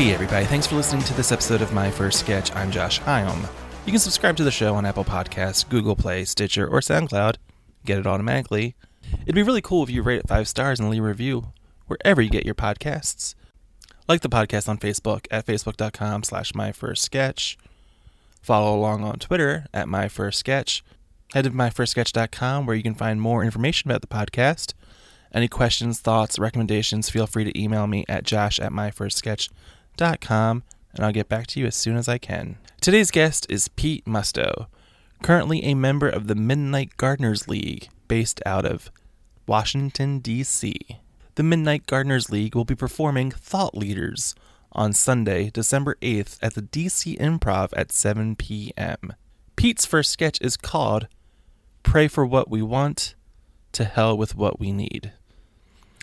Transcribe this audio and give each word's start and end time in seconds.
Hey 0.00 0.14
everybody, 0.14 0.46
thanks 0.46 0.66
for 0.66 0.76
listening 0.76 1.02
to 1.02 1.12
this 1.12 1.30
episode 1.30 1.60
of 1.60 1.74
My 1.74 1.90
First 1.90 2.20
Sketch. 2.20 2.56
I'm 2.56 2.70
Josh 2.70 3.02
Hyam. 3.02 3.46
You 3.84 3.92
can 3.92 4.00
subscribe 4.00 4.34
to 4.38 4.44
the 4.44 4.50
show 4.50 4.74
on 4.74 4.86
Apple 4.86 5.04
Podcasts, 5.04 5.68
Google 5.68 5.94
Play, 5.94 6.24
Stitcher, 6.24 6.66
or 6.66 6.80
SoundCloud. 6.80 7.36
Get 7.84 7.98
it 7.98 8.06
automatically. 8.06 8.74
It'd 9.24 9.34
be 9.34 9.42
really 9.42 9.60
cool 9.60 9.82
if 9.82 9.90
you 9.90 10.00
rate 10.00 10.20
it 10.20 10.26
five 10.26 10.48
stars 10.48 10.80
and 10.80 10.88
leave 10.88 11.04
a 11.04 11.06
review 11.06 11.52
wherever 11.86 12.22
you 12.22 12.30
get 12.30 12.46
your 12.46 12.54
podcasts. 12.54 13.34
Like 14.08 14.22
the 14.22 14.30
podcast 14.30 14.70
on 14.70 14.78
Facebook 14.78 15.26
at 15.30 15.44
facebook.com 15.44 16.22
slash 16.22 16.52
myfirstsketch. 16.52 17.58
Follow 18.40 18.74
along 18.74 19.04
on 19.04 19.18
Twitter 19.18 19.66
at 19.74 19.86
myfirstsketch. 19.86 20.80
Head 21.34 21.44
to 21.44 21.50
myfirstsketch.com 21.50 22.64
where 22.64 22.74
you 22.74 22.82
can 22.82 22.94
find 22.94 23.20
more 23.20 23.44
information 23.44 23.90
about 23.90 24.00
the 24.00 24.06
podcast. 24.06 24.72
Any 25.34 25.46
questions, 25.46 26.00
thoughts, 26.00 26.38
recommendations, 26.38 27.10
feel 27.10 27.26
free 27.26 27.44
to 27.44 27.62
email 27.62 27.86
me 27.86 28.06
at 28.08 28.24
josh 28.24 28.58
at 28.58 28.72
myfirstsketch.com 28.72 29.56
and 30.94 31.04
I'll 31.04 31.12
get 31.12 31.28
back 31.28 31.46
to 31.48 31.60
you 31.60 31.66
as 31.66 31.76
soon 31.76 31.96
as 31.96 32.08
I 32.08 32.18
can. 32.18 32.56
Today's 32.80 33.10
guest 33.10 33.46
is 33.50 33.68
Pete 33.68 34.04
Musto, 34.06 34.66
currently 35.22 35.62
a 35.64 35.74
member 35.74 36.08
of 36.08 36.26
the 36.26 36.34
Midnight 36.34 36.96
Gardeners 36.96 37.48
League 37.48 37.88
based 38.08 38.40
out 38.46 38.64
of 38.64 38.90
Washington, 39.46 40.20
D.C. 40.20 40.74
The 41.34 41.42
Midnight 41.42 41.86
Gardeners 41.86 42.30
League 42.30 42.54
will 42.54 42.64
be 42.64 42.74
performing 42.74 43.30
Thought 43.30 43.76
Leaders 43.76 44.34
on 44.72 44.92
Sunday, 44.92 45.50
December 45.50 45.96
8th 46.00 46.38
at 46.40 46.54
the 46.54 46.62
DC 46.62 47.18
Improv 47.18 47.70
at 47.76 47.92
7 47.92 48.36
p.m. 48.36 49.12
Pete's 49.56 49.84
first 49.84 50.10
sketch 50.10 50.38
is 50.40 50.56
called 50.56 51.08
Pray 51.82 52.08
for 52.08 52.24
What 52.24 52.50
We 52.50 52.62
Want, 52.62 53.14
to 53.72 53.84
Hell 53.84 54.16
with 54.16 54.34
What 54.34 54.58
We 54.58 54.72
Need. 54.72 55.12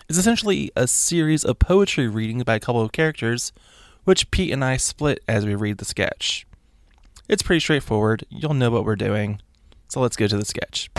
It's 0.08 0.17
essentially 0.17 0.72
a 0.76 0.88
series 0.88 1.44
of 1.44 1.59
poetry 1.59 2.08
readings 2.08 2.44
by 2.44 2.56
a 2.56 2.59
couple 2.59 2.82
of 2.82 2.92
characters, 2.92 3.52
which 4.08 4.32
Pete 4.32 4.54
and 4.54 4.64
I 4.64 4.78
split 4.78 5.22
as 5.28 5.46
we 5.46 5.54
read 5.54 5.80
the 5.80 5.84
sketch. 5.84 6.48
It's 7.28 7.44
pretty 7.44 7.60
straightforward, 7.60 8.24
you'll 8.30 8.54
know 8.54 8.72
what 8.72 8.86
we're 8.86 8.96
doing, 8.96 9.42
so 9.90 10.00
let's 10.00 10.16
go 10.16 10.28
to 10.28 10.38
the 10.38 10.46
sketch. 10.46 10.90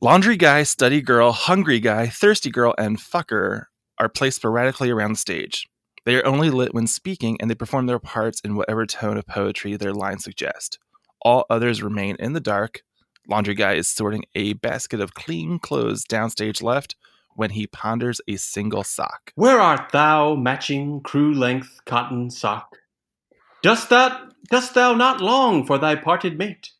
Laundry 0.00 0.36
guy, 0.36 0.62
study 0.62 1.00
girl, 1.00 1.32
hungry 1.32 1.80
guy, 1.80 2.06
thirsty 2.06 2.50
girl, 2.50 2.72
and 2.78 2.98
fucker 2.98 3.64
are 3.98 4.08
placed 4.08 4.36
sporadically 4.36 4.90
around 4.90 5.14
the 5.14 5.18
stage. 5.18 5.68
They 6.04 6.16
are 6.16 6.26
only 6.26 6.50
lit 6.50 6.74
when 6.74 6.86
speaking, 6.86 7.36
and 7.40 7.50
they 7.50 7.54
perform 7.54 7.86
their 7.86 7.98
parts 7.98 8.40
in 8.40 8.56
whatever 8.56 8.86
tone 8.86 9.16
of 9.16 9.26
poetry 9.26 9.76
their 9.76 9.94
lines 9.94 10.24
suggest. 10.24 10.78
All 11.22 11.46
others 11.48 11.82
remain 11.82 12.16
in 12.18 12.32
the 12.32 12.40
dark. 12.40 12.82
Laundry 13.28 13.54
guy 13.54 13.74
is 13.74 13.88
sorting 13.88 14.24
a 14.34 14.54
basket 14.54 15.00
of 15.00 15.14
clean 15.14 15.60
clothes 15.60 16.04
downstage 16.04 16.62
left 16.62 16.96
when 17.34 17.50
he 17.50 17.66
ponders 17.66 18.20
a 18.26 18.36
single 18.36 18.82
sock. 18.82 19.32
Where 19.36 19.60
art 19.60 19.92
thou, 19.92 20.34
matching 20.34 21.00
crew 21.02 21.32
length 21.32 21.80
cotton 21.84 22.30
sock? 22.30 22.76
Dost 23.62 23.90
thou, 23.90 24.28
dost 24.50 24.74
thou 24.74 24.94
not 24.94 25.20
long 25.20 25.64
for 25.64 25.78
thy 25.78 25.94
parted 25.94 26.36
mate? 26.36 26.70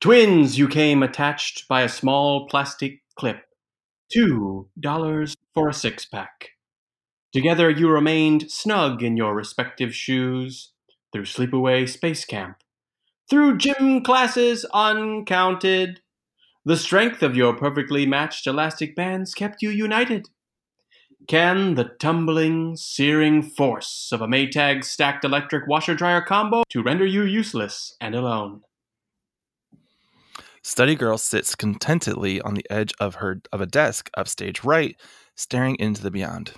Twins 0.00 0.58
you 0.58 0.68
came 0.68 1.02
attached 1.02 1.68
by 1.68 1.82
a 1.82 1.88
small 1.88 2.48
plastic 2.48 3.02
clip. 3.14 3.42
Two 4.10 4.68
dollars 4.80 5.36
for 5.52 5.68
a 5.68 5.74
six 5.74 6.04
pack. 6.04 6.50
Together 7.34 7.68
you 7.68 7.90
remained 7.90 8.48
snug 8.48 9.02
in 9.02 9.16
your 9.16 9.34
respective 9.34 9.92
shoes 9.92 10.70
through 11.12 11.24
sleepaway 11.24 11.88
space 11.88 12.24
camp, 12.24 12.58
through 13.28 13.58
gym 13.58 14.04
classes 14.04 14.64
uncounted. 14.72 16.00
The 16.64 16.76
strength 16.76 17.24
of 17.24 17.34
your 17.34 17.52
perfectly 17.52 18.06
matched 18.06 18.46
elastic 18.46 18.94
bands 18.94 19.34
kept 19.34 19.62
you 19.62 19.70
united. 19.70 20.28
Can 21.26 21.74
the 21.74 21.86
tumbling, 21.98 22.76
searing 22.76 23.42
force 23.42 24.10
of 24.12 24.22
a 24.22 24.28
Maytag 24.28 24.84
stacked 24.84 25.24
electric 25.24 25.66
washer 25.66 25.96
dryer 25.96 26.22
combo 26.22 26.62
to 26.70 26.84
render 26.84 27.04
you 27.04 27.24
useless 27.24 27.96
and 28.00 28.14
alone? 28.14 28.60
Study 30.62 30.94
girl 30.94 31.18
sits 31.18 31.56
contentedly 31.56 32.40
on 32.42 32.54
the 32.54 32.66
edge 32.70 32.92
of 33.00 33.16
her 33.16 33.42
of 33.52 33.60
a 33.60 33.66
desk 33.66 34.08
upstage 34.16 34.62
right, 34.62 34.94
staring 35.34 35.74
into 35.80 36.00
the 36.00 36.12
beyond. 36.12 36.52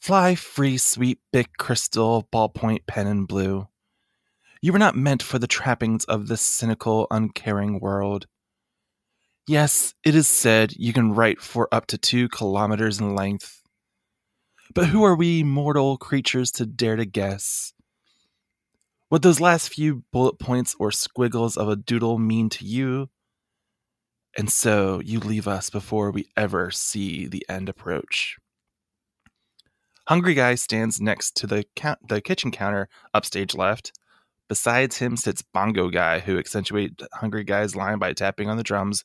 Fly 0.00 0.36
free, 0.36 0.78
sweet 0.78 1.18
Bic 1.32 1.56
Cristal 1.58 2.28
ballpoint 2.32 2.86
pen 2.86 3.06
and 3.06 3.26
blue. 3.26 3.68
You 4.62 4.72
were 4.72 4.78
not 4.78 4.96
meant 4.96 5.22
for 5.22 5.38
the 5.38 5.46
trappings 5.46 6.04
of 6.04 6.28
this 6.28 6.40
cynical, 6.40 7.06
uncaring 7.10 7.80
world. 7.80 8.26
Yes, 9.46 9.94
it 10.04 10.14
is 10.14 10.28
said 10.28 10.74
you 10.76 10.92
can 10.92 11.14
write 11.14 11.40
for 11.40 11.68
up 11.72 11.86
to 11.86 11.98
two 11.98 12.28
kilometers 12.28 13.00
in 13.00 13.14
length. 13.14 13.62
But 14.74 14.86
who 14.86 15.02
are 15.04 15.16
we 15.16 15.42
mortal 15.42 15.96
creatures 15.96 16.52
to 16.52 16.66
dare 16.66 16.96
to 16.96 17.04
guess? 17.04 17.72
What 19.08 19.22
those 19.22 19.40
last 19.40 19.72
few 19.72 20.04
bullet 20.12 20.38
points 20.38 20.76
or 20.78 20.90
squiggles 20.92 21.56
of 21.56 21.68
a 21.68 21.76
doodle 21.76 22.18
mean 22.18 22.50
to 22.50 22.64
you? 22.64 23.08
And 24.36 24.50
so 24.52 25.00
you 25.04 25.18
leave 25.18 25.48
us 25.48 25.70
before 25.70 26.10
we 26.10 26.28
ever 26.36 26.70
see 26.70 27.26
the 27.26 27.44
end 27.48 27.68
approach. 27.68 28.36
Hungry 30.08 30.32
Guy 30.32 30.54
stands 30.54 31.02
next 31.02 31.36
to 31.36 31.46
the, 31.46 31.66
count- 31.76 32.08
the 32.08 32.22
kitchen 32.22 32.50
counter 32.50 32.88
upstage 33.12 33.54
left. 33.54 33.92
Besides 34.48 34.96
him 34.96 35.18
sits 35.18 35.42
Bongo 35.42 35.90
Guy, 35.90 36.20
who 36.20 36.38
accentuates 36.38 37.04
Hungry 37.12 37.44
Guy's 37.44 37.76
line 37.76 37.98
by 37.98 38.14
tapping 38.14 38.48
on 38.48 38.56
the 38.56 38.62
drums 38.62 39.04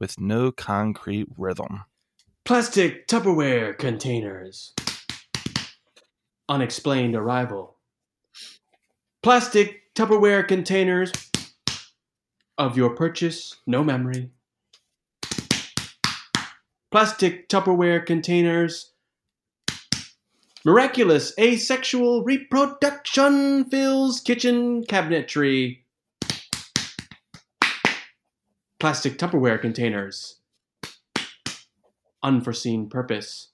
with 0.00 0.18
no 0.18 0.50
concrete 0.50 1.28
rhythm. 1.36 1.84
Plastic 2.46 3.06
Tupperware 3.06 3.76
containers. 3.76 4.72
Unexplained 6.48 7.14
arrival. 7.14 7.76
Plastic 9.22 9.94
Tupperware 9.94 10.48
containers 10.48 11.12
of 12.56 12.74
your 12.74 12.96
purchase, 12.96 13.56
no 13.66 13.84
memory. 13.84 14.30
Plastic 16.90 17.50
Tupperware 17.50 18.06
containers. 18.06 18.92
Miraculous 20.68 21.32
asexual 21.38 22.24
reproduction 22.24 23.64
fills 23.70 24.20
kitchen 24.20 24.84
cabinetry. 24.84 25.78
Plastic 28.78 29.16
Tupperware 29.16 29.58
containers. 29.58 30.40
Unforeseen 32.22 32.90
purpose. 32.90 33.48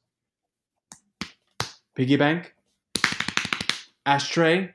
Piggy 1.95 2.17
bank. 2.17 2.53
Ashtray. 4.05 4.75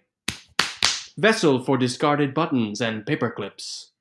Vessel 1.18 1.62
for 1.62 1.78
discarded 1.78 2.34
buttons 2.34 2.80
and 2.80 3.06
paper 3.06 3.30
clips. 3.30 3.92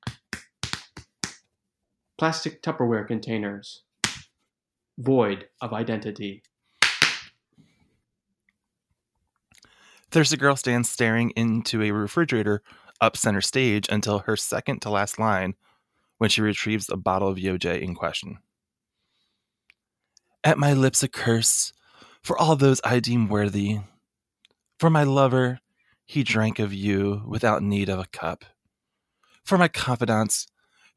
Plastic 2.17 2.63
Tupperware 2.63 3.05
containers. 3.05 3.81
Void 4.97 5.49
of 5.59 5.73
identity. 5.73 6.41
Thirsty 10.11 10.37
Girl 10.37 10.55
stands 10.55 10.89
staring 10.89 11.31
into 11.31 11.81
a 11.83 11.91
refrigerator 11.91 12.63
up 12.99 13.15
center 13.15 13.41
stage 13.41 13.87
until 13.89 14.19
her 14.19 14.35
second 14.35 14.81
to 14.81 14.89
last 14.89 15.19
line 15.19 15.55
when 16.17 16.29
she 16.29 16.41
retrieves 16.41 16.89
a 16.89 16.97
bottle 16.97 17.27
of 17.27 17.37
Yoj 17.37 17.79
in 17.79 17.95
question. 17.95 18.39
At 20.43 20.57
my 20.57 20.73
lips 20.73 21.03
a 21.03 21.07
curse 21.07 21.73
for 22.23 22.37
all 22.37 22.55
those 22.55 22.81
I 22.83 22.99
deem 22.99 23.27
worthy. 23.27 23.79
For 24.79 24.89
my 24.89 25.03
lover, 25.03 25.59
he 26.05 26.23
drank 26.23 26.59
of 26.59 26.73
you 26.73 27.23
without 27.27 27.61
need 27.61 27.89
of 27.89 27.99
a 27.99 28.07
cup. 28.11 28.45
For 29.43 29.57
my 29.57 29.67
confidants, 29.67 30.47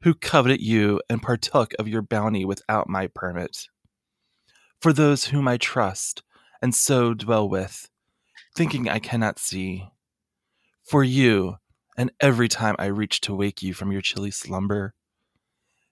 who 0.03 0.13
coveted 0.13 0.61
you 0.61 1.01
and 1.09 1.21
partook 1.21 1.73
of 1.79 1.87
your 1.87 2.01
bounty 2.01 2.43
without 2.43 2.89
my 2.89 3.07
permit. 3.07 3.67
For 4.81 4.91
those 4.91 5.25
whom 5.25 5.47
I 5.47 5.57
trust 5.57 6.23
and 6.61 6.75
so 6.75 7.13
dwell 7.13 7.47
with, 7.47 7.89
thinking 8.55 8.87
I 8.87 8.99
cannot 8.99 9.39
see. 9.39 9.89
For 10.83 11.03
you, 11.03 11.57
and 11.97 12.11
every 12.19 12.47
time 12.47 12.75
I 12.79 12.85
reach 12.85 13.21
to 13.21 13.35
wake 13.35 13.61
you 13.61 13.73
from 13.73 13.91
your 13.91 14.01
chilly 14.01 14.31
slumber. 14.31 14.93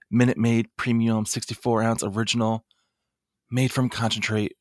Minute 0.10 0.38
Maid 0.38 0.68
Premium 0.76 1.26
64 1.26 1.84
ounce 1.84 2.04
original, 2.04 2.66
made 3.50 3.72
from 3.72 3.90
concentrate, 3.90 4.58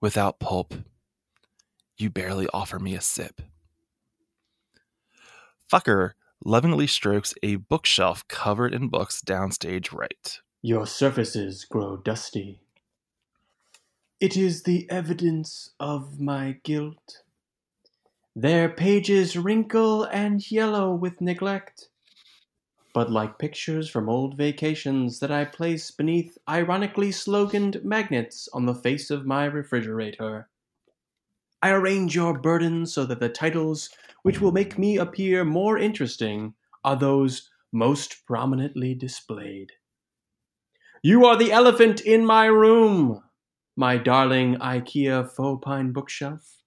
without 0.00 0.40
pulp. 0.40 0.74
You 1.96 2.10
barely 2.10 2.48
offer 2.52 2.78
me 2.78 2.94
a 2.94 3.00
sip. 3.00 3.42
Fucker 5.70 6.12
lovingly 6.44 6.86
strokes 6.86 7.34
a 7.42 7.56
bookshelf 7.56 8.26
covered 8.26 8.74
in 8.74 8.88
books 8.88 9.22
downstage 9.24 9.92
right. 9.92 10.40
Your 10.62 10.86
surfaces 10.86 11.64
grow 11.64 11.96
dusty. 11.96 12.62
It 14.18 14.36
is 14.36 14.64
the 14.64 14.90
evidence 14.90 15.70
of 15.78 16.18
my 16.18 16.58
guilt. 16.64 17.22
Their 18.40 18.70
pages 18.70 19.36
wrinkle 19.36 20.04
and 20.04 20.50
yellow 20.50 20.94
with 20.94 21.20
neglect. 21.20 21.90
But 22.94 23.12
like 23.12 23.38
pictures 23.38 23.90
from 23.90 24.08
old 24.08 24.38
vacations 24.38 25.20
that 25.20 25.30
I 25.30 25.44
place 25.44 25.90
beneath 25.90 26.38
ironically 26.48 27.10
sloganed 27.10 27.84
magnets 27.84 28.48
on 28.54 28.64
the 28.64 28.74
face 28.74 29.10
of 29.10 29.26
my 29.26 29.44
refrigerator. 29.44 30.48
I 31.60 31.68
arrange 31.72 32.14
your 32.14 32.38
burdens 32.38 32.94
so 32.94 33.04
that 33.04 33.20
the 33.20 33.28
titles 33.28 33.90
which 34.22 34.40
will 34.40 34.52
make 34.52 34.78
me 34.78 34.96
appear 34.96 35.44
more 35.44 35.76
interesting 35.76 36.54
are 36.82 36.96
those 36.96 37.50
most 37.72 38.24
prominently 38.26 38.94
displayed. 38.94 39.72
You 41.02 41.26
are 41.26 41.36
the 41.36 41.52
elephant 41.52 42.00
in 42.00 42.24
my 42.24 42.46
room, 42.46 43.22
my 43.76 43.98
darling 43.98 44.56
IKEA 44.56 45.30
faux 45.30 45.62
pine 45.62 45.92
bookshelf. 45.92 46.59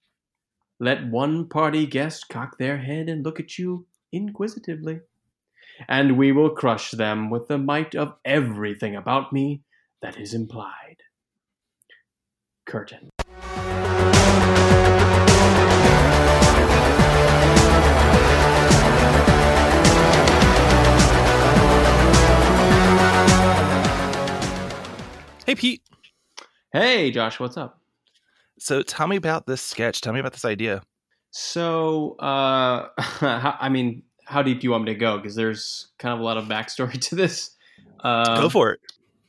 Let 0.80 1.06
one 1.06 1.48
party 1.48 1.86
guest 1.86 2.28
cock 2.28 2.58
their 2.58 2.78
head 2.78 3.08
and 3.08 3.24
look 3.24 3.38
at 3.38 3.58
you 3.58 3.86
inquisitively, 4.10 5.00
and 5.88 6.18
we 6.18 6.32
will 6.32 6.50
crush 6.50 6.90
them 6.90 7.30
with 7.30 7.46
the 7.46 7.58
might 7.58 7.94
of 7.94 8.16
everything 8.24 8.96
about 8.96 9.32
me 9.32 9.62
that 10.02 10.18
is 10.18 10.34
implied. 10.34 10.96
Curtain. 12.66 13.10
Hey, 25.46 25.54
Pete. 25.54 25.82
Hey, 26.72 27.12
Josh, 27.12 27.38
what's 27.38 27.56
up? 27.56 27.83
So 28.58 28.82
tell 28.82 29.06
me 29.06 29.16
about 29.16 29.46
this 29.46 29.60
sketch. 29.60 30.00
Tell 30.00 30.12
me 30.12 30.20
about 30.20 30.32
this 30.32 30.44
idea. 30.44 30.82
So, 31.30 32.16
uh, 32.18 32.88
I 33.20 33.68
mean, 33.68 34.04
how 34.24 34.42
deep 34.42 34.60
do 34.60 34.66
you 34.66 34.70
want 34.70 34.84
me 34.84 34.92
to 34.92 34.98
go? 34.98 35.16
Because 35.16 35.34
there's 35.34 35.88
kind 35.98 36.14
of 36.14 36.20
a 36.20 36.22
lot 36.22 36.36
of 36.36 36.44
backstory 36.44 37.00
to 37.08 37.14
this. 37.14 37.50
Um, 38.00 38.42
Go 38.42 38.48
for 38.48 38.72
it. 38.72 38.80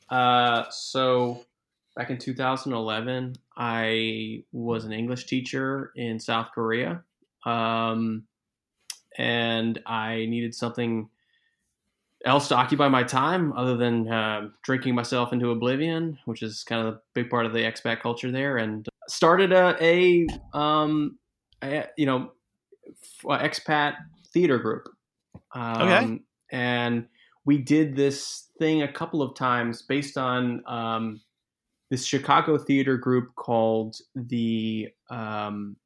Uh, 0.08 0.64
so, 0.70 1.44
back 1.96 2.10
in 2.10 2.18
2011, 2.18 3.34
I 3.56 4.44
was 4.52 4.84
an 4.84 4.92
English 4.92 5.26
teacher 5.26 5.92
in 5.96 6.20
South 6.20 6.48
Korea, 6.54 7.02
um, 7.44 8.24
and 9.18 9.80
I 9.86 10.26
needed 10.26 10.54
something 10.54 11.08
else 12.26 12.48
to 12.48 12.56
occupy 12.56 12.88
my 12.88 13.02
time 13.02 13.52
other 13.54 13.76
than 13.76 14.12
uh, 14.12 14.48
drinking 14.62 14.94
myself 14.94 15.32
into 15.32 15.50
oblivion, 15.50 16.18
which 16.26 16.42
is 16.42 16.64
kind 16.64 16.86
of 16.86 16.94
a 16.94 17.00
big 17.14 17.30
part 17.30 17.46
of 17.46 17.52
the 17.52 17.60
expat 17.60 18.00
culture 18.00 18.30
there, 18.30 18.58
and 18.58 18.86
started 19.08 19.52
a, 19.52 19.76
a 19.80 20.26
um, 20.52 21.18
a, 21.62 21.86
you 21.96 22.04
know, 22.04 22.32
f- 22.86 23.40
expat 23.40 23.94
theater 24.32 24.58
group. 24.58 24.88
Um, 25.54 25.82
Okay. 25.82 26.20
And 26.52 27.06
we 27.44 27.58
did 27.58 27.96
this 27.96 28.48
thing 28.58 28.82
a 28.82 28.92
couple 28.92 29.22
of 29.22 29.34
times 29.34 29.82
based 29.82 30.18
on 30.18 30.62
um, 30.66 31.20
this 31.90 32.04
Chicago 32.04 32.58
theater 32.58 32.96
group 32.96 33.34
called 33.36 33.96
the 34.14 34.88
um, 35.10 35.76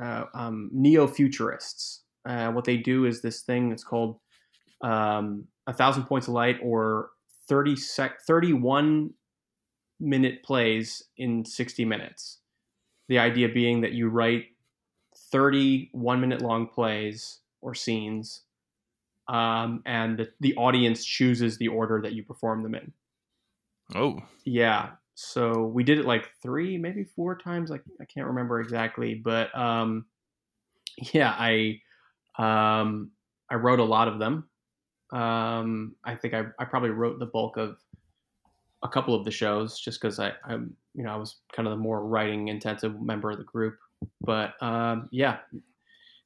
uh, 0.00 0.24
um, 0.34 0.70
Neo 0.72 1.06
Futurists. 1.06 2.02
Uh, 2.26 2.50
what 2.52 2.64
they 2.64 2.76
do 2.76 3.06
is 3.06 3.22
this 3.22 3.42
thing 3.42 3.70
that's 3.70 3.84
called 3.84 4.18
um, 4.82 5.44
A 5.68 5.72
Thousand 5.72 6.04
Points 6.04 6.26
of 6.26 6.34
Light 6.34 6.58
or 6.62 7.10
30 7.46 7.76
sec- 7.76 8.22
31 8.22 9.10
minute 10.00 10.42
plays 10.42 11.04
in 11.16 11.44
60 11.44 11.84
minutes. 11.84 12.38
The 13.08 13.18
idea 13.18 13.48
being 13.48 13.82
that 13.82 13.92
you 13.92 14.08
write 14.08 14.46
30 15.30 15.90
one 15.92 16.20
minute 16.20 16.42
long 16.42 16.66
plays 16.66 17.40
or 17.60 17.74
scenes, 17.74 18.42
um, 19.28 19.82
and 19.84 20.18
the, 20.18 20.30
the 20.40 20.54
audience 20.56 21.04
chooses 21.04 21.58
the 21.58 21.68
order 21.68 22.00
that 22.02 22.12
you 22.14 22.22
perform 22.22 22.62
them 22.62 22.74
in. 22.74 22.92
Oh, 23.94 24.18
Yeah. 24.44 24.90
So 25.14 25.64
we 25.64 25.82
did 25.82 25.98
it 25.98 26.04
like 26.04 26.30
three, 26.40 26.78
maybe 26.78 27.02
four 27.02 27.36
times. 27.36 27.70
Like 27.70 27.82
I 28.00 28.04
can't 28.04 28.28
remember 28.28 28.60
exactly, 28.60 29.16
but 29.16 29.56
um, 29.58 30.06
yeah, 31.12 31.34
I 31.36 31.80
um, 32.38 33.10
I 33.50 33.56
wrote 33.56 33.80
a 33.80 33.84
lot 33.84 34.08
of 34.08 34.18
them. 34.18 34.48
Um, 35.12 35.94
I 36.04 36.14
think 36.14 36.34
I, 36.34 36.44
I 36.58 36.64
probably 36.64 36.90
wrote 36.90 37.18
the 37.18 37.26
bulk 37.26 37.56
of 37.56 37.78
a 38.82 38.88
couple 38.88 39.14
of 39.14 39.24
the 39.24 39.30
shows 39.30 39.80
just 39.80 40.00
because 40.00 40.18
I 40.20 40.32
I'm 40.44 40.76
you 40.94 41.04
know 41.04 41.10
I 41.10 41.16
was 41.16 41.36
kind 41.52 41.66
of 41.66 41.72
the 41.72 41.82
more 41.82 42.06
writing 42.06 42.48
intensive 42.48 43.00
member 43.00 43.30
of 43.30 43.38
the 43.38 43.44
group. 43.44 43.76
But 44.20 44.60
um, 44.62 45.08
yeah, 45.10 45.38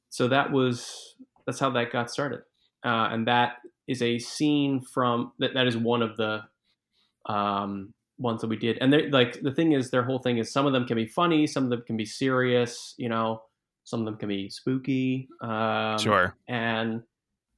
so 0.09 0.27
that 0.27 0.51
was 0.51 1.15
that's 1.45 1.59
how 1.59 1.69
that 1.71 1.91
got 1.91 2.11
started, 2.11 2.41
uh, 2.83 3.09
and 3.11 3.27
that 3.27 3.55
is 3.87 4.01
a 4.01 4.19
scene 4.19 4.81
from 4.81 5.31
that 5.39 5.53
that 5.53 5.67
is 5.67 5.77
one 5.77 6.01
of 6.01 6.17
the 6.17 6.41
um, 7.25 7.93
ones 8.17 8.41
that 8.41 8.47
we 8.47 8.57
did. 8.57 8.77
And 8.79 8.91
they're 8.91 9.09
like 9.09 9.41
the 9.41 9.51
thing 9.51 9.71
is, 9.71 9.89
their 9.89 10.03
whole 10.03 10.19
thing 10.19 10.37
is 10.37 10.51
some 10.51 10.65
of 10.65 10.73
them 10.73 10.85
can 10.85 10.95
be 10.95 11.07
funny, 11.07 11.47
some 11.47 11.63
of 11.63 11.69
them 11.69 11.83
can 11.85 11.97
be 11.97 12.05
serious, 12.05 12.93
you 12.97 13.09
know, 13.09 13.41
some 13.83 14.01
of 14.01 14.05
them 14.05 14.17
can 14.17 14.29
be 14.29 14.49
spooky. 14.49 15.27
Um, 15.41 15.97
sure. 15.97 16.35
And 16.47 17.03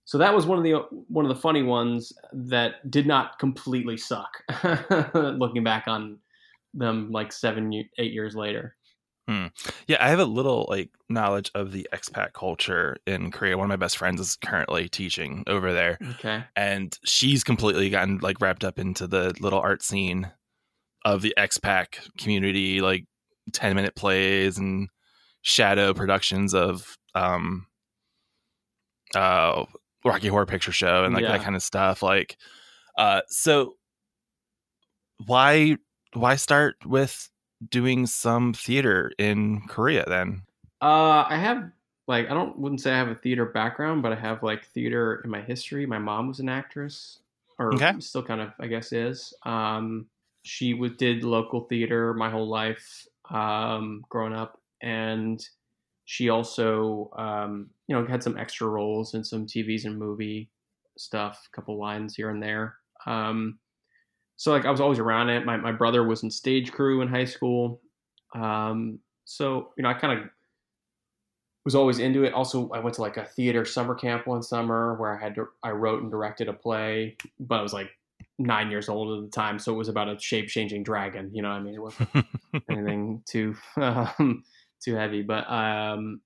so 0.05 0.17
that 0.19 0.33
was 0.33 0.45
one 0.45 0.57
of 0.57 0.63
the 0.63 0.73
one 1.07 1.25
of 1.25 1.29
the 1.29 1.41
funny 1.41 1.63
ones 1.63 2.13
that 2.31 2.89
did 2.89 3.05
not 3.07 3.37
completely 3.39 3.97
suck. 3.97 4.43
looking 5.13 5.63
back 5.63 5.87
on 5.87 6.19
them, 6.73 7.11
like 7.11 7.31
seven, 7.31 7.73
eight 7.97 8.13
years 8.13 8.35
later. 8.35 8.75
Yeah, 9.87 9.97
I 9.99 10.09
have 10.09 10.19
a 10.19 10.25
little 10.25 10.67
like 10.69 10.91
knowledge 11.09 11.49
of 11.55 11.71
the 11.71 11.87
expat 11.91 12.33
culture 12.33 12.97
in 13.07 13.31
Korea. 13.31 13.57
One 13.57 13.65
of 13.65 13.69
my 13.69 13.75
best 13.75 13.97
friends 13.97 14.21
is 14.21 14.35
currently 14.35 14.87
teaching 14.87 15.43
over 15.47 15.73
there, 15.73 15.97
Okay. 16.11 16.43
and 16.55 16.95
she's 17.05 17.43
completely 17.43 17.89
gotten 17.89 18.19
like 18.19 18.39
wrapped 18.39 18.63
up 18.63 18.77
into 18.77 19.07
the 19.07 19.33
little 19.39 19.59
art 19.59 19.81
scene 19.81 20.31
of 21.03 21.23
the 21.23 21.33
expat 21.37 22.07
community, 22.19 22.81
like 22.81 23.05
ten 23.51 23.75
minute 23.75 23.95
plays 23.95 24.57
and 24.59 24.89
shadow 25.41 25.93
productions 25.93 26.53
of 26.53 26.95
um 27.15 27.65
uh 29.15 29.63
Rocky 30.05 30.27
Horror 30.27 30.45
Picture 30.45 30.71
Show 30.71 31.03
and 31.03 31.13
like 31.13 31.23
Yeah. 31.23 31.31
that 31.33 31.41
kind 31.41 31.55
of 31.55 31.63
stuff. 31.63 32.01
Like, 32.03 32.37
uh, 32.97 33.21
so 33.27 33.75
why 35.25 35.77
why 36.13 36.35
start 36.35 36.77
with 36.85 37.29
doing 37.69 38.05
some 38.05 38.53
theater 38.53 39.11
in 39.17 39.61
Korea 39.67 40.05
then? 40.07 40.43
Uh, 40.81 41.25
I 41.27 41.37
have 41.37 41.71
like 42.07 42.29
I 42.29 42.33
don't 42.33 42.57
wouldn't 42.59 42.81
say 42.81 42.91
I 42.93 42.97
have 42.97 43.07
a 43.07 43.15
theater 43.15 43.45
background, 43.45 44.03
but 44.03 44.11
I 44.11 44.15
have 44.15 44.43
like 44.43 44.65
theater 44.67 45.21
in 45.23 45.29
my 45.29 45.41
history. 45.41 45.85
My 45.85 45.97
mom 45.99 46.27
was 46.27 46.39
an 46.39 46.49
actress, 46.49 47.19
or 47.59 47.71
Okay. 47.75 47.93
still 47.99 48.23
kind 48.23 48.41
of 48.41 48.51
I 48.59 48.67
guess 48.67 48.91
is. 48.93 49.33
Um, 49.43 50.07
she 50.43 50.73
was 50.73 50.91
did 50.97 51.23
local 51.23 51.61
theater 51.61 52.13
my 52.13 52.29
whole 52.29 52.47
life, 52.47 53.07
um, 53.31 54.05
growing 54.09 54.33
up, 54.33 54.59
and 54.81 55.47
she 56.05 56.29
also 56.29 57.11
um, 57.17 57.69
you 57.87 57.95
know 57.95 58.05
had 58.05 58.23
some 58.23 58.37
extra 58.37 58.67
roles 58.67 59.13
in 59.13 59.23
some 59.23 59.45
TVs 59.45 59.85
and 59.85 59.97
movie 59.97 60.49
stuff, 60.97 61.47
a 61.51 61.55
couple 61.55 61.77
lines 61.77 62.15
here 62.15 62.29
and 62.29 62.41
there. 62.41 62.75
Um, 63.05 63.59
so 64.37 64.51
like 64.51 64.65
I 64.65 64.71
was 64.71 64.81
always 64.81 64.99
around 64.99 65.29
it. 65.29 65.45
My 65.45 65.57
my 65.57 65.71
brother 65.71 66.03
was 66.03 66.23
in 66.23 66.31
stage 66.31 66.71
crew 66.71 67.01
in 67.01 67.07
high 67.07 67.25
school. 67.25 67.81
Um, 68.33 68.99
so 69.25 69.73
you 69.77 69.83
know 69.83 69.89
I 69.89 69.93
kind 69.93 70.19
of 70.19 70.29
was 71.65 71.73
always 71.75 71.97
into 71.97 72.23
it. 72.23 72.33
Also, 72.33 72.69
I 72.69 72.79
went 72.79 72.95
to 72.95 73.01
like 73.01 73.17
a 73.17 73.25
theater 73.25 73.65
summer 73.65 73.95
camp 73.95 74.27
one 74.27 74.43
summer 74.43 74.95
where 74.95 75.17
I 75.17 75.21
had 75.21 75.33
to 75.35 75.47
I 75.63 75.71
wrote 75.71 76.03
and 76.03 76.11
directed 76.11 76.47
a 76.47 76.53
play, 76.53 77.17
but 77.39 77.59
I 77.59 77.61
was 77.63 77.73
like 77.73 77.89
nine 78.37 78.69
years 78.69 78.89
old 78.89 79.17
at 79.17 79.25
the 79.25 79.31
time, 79.31 79.57
so 79.57 79.73
it 79.73 79.77
was 79.77 79.89
about 79.89 80.09
a 80.09 80.19
shape 80.19 80.49
changing 80.49 80.83
dragon. 80.83 81.31
You 81.33 81.41
know, 81.41 81.49
what 81.49 81.55
I 81.55 81.61
mean, 81.61 81.73
it 81.73 81.81
wasn't 81.81 82.09
anything 82.69 83.23
too 83.25 83.55
um, 83.77 84.43
too 84.85 84.95
heavy, 84.95 85.23
but 85.23 85.49
um, 85.51 86.21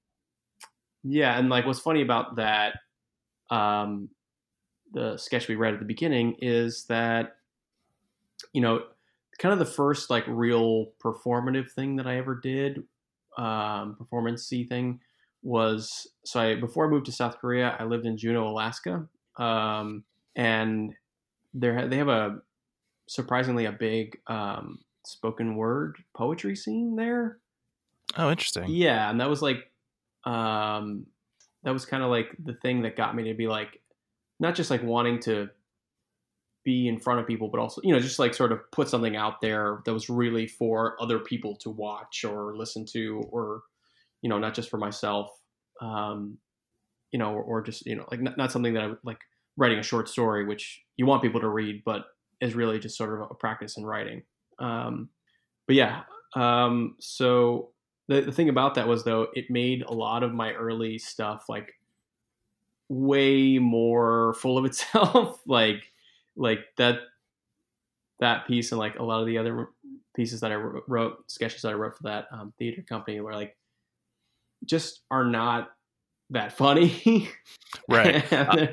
yeah. 1.04 1.40
And 1.40 1.50
like, 1.50 1.66
what's 1.66 1.80
funny 1.80 2.02
about 2.02 2.36
that, 2.36 2.76
um, 3.50 4.10
the 4.94 5.18
sketch 5.18 5.48
we 5.48 5.56
read 5.56 5.74
at 5.74 5.80
the 5.80 5.86
beginning 5.86 6.36
is 6.42 6.86
that 6.90 7.38
you 8.54 8.62
know, 8.62 8.82
kind 9.40 9.54
of 9.54 9.60
the 9.60 9.66
first 9.66 10.10
like 10.10 10.24
real 10.28 10.92
performative 11.04 11.72
thing 11.72 11.96
that 11.98 12.08
I 12.08 12.18
ever 12.18 12.36
did, 12.36 12.84
um, 13.38 13.96
performance-y 13.98 14.66
thing 14.68 15.00
was 15.42 16.08
so 16.26 16.40
I 16.40 16.56
before 16.56 16.86
I 16.86 16.90
moved 16.90 17.06
to 17.06 17.12
South 17.12 17.38
Korea, 17.40 17.76
I 17.80 17.86
lived 17.86 18.06
in 18.06 18.18
Juneau, 18.18 18.48
Alaska, 18.48 19.08
um, 19.38 20.04
and 20.36 20.94
there 21.54 21.88
they 21.88 21.98
have 21.98 22.10
a 22.10 22.40
surprisingly 23.08 23.66
a 23.66 23.72
big 23.72 24.18
um, 24.28 24.80
spoken 25.06 25.56
word 25.56 25.98
poetry 26.16 26.56
scene 26.56 26.96
there. 26.96 27.40
Oh, 28.18 28.30
interesting. 28.30 28.76
Yeah, 28.76 29.10
and 29.10 29.20
that 29.20 29.30
was 29.30 29.42
like, 29.42 29.72
um, 30.26 31.08
that 31.64 31.72
was 31.72 31.86
kind 31.86 32.04
of 32.04 32.10
like 32.10 32.36
the 32.44 32.54
thing 32.56 32.84
that 32.84 32.96
got 32.96 33.16
me 33.16 33.24
to 33.26 33.34
be 33.34 33.48
like, 33.48 33.82
not 34.40 34.56
just 34.56 34.72
like 34.72 34.84
wanting 34.84 35.20
to 35.22 35.50
be 36.66 36.88
in 36.88 37.00
front 37.00 37.20
of 37.20 37.28
people, 37.28 37.48
but 37.48 37.60
also 37.60 37.82
you 37.84 37.94
know 37.94 38.00
just 38.00 38.20
like 38.20 38.34
sort 38.34 38.52
of 38.52 38.60
put 38.72 38.90
something 38.90 39.16
out 39.16 39.42
there 39.42 39.82
that 39.86 39.94
was 39.94 40.10
really 40.10 40.46
for 40.48 41.02
other 41.02 41.20
people 41.20 41.56
to 41.56 41.70
watch 41.70 42.24
or 42.26 42.56
listen 42.56 42.86
to, 42.86 43.22
or 43.32 43.64
you 44.22 44.30
know 44.30 44.40
not 44.40 44.54
just 44.54 44.70
for 44.70 44.78
myself. 44.78 45.32
um, 45.82 46.38
you 47.12 47.20
know, 47.20 47.34
or, 47.34 47.44
or 47.44 47.62
just 47.64 47.86
you 47.86 47.96
know, 47.96 48.06
like 48.12 48.22
not, 48.22 48.38
not 48.38 48.52
something 48.52 48.74
that 48.76 48.84
I 48.84 48.94
like 49.04 49.20
writing 49.58 49.80
a 49.80 49.84
short 49.84 50.10
story, 50.10 50.46
which 50.46 50.84
you 50.98 51.06
want 51.06 51.24
people 51.24 51.42
to 51.42 51.50
read, 51.50 51.84
but 51.86 52.06
is 52.42 52.56
really 52.56 52.80
just 52.80 52.98
sort 52.98 53.14
of 53.22 53.32
a 53.32 53.36
practice 53.36 53.78
in 53.78 53.86
writing. 53.86 54.24
Um, 54.60 55.10
but 55.68 55.76
yeah, 55.76 56.04
um, 56.36 56.96
so 57.00 57.72
the, 58.10 58.22
the 58.22 58.32
thing 58.32 58.50
about 58.50 58.76
that 58.76 58.88
was 58.88 59.04
though 59.04 59.28
it 59.34 59.50
made 59.50 59.84
a 59.84 59.94
lot 59.94 60.24
of 60.24 60.34
my 60.34 60.52
early 60.54 60.98
stuff 60.98 61.46
like 61.48 61.80
way 62.90 63.60
more 63.60 64.34
full 64.34 64.58
of 64.58 64.66
itself. 64.66 65.40
Like 65.46 65.94
like 66.36 66.60
that 66.78 67.00
that 68.20 68.46
piece 68.48 68.72
and 68.74 68.80
like 68.80 69.00
a 69.00 69.04
lot 69.04 69.22
of 69.22 69.28
the 69.28 69.38
other 69.38 69.70
pieces 70.14 70.42
that 70.42 70.52
i 70.52 70.56
wrote 70.56 71.24
sketches 71.32 71.62
that 71.62 71.70
i 71.70 71.74
wrote 71.74 71.96
for 71.96 72.04
that 72.04 72.26
um, 72.32 72.52
theater 72.58 72.82
company 72.82 73.22
were 73.22 73.34
like 73.34 73.56
just 74.66 75.02
are 75.10 75.24
not 75.24 75.70
that 76.30 76.54
funny. 76.54 77.30
Right. 77.88 78.24
Uh, 78.34 78.68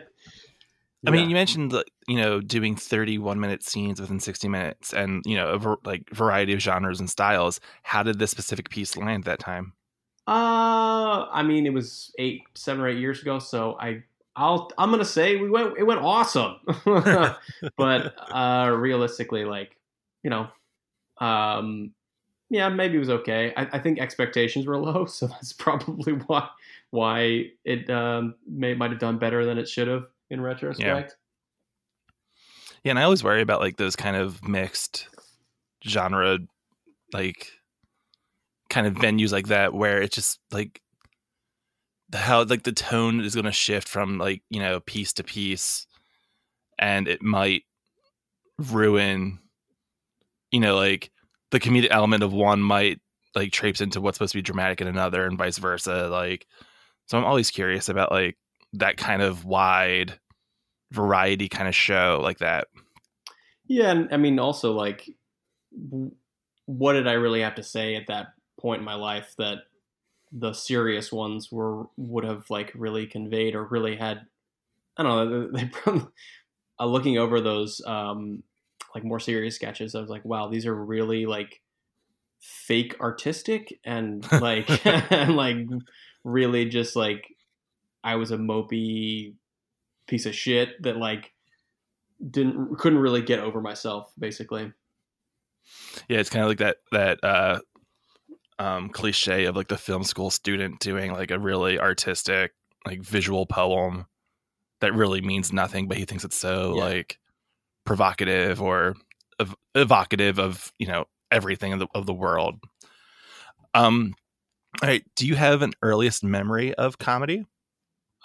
I 1.06 1.10
mean, 1.10 1.28
you 1.28 1.34
mentioned 1.34 1.72
you 2.08 2.16
know 2.16 2.40
doing 2.40 2.76
31 2.76 3.38
minute 3.38 3.62
scenes 3.62 4.00
within 4.00 4.20
60 4.20 4.48
minutes, 4.48 4.92
and 4.92 5.22
you 5.26 5.36
know 5.36 5.48
a 5.48 5.58
ver- 5.58 5.76
like 5.84 6.08
variety 6.10 6.52
of 6.52 6.60
genres 6.60 7.00
and 7.00 7.08
styles. 7.08 7.60
How 7.82 8.02
did 8.02 8.18
this 8.18 8.30
specific 8.30 8.70
piece 8.70 8.96
land 8.96 9.24
that 9.24 9.38
time? 9.38 9.74
Uh, 10.26 11.28
I 11.30 11.44
mean, 11.44 11.66
it 11.66 11.72
was 11.72 12.12
eight, 12.18 12.42
seven 12.54 12.82
or 12.82 12.88
eight 12.88 12.98
years 12.98 13.22
ago, 13.22 13.38
so 13.38 13.76
I, 13.78 14.02
I'll, 14.34 14.72
I'm 14.76 14.90
gonna 14.90 15.04
say 15.04 15.36
we 15.36 15.48
went, 15.48 15.78
it 15.78 15.84
went 15.84 16.00
awesome, 16.00 16.56
but 17.76 18.14
uh, 18.34 18.74
realistically, 18.76 19.44
like, 19.44 19.76
you 20.24 20.30
know, 20.30 20.48
um, 21.18 21.92
yeah, 22.50 22.68
maybe 22.68 22.96
it 22.96 23.00
was 23.00 23.10
okay. 23.10 23.52
I, 23.56 23.68
I 23.74 23.78
think 23.78 24.00
expectations 24.00 24.66
were 24.66 24.76
low, 24.82 25.04
so 25.04 25.28
that's 25.28 25.52
probably 25.52 26.14
why 26.14 26.48
why 26.90 27.50
it 27.64 27.88
um, 27.88 28.34
may 28.48 28.74
might 28.74 28.90
have 28.90 29.00
done 29.00 29.18
better 29.18 29.44
than 29.44 29.58
it 29.58 29.68
should 29.68 29.86
have 29.86 30.06
in 30.30 30.40
retrospect. 30.40 31.16
Yeah. 32.04 32.12
yeah, 32.84 32.90
and 32.90 32.98
I 32.98 33.02
always 33.02 33.24
worry 33.24 33.42
about 33.42 33.60
like 33.60 33.76
those 33.76 33.96
kind 33.96 34.16
of 34.16 34.46
mixed 34.46 35.08
genre, 35.86 36.38
like 37.12 37.52
kind 38.68 38.86
of 38.86 38.94
venues 38.94 39.32
like 39.32 39.48
that, 39.48 39.72
where 39.72 40.02
it's 40.02 40.14
just 40.14 40.38
like 40.50 40.80
how 42.12 42.44
like 42.44 42.62
the 42.62 42.72
tone 42.72 43.20
is 43.20 43.34
going 43.34 43.44
to 43.44 43.52
shift 43.52 43.88
from 43.88 44.18
like 44.18 44.42
you 44.50 44.60
know 44.60 44.80
piece 44.80 45.12
to 45.14 45.24
piece, 45.24 45.86
and 46.78 47.08
it 47.08 47.22
might 47.22 47.62
ruin, 48.58 49.38
you 50.50 50.60
know, 50.60 50.76
like 50.76 51.10
the 51.50 51.60
comedic 51.60 51.88
element 51.90 52.22
of 52.22 52.32
one 52.32 52.60
might 52.60 53.00
like 53.34 53.52
traipse 53.52 53.80
into 53.80 54.00
what's 54.00 54.16
supposed 54.16 54.32
to 54.32 54.38
be 54.38 54.42
dramatic 54.42 54.80
in 54.80 54.86
another, 54.88 55.26
and 55.26 55.38
vice 55.38 55.58
versa. 55.58 56.08
Like, 56.08 56.46
so 57.06 57.18
I'm 57.18 57.24
always 57.24 57.50
curious 57.50 57.88
about 57.88 58.10
like 58.10 58.36
that 58.78 58.96
kind 58.96 59.22
of 59.22 59.44
wide 59.44 60.18
variety 60.92 61.48
kind 61.48 61.68
of 61.68 61.74
show 61.74 62.20
like 62.22 62.38
that. 62.38 62.68
Yeah, 63.66 63.90
and 63.90 64.08
I 64.12 64.16
mean 64.16 64.38
also 64.38 64.72
like 64.72 65.08
what 66.66 66.94
did 66.94 67.06
I 67.06 67.12
really 67.12 67.40
have 67.40 67.56
to 67.56 67.62
say 67.62 67.96
at 67.96 68.06
that 68.08 68.28
point 68.60 68.80
in 68.80 68.84
my 68.84 68.94
life 68.94 69.34
that 69.38 69.58
the 70.32 70.52
serious 70.52 71.12
ones 71.12 71.50
were 71.52 71.86
would 71.96 72.24
have 72.24 72.48
like 72.50 72.72
really 72.74 73.06
conveyed 73.06 73.54
or 73.54 73.64
really 73.64 73.96
had 73.96 74.22
I 74.96 75.02
don't 75.02 75.30
know 75.30 75.48
they, 75.52 75.64
they 75.64 76.00
uh, 76.78 76.86
looking 76.86 77.18
over 77.18 77.40
those 77.40 77.80
um 77.86 78.42
like 78.94 79.04
more 79.04 79.20
serious 79.20 79.54
sketches 79.54 79.94
I 79.94 80.00
was 80.00 80.10
like 80.10 80.24
wow 80.24 80.48
these 80.48 80.66
are 80.66 80.74
really 80.74 81.26
like 81.26 81.60
fake 82.40 82.96
artistic 83.00 83.78
and 83.84 84.26
like 84.40 84.68
and 85.12 85.36
like 85.36 85.58
really 86.24 86.66
just 86.66 86.96
like 86.96 87.35
I 88.06 88.14
was 88.14 88.30
a 88.30 88.36
mopey 88.38 89.34
piece 90.06 90.26
of 90.26 90.34
shit 90.34 90.80
that 90.84 90.96
like 90.96 91.32
didn't 92.30 92.78
couldn't 92.78 93.00
really 93.00 93.20
get 93.20 93.40
over 93.40 93.60
myself 93.60 94.12
basically. 94.16 94.72
Yeah, 96.08 96.18
it's 96.18 96.30
kind 96.30 96.44
of 96.44 96.48
like 96.48 96.58
that 96.58 96.76
that 96.92 97.24
uh 97.24 97.58
um 98.60 98.90
cliche 98.90 99.46
of 99.46 99.56
like 99.56 99.66
the 99.66 99.76
film 99.76 100.04
school 100.04 100.30
student 100.30 100.78
doing 100.78 101.12
like 101.12 101.32
a 101.32 101.38
really 101.38 101.80
artistic 101.80 102.52
like 102.86 103.02
visual 103.02 103.44
poem 103.44 104.06
that 104.80 104.94
really 104.94 105.20
means 105.20 105.52
nothing 105.52 105.88
but 105.88 105.96
he 105.96 106.04
thinks 106.04 106.22
it's 106.24 106.38
so 106.38 106.76
yeah. 106.76 106.84
like 106.84 107.18
provocative 107.84 108.62
or 108.62 108.94
ev- 109.40 109.56
evocative 109.74 110.38
of, 110.38 110.72
you 110.78 110.86
know, 110.86 111.06
everything 111.32 111.72
of 111.72 111.80
the 111.80 111.88
of 111.92 112.06
the 112.06 112.14
world. 112.14 112.60
Um 113.74 114.14
all 114.80 114.88
right, 114.88 115.04
do 115.16 115.26
you 115.26 115.34
have 115.34 115.62
an 115.62 115.72
earliest 115.82 116.22
memory 116.22 116.72
of 116.74 116.98
comedy? 116.98 117.46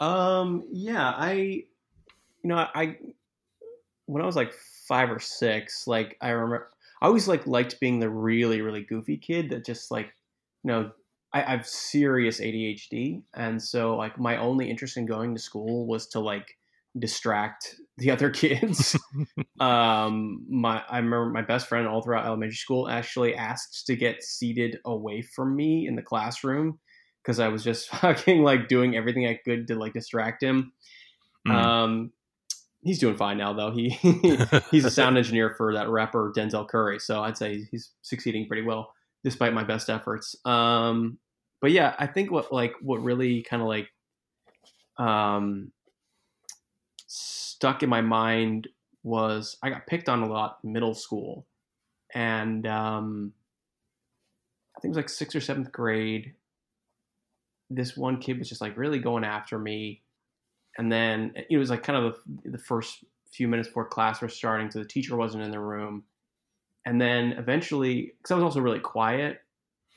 Um, 0.02 0.64
yeah, 0.72 1.14
I, 1.16 1.32
you 1.32 1.66
know, 2.44 2.56
I, 2.58 2.98
when 4.08 4.24
I 4.24 4.26
was 4.26 4.36
like 4.36 4.52
five 4.88 5.12
or 5.12 5.20
six, 5.20 5.88
like 5.88 6.18
I 6.22 6.32
remember, 6.32 6.70
I 7.02 7.06
always 7.06 7.28
like 7.28 7.46
liked 7.46 7.80
being 7.80 8.00
the 8.00 8.10
really, 8.10 8.62
really 8.62 8.84
goofy 8.84 9.18
kid 9.18 9.52
that 9.52 9.64
just 9.64 9.92
like, 9.92 10.08
you 10.64 10.72
know, 10.72 10.92
I, 11.34 11.44
I 11.44 11.52
have 11.52 11.68
serious 11.68 12.40
ADHD, 12.40 13.22
and 13.36 13.62
so 13.62 13.96
like 13.96 14.20
my 14.20 14.38
only 14.38 14.70
interest 14.70 14.98
in 14.98 15.06
going 15.06 15.36
to 15.36 15.42
school 15.42 15.86
was 15.86 16.08
to 16.08 16.20
like 16.20 16.58
distract 16.98 17.76
the 18.00 18.10
other 18.10 18.32
kids. 18.32 18.98
um, 19.60 20.44
my 20.50 20.82
I 20.90 20.98
remember 20.98 21.30
my 21.30 21.44
best 21.44 21.68
friend 21.68 21.88
all 21.88 22.02
throughout 22.02 22.26
elementary 22.26 22.56
school 22.56 22.90
actually 22.90 23.36
asked 23.36 23.86
to 23.86 23.96
get 23.96 24.24
seated 24.24 24.80
away 24.84 25.22
from 25.22 25.56
me 25.56 25.88
in 25.88 25.96
the 25.96 26.02
classroom 26.02 26.80
because 27.24 27.40
I 27.40 27.50
was 27.50 27.64
just 27.64 27.90
fucking 27.96 28.44
like 28.44 28.68
doing 28.68 28.96
everything 28.96 29.28
I 29.28 29.36
could 29.36 29.68
to 29.68 29.76
like 29.76 29.94
distract 29.94 30.44
him. 30.44 30.74
Mm. 31.48 31.52
Um, 31.52 32.12
he's 32.84 33.00
doing 33.00 33.16
fine 33.16 33.38
now 33.38 33.54
though. 33.54 33.72
He 33.72 33.90
he's 34.72 34.86
a 34.86 34.92
sound 34.92 35.18
engineer 35.18 35.54
for 35.58 35.74
that 35.74 35.90
rapper 35.90 36.32
Denzel 36.36 36.68
Curry, 36.68 37.00
so 37.00 37.22
I'd 37.22 37.38
say 37.38 37.68
he's 37.72 37.92
succeeding 38.02 38.48
pretty 38.48 38.64
well 38.64 38.94
despite 39.24 39.54
my 39.54 39.64
best 39.64 39.90
efforts. 39.90 40.36
Um, 40.46 41.20
but 41.62 41.72
yeah, 41.72 41.96
I 42.00 42.08
think 42.08 42.32
what 42.32 42.52
like 42.52 42.74
what 42.82 43.04
really 43.04 43.44
kind 43.44 43.62
of 43.62 43.68
like 43.68 43.90
um, 44.98 45.72
stuck 47.08 47.84
in 47.84 47.90
my 47.90 48.02
mind 48.02 48.68
was 49.04 49.58
I 49.62 49.70
got 49.70 49.88
picked 49.88 50.10
on 50.10 50.24
a 50.24 50.28
lot 50.28 50.60
in 50.64 50.74
middle 50.74 50.94
school, 50.94 51.46
and 52.14 52.66
um, 52.68 53.34
I 54.76 54.80
think 54.80 54.90
it 54.90 54.96
was 54.96 54.98
like 54.98 55.10
sixth 55.10 55.36
or 55.36 55.42
seventh 55.42 55.72
grade 55.72 56.34
this 57.76 57.98
one 57.98 58.20
kid 58.20 58.40
was 58.40 58.50
just 58.50 58.62
like 58.62 58.78
really 58.78 59.00
going 59.00 59.24
after 59.24 59.58
me. 59.58 60.02
And 60.78 60.92
then 60.92 61.34
it 61.50 61.58
was 61.58 61.70
like 61.70 61.84
kind 61.84 62.04
of 62.04 62.16
the, 62.44 62.52
the 62.52 62.58
first 62.58 63.04
few 63.32 63.48
minutes 63.48 63.70
before 63.70 63.86
class 63.86 64.22
was 64.22 64.34
starting, 64.34 64.70
so 64.72 64.80
the 64.80 64.86
teacher 64.86 65.16
wasn't 65.16 65.44
in 65.44 65.52
the 65.52 65.60
room. 65.60 66.04
And 66.86 67.00
then 67.00 67.34
eventually, 67.34 68.14
because 68.18 68.32
I 68.32 68.36
was 68.36 68.44
also 68.44 68.62
really 68.62 68.80
quiet 68.80 69.42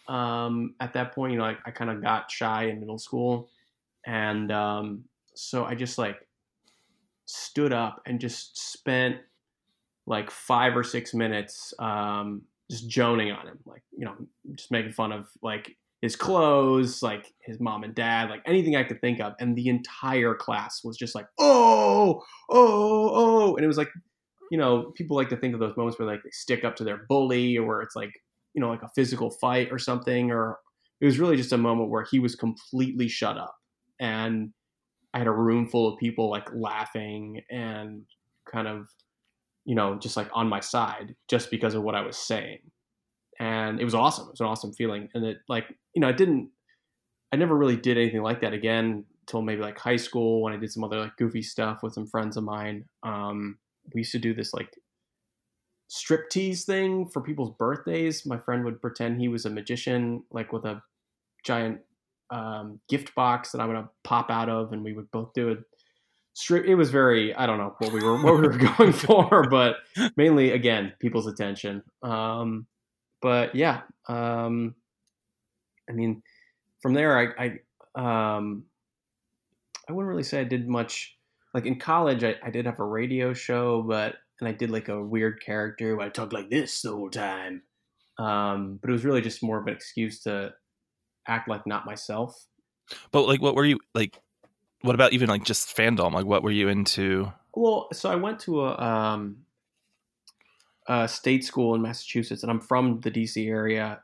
um, 0.09 0.75
at 0.81 0.93
that 0.93 1.15
point, 1.15 1.33
you 1.33 1.39
know, 1.39 1.45
I, 1.45 1.57
I 1.65 1.71
kind 1.71 1.91
of 1.91 2.03
got 2.03 2.31
shy 2.31 2.65
in 2.65 2.81
middle 2.81 2.99
school. 2.99 3.49
And 4.07 4.53
um, 4.53 5.05
so 5.35 5.65
I 5.65 5.75
just 5.75 5.97
like 5.97 6.27
stood 7.27 7.73
up 7.73 8.03
and 8.07 8.21
just 8.21 8.73
spent 8.73 9.17
like 10.07 10.31
five 10.31 10.77
or 10.77 10.85
six 10.85 11.15
minutes 11.15 11.73
um, 11.79 12.43
just 12.71 12.89
joning 12.89 13.33
on 13.33 13.47
him, 13.47 13.59
like, 13.65 13.83
you 13.97 14.05
know, 14.05 14.15
just 14.55 14.71
making 14.71 14.93
fun 14.93 15.13
of 15.13 15.29
like 15.43 15.77
his 16.05 16.17
clothes, 16.17 17.03
like 17.03 17.33
his 17.41 17.59
mom 17.59 17.83
and 17.83 17.95
dad, 17.95 18.29
like 18.29 18.43
anything 18.45 18.77
I 18.77 18.85
could 18.85 19.01
think 19.01 19.21
of. 19.21 19.33
And 19.41 19.57
the 19.57 19.71
entire 19.71 20.35
class 20.35 20.85
was 20.85 20.99
just 20.99 21.15
like, 21.15 21.25
oh, 21.39 22.23
oh, 22.51 23.11
oh. 23.15 23.57
And 23.57 23.65
it 23.65 23.67
was 23.67 23.79
like, 23.79 23.89
you 24.51 24.59
know, 24.59 24.93
people 24.95 25.17
like 25.17 25.31
to 25.31 25.37
think 25.39 25.55
of 25.55 25.61
those 25.61 25.75
moments 25.79 25.99
where 25.99 26.07
like 26.07 26.23
they 26.23 26.31
stick 26.31 26.63
up 26.63 26.77
to 26.77 26.85
their 26.85 27.07
bully 27.09 27.57
or 27.57 27.67
where 27.67 27.81
it's 27.81 27.97
like, 27.97 28.13
you 28.53 28.61
know, 28.61 28.69
like 28.69 28.83
a 28.83 28.91
physical 28.95 29.31
fight 29.31 29.69
or 29.73 29.79
something. 29.79 30.31
Or 30.31 30.59
it 31.01 31.07
was 31.07 31.19
really 31.19 31.39
just 31.39 31.55
a 31.55 31.57
moment 31.57 31.89
where 31.89 32.05
he 32.05 32.19
was 32.19 32.37
completely 32.37 33.09
shut 33.09 33.39
up. 33.39 33.57
And 33.99 34.51
I 35.15 35.19
had 35.21 35.27
a 35.27 35.33
room 35.33 35.71
full 35.71 35.91
of 35.91 35.99
people 35.99 36.29
like 36.29 36.51
laughing 36.53 37.41
and 37.51 38.03
kind 38.53 38.69
of, 38.69 38.89
you 39.65 39.75
know, 39.75 39.99
just 39.99 40.19
like 40.19 40.29
on 40.35 40.51
my 40.51 40.61
side 40.61 41.15
just 41.31 41.51
because 41.51 41.75
of 41.75 41.83
what 41.83 41.95
I 41.95 42.03
was 42.03 42.19
saying 42.19 42.59
and 43.39 43.81
it 43.81 43.85
was 43.85 43.95
awesome. 43.95 44.27
It 44.27 44.33
was 44.33 44.41
an 44.41 44.47
awesome 44.47 44.73
feeling, 44.73 45.09
and 45.15 45.25
it 45.25 45.39
like 45.49 45.67
you 45.95 46.01
know 46.01 46.09
I 46.09 46.13
didn't, 46.13 46.51
I 47.33 47.37
never 47.37 47.57
really 47.57 47.77
did 47.77 47.99
anything 47.99 48.23
like 48.23 48.41
that 48.41 48.53
again 48.53 49.05
until 49.23 49.43
maybe 49.43 49.63
like 49.63 49.79
high 49.79 49.97
school 49.97 50.43
when 50.43 50.53
I 50.53 50.57
did 50.57 50.73
some 50.73 50.85
other 50.85 50.99
like 50.99 51.17
goofy 51.17 51.43
stuff 51.43 51.83
with 51.83 51.95
some 51.95 52.07
friends 52.07 52.37
of 52.37 52.45
mine. 52.45 52.85
Um, 53.03 53.59
we 53.95 54.01
used 54.01 54.13
to 54.13 54.19
do 54.19 54.35
this 54.35 54.53
like 54.53 54.71
strip 55.89 56.29
tease 56.31 56.65
thing 56.65 57.09
for 57.09 57.23
people's 57.23 57.55
birthdays. 57.59 58.27
My 58.27 58.39
friend 58.39 58.65
would 58.65 58.81
pretend 58.81 59.21
he 59.21 59.29
was 59.29 59.45
a 59.45 59.51
magician, 59.51 60.25
like 60.31 60.53
with 60.53 60.65
a 60.65 60.83
giant 61.45 61.81
um, 62.31 62.81
gift 62.89 63.15
box 63.15 63.53
that 63.53 63.61
I 63.61 63.67
would 63.67 63.85
pop 64.03 64.31
out 64.31 64.49
of, 64.49 64.73
and 64.73 64.83
we 64.83 64.93
would 64.93 65.11
both 65.11 65.33
do 65.35 65.51
it. 65.51 65.59
Strip. 66.35 66.67
It 66.67 66.75
was 66.75 66.91
very. 66.91 67.35
I 67.35 67.47
don't 67.47 67.59
know 67.59 67.77
what 67.79 67.93
we 67.93 68.03
were 68.03 68.21
what 68.21 68.35
we 68.35 68.49
were 68.49 68.59
going 68.79 68.93
for, 68.93 69.49
but 69.49 69.77
mainly 70.17 70.51
again 70.51 70.93
people's 70.99 71.29
attention. 71.29 71.83
Um, 72.03 72.67
but 73.25 73.55
yeah, 73.55 73.81
um, 74.07 74.75
I 75.89 75.95
mean, 75.95 76.23
from 76.83 76.93
there, 76.93 77.19
I, 77.19 77.57
I 77.97 78.37
um, 78.37 78.65
I 79.89 79.93
wouldn't 79.95 80.11
really 80.11 80.23
say 80.23 80.43
I 80.43 80.45
did 80.45 80.69
much. 80.69 81.17
Like 81.55 81.65
in 81.65 81.81
college, 81.81 82.23
I, 82.23 82.35
I 82.45 82.51
did 82.51 82.67
have 82.67 82.81
a 82.81 82.85
radio 82.85 83.33
show, 83.33 83.81
but 83.81 84.17
and 84.41 84.49
I 84.49 84.53
did 84.53 84.69
like 84.69 84.91
a 84.91 85.03
weird 85.03 85.41
character 85.41 85.97
where 85.97 86.05
I 86.05 86.11
talked 86.11 86.35
like 86.35 86.51
this 86.51 86.83
the 86.83 86.91
whole 86.91 87.09
time. 87.09 87.63
Um, 88.19 88.79
but 88.83 88.91
it 88.91 88.93
was 88.93 89.07
really 89.07 89.23
just 89.23 89.43
more 89.43 89.59
of 89.59 89.67
an 89.69 89.73
excuse 89.73 90.21
to 90.25 90.53
act 91.27 91.49
like 91.49 91.67
not 91.67 91.87
myself. 91.87 92.45
But 93.11 93.23
like, 93.23 93.41
what 93.41 93.55
were 93.55 93.65
you 93.65 93.81
like? 93.95 94.21
What 94.83 94.95
about 94.95 95.15
even 95.15 95.31
like 95.31 95.45
just 95.45 95.75
fandom? 95.75 96.13
Like, 96.13 96.27
what 96.27 96.43
were 96.43 96.51
you 96.51 96.69
into? 96.69 97.33
Well, 97.55 97.89
so 97.95 98.11
I 98.11 98.17
went 98.17 98.41
to 98.41 98.67
a, 98.67 98.79
um, 98.79 99.39
a 100.89 101.09
state 101.09 101.45
school 101.45 101.75
in 101.75 101.83
Massachusetts, 101.83 102.43
and 102.43 102.51
I'm 102.51 102.61
from 102.61 103.01
the 103.01 103.11
DC 103.11 103.49
area. 103.49 104.03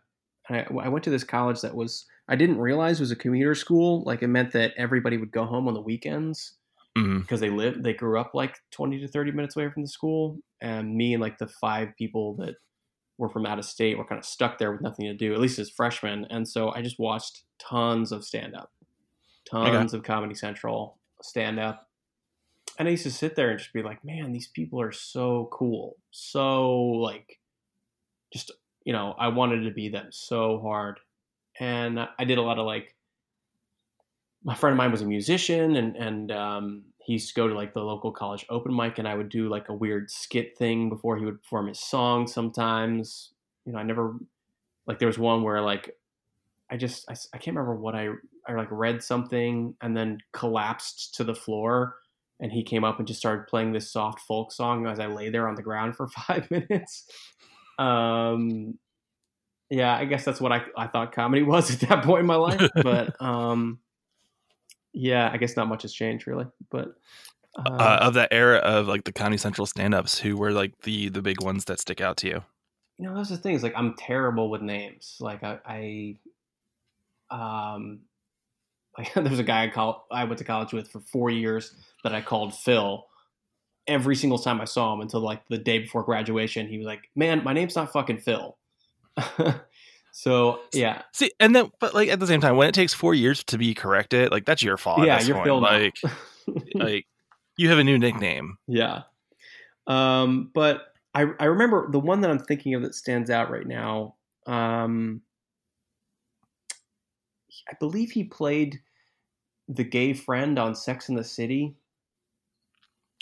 I, 0.49 0.67
I 0.83 0.89
went 0.89 1.05
to 1.05 1.11
this 1.11 1.25
college 1.25 1.61
that 1.61 1.75
was 1.75 2.07
I 2.29 2.37
didn't 2.37 2.59
realize 2.59 3.01
was 3.01 3.11
a 3.11 3.17
commuter 3.17 3.55
school. 3.55 4.03
Like 4.05 4.23
it 4.23 4.29
meant 4.29 4.53
that 4.53 4.73
everybody 4.77 5.17
would 5.17 5.33
go 5.33 5.45
home 5.45 5.69
on 5.69 5.75
the 5.75 5.81
weekends 5.81 6.57
Mhm. 6.99 7.21
because 7.21 7.39
they 7.39 7.51
lived 7.51 7.85
they 7.85 7.95
grew 7.95 8.19
up 8.19 8.33
like 8.35 8.57
20 8.73 8.99
to 9.01 9.07
30 9.07 9.31
minutes 9.31 9.55
away 9.57 9.71
from 9.71 9.83
the 9.83 9.89
school 9.89 10.41
and 10.61 10.93
me 10.97 11.15
and 11.15 11.21
like 11.21 11.39
the 11.39 11.47
five 11.47 11.91
people 11.97 12.35
that 12.39 12.57
were 13.17 13.29
from 13.29 13.47
out 13.47 13.61
of 13.61 13.65
state 13.65 13.97
were 13.97 14.05
kind 14.05 14.19
of 14.19 14.25
stuck 14.25 14.59
there 14.59 14.73
with 14.73 14.81
nothing 14.81 15.07
to 15.07 15.15
do 15.15 15.33
at 15.33 15.39
least 15.39 15.61
as 15.61 15.71
freshmen 15.71 16.25
and 16.31 16.49
so 16.49 16.73
i 16.73 16.83
just 16.83 16.99
watched 16.99 17.45
tons 17.61 18.11
of 18.11 18.25
stand 18.25 18.57
up 18.57 18.73
tons 19.49 19.95
of 19.95 20.03
comedy 20.03 20.35
central 20.35 20.99
stand 21.23 21.61
up 21.61 21.89
and 22.81 22.89
i 22.89 22.91
used 22.91 23.05
to 23.05 23.11
sit 23.11 23.37
there 23.37 23.51
and 23.51 23.59
just 23.61 23.73
be 23.73 23.83
like 23.83 24.05
man 24.05 24.33
these 24.33 24.49
people 24.49 24.81
are 24.81 24.91
so 24.91 25.49
cool 25.53 25.97
so 26.11 26.75
like 26.77 27.39
just 28.33 28.51
you 28.85 28.93
know 28.93 29.15
i 29.19 29.29
wanted 29.29 29.63
to 29.63 29.71
be 29.71 29.89
them 29.89 30.09
so 30.11 30.59
hard 30.61 30.99
and 31.61 32.01
i 32.19 32.25
did 32.25 32.39
a 32.39 32.43
lot 32.43 32.59
of 32.59 32.67
like 32.67 32.97
my 34.45 34.55
friend 34.55 34.73
of 34.73 34.79
mine 34.79 34.91
was 34.91 35.03
a 35.03 35.07
musician 35.07 35.77
and 35.77 35.97
and 35.97 36.33
um, 36.33 36.83
he 36.99 37.15
used 37.15 37.29
to 37.29 37.35
go 37.35 37.49
to 37.49 37.55
like 37.55 37.75
the 37.75 37.81
local 37.81 38.13
college 38.13 38.47
open 38.49 38.75
mic 38.75 38.99
and 38.99 39.09
I 39.09 39.15
would 39.15 39.29
do 39.29 39.49
like 39.49 39.69
a 39.69 39.75
weird 39.75 40.11
skit 40.11 40.57
thing 40.57 40.89
before 40.89 41.17
he 41.17 41.25
would 41.25 41.43
perform 41.43 41.69
his 41.69 41.81
song 41.81 42.27
sometimes. 42.27 43.33
You 43.65 43.73
know, 43.73 43.79
I 43.79 43.83
never 43.83 44.17
like 44.87 44.99
there 44.99 45.09
was 45.09 45.19
one 45.19 45.43
where 45.43 45.61
like 45.61 45.97
I 46.71 46.77
just 46.77 47.11
I, 47.11 47.15
I 47.35 47.39
can't 47.39 47.57
remember 47.57 47.75
what 47.75 47.95
I 47.95 48.09
I 48.47 48.55
like 48.55 48.69
read 48.71 49.03
something 49.03 49.75
and 49.81 49.97
then 49.97 50.19
collapsed 50.33 51.15
to 51.17 51.25
the 51.25 51.35
floor 51.35 51.97
and 52.41 52.51
he 52.51 52.63
came 52.63 52.85
up 52.85 52.99
and 52.99 53.07
just 53.07 53.21
started 53.21 53.47
playing 53.47 53.73
this 53.73 53.91
soft 53.91 54.21
folk 54.21 54.51
song 54.53 54.87
as 54.87 54.99
I 54.99 55.07
lay 55.07 55.31
there 55.31 55.49
on 55.49 55.55
the 55.55 55.63
ground 55.63 55.97
for 55.97 56.09
five 56.27 56.51
minutes. 56.51 57.07
Um 57.79 58.79
yeah, 59.69 59.97
I 59.97 60.05
guess 60.05 60.25
that's 60.25 60.41
what 60.41 60.51
I, 60.51 60.65
I 60.77 60.89
thought 60.89 61.13
comedy 61.13 61.43
was 61.55 61.71
at 61.71 61.89
that 61.89 62.05
point 62.05 62.21
in 62.21 62.27
my 62.27 62.37
life. 62.37 62.71
But 62.83 63.21
um 63.21 63.79
yeah, 64.93 65.31
I 65.33 65.37
guess 65.37 65.57
not 65.57 65.69
much 65.69 65.83
has 65.83 65.93
changed 65.93 66.27
really. 66.27 66.47
But 66.71 66.95
uh, 67.57 67.71
Uh, 67.71 67.99
of 68.03 68.15
that 68.15 68.33
era 68.33 68.59
of 68.59 68.89
like 68.89 69.05
the 69.05 69.13
Comedy 69.13 69.37
Central 69.37 69.67
stand-ups, 69.67 70.19
who 70.19 70.37
were 70.37 70.53
like 70.53 70.81
the 70.83 71.09
the 71.09 71.23
big 71.23 71.43
ones 71.43 71.67
that 71.67 71.79
stick 71.81 72.01
out 72.01 72.17
to 72.19 72.27
you? 72.29 72.43
you 73.01 73.07
know, 73.07 73.15
that's 73.17 73.31
the 73.31 73.39
thing. 73.39 73.55
Is 73.55 73.63
like 73.63 73.73
I'm 73.77 73.95
terrible 73.95 74.51
with 74.51 74.61
names. 74.61 75.17
Like 75.21 75.43
I, 75.43 76.19
I 77.31 77.75
um, 77.75 78.01
like 78.97 79.13
there's 79.15 79.39
a 79.39 79.45
guy 79.45 79.65
I 79.65 79.69
call 79.69 80.07
I 80.11 80.25
went 80.25 80.39
to 80.39 80.45
college 80.45 80.73
with 80.73 80.89
for 80.91 81.01
four 81.01 81.31
years 81.31 81.75
that 82.05 82.15
I 82.15 82.21
called 82.21 82.55
Phil. 82.55 83.07
Every 83.87 84.15
single 84.15 84.39
time 84.39 84.61
I 84.61 84.67
saw 84.67 84.93
him 84.95 85.01
until 85.01 85.21
like 85.21 85.43
the 85.49 85.59
day 85.59 85.81
before 85.81 86.03
graduation, 86.03 86.69
he 86.69 86.79
was 86.79 86.87
like, 86.87 87.11
"Man, 87.17 87.43
my 87.43 87.53
name's 87.53 87.75
not 87.75 87.93
fucking 87.93 88.19
Phil." 88.19 88.57
so 90.13 90.61
yeah, 90.73 91.03
See, 91.13 91.33
and 91.41 91.57
then 91.57 91.71
but 91.81 91.95
like 91.95 92.09
at 92.09 92.21
the 92.21 92.27
same 92.27 92.41
time, 92.41 92.57
when 92.57 92.69
it 92.69 92.75
takes 92.75 92.95
four 92.95 93.15
years 93.15 93.43
to 93.45 93.59
be 93.59 93.75
corrected, 93.75 94.31
like 94.31 94.45
that's 94.45 94.63
your 94.63 94.77
fault. 94.77 95.05
yeah, 95.05 95.21
you're. 95.23 95.43
Phil. 95.43 95.61
Like, 95.61 95.97
like 96.75 97.07
you 97.57 97.69
have 97.71 97.79
a 97.79 97.85
new 97.85 97.99
nickname. 97.99 98.59
Yeah. 98.69 99.03
Um, 99.87 100.51
but 100.55 100.93
I 101.15 101.27
I 101.41 101.47
remember 101.47 101.91
the 101.91 101.99
one 101.99 102.21
that 102.21 102.31
I'm 102.31 102.39
thinking 102.39 102.75
of 102.75 102.83
that 102.83 102.95
stands 102.95 103.31
out 103.31 103.51
right 103.51 103.67
now. 103.67 104.15
Um, 104.47 105.23
I 107.71 107.75
believe 107.79 108.11
he 108.11 108.25
played 108.25 108.81
the 109.69 109.85
gay 109.85 110.13
friend 110.13 110.59
on 110.59 110.75
Sex 110.75 111.09
in 111.09 111.15
the 111.15 111.25
City. 111.25 111.77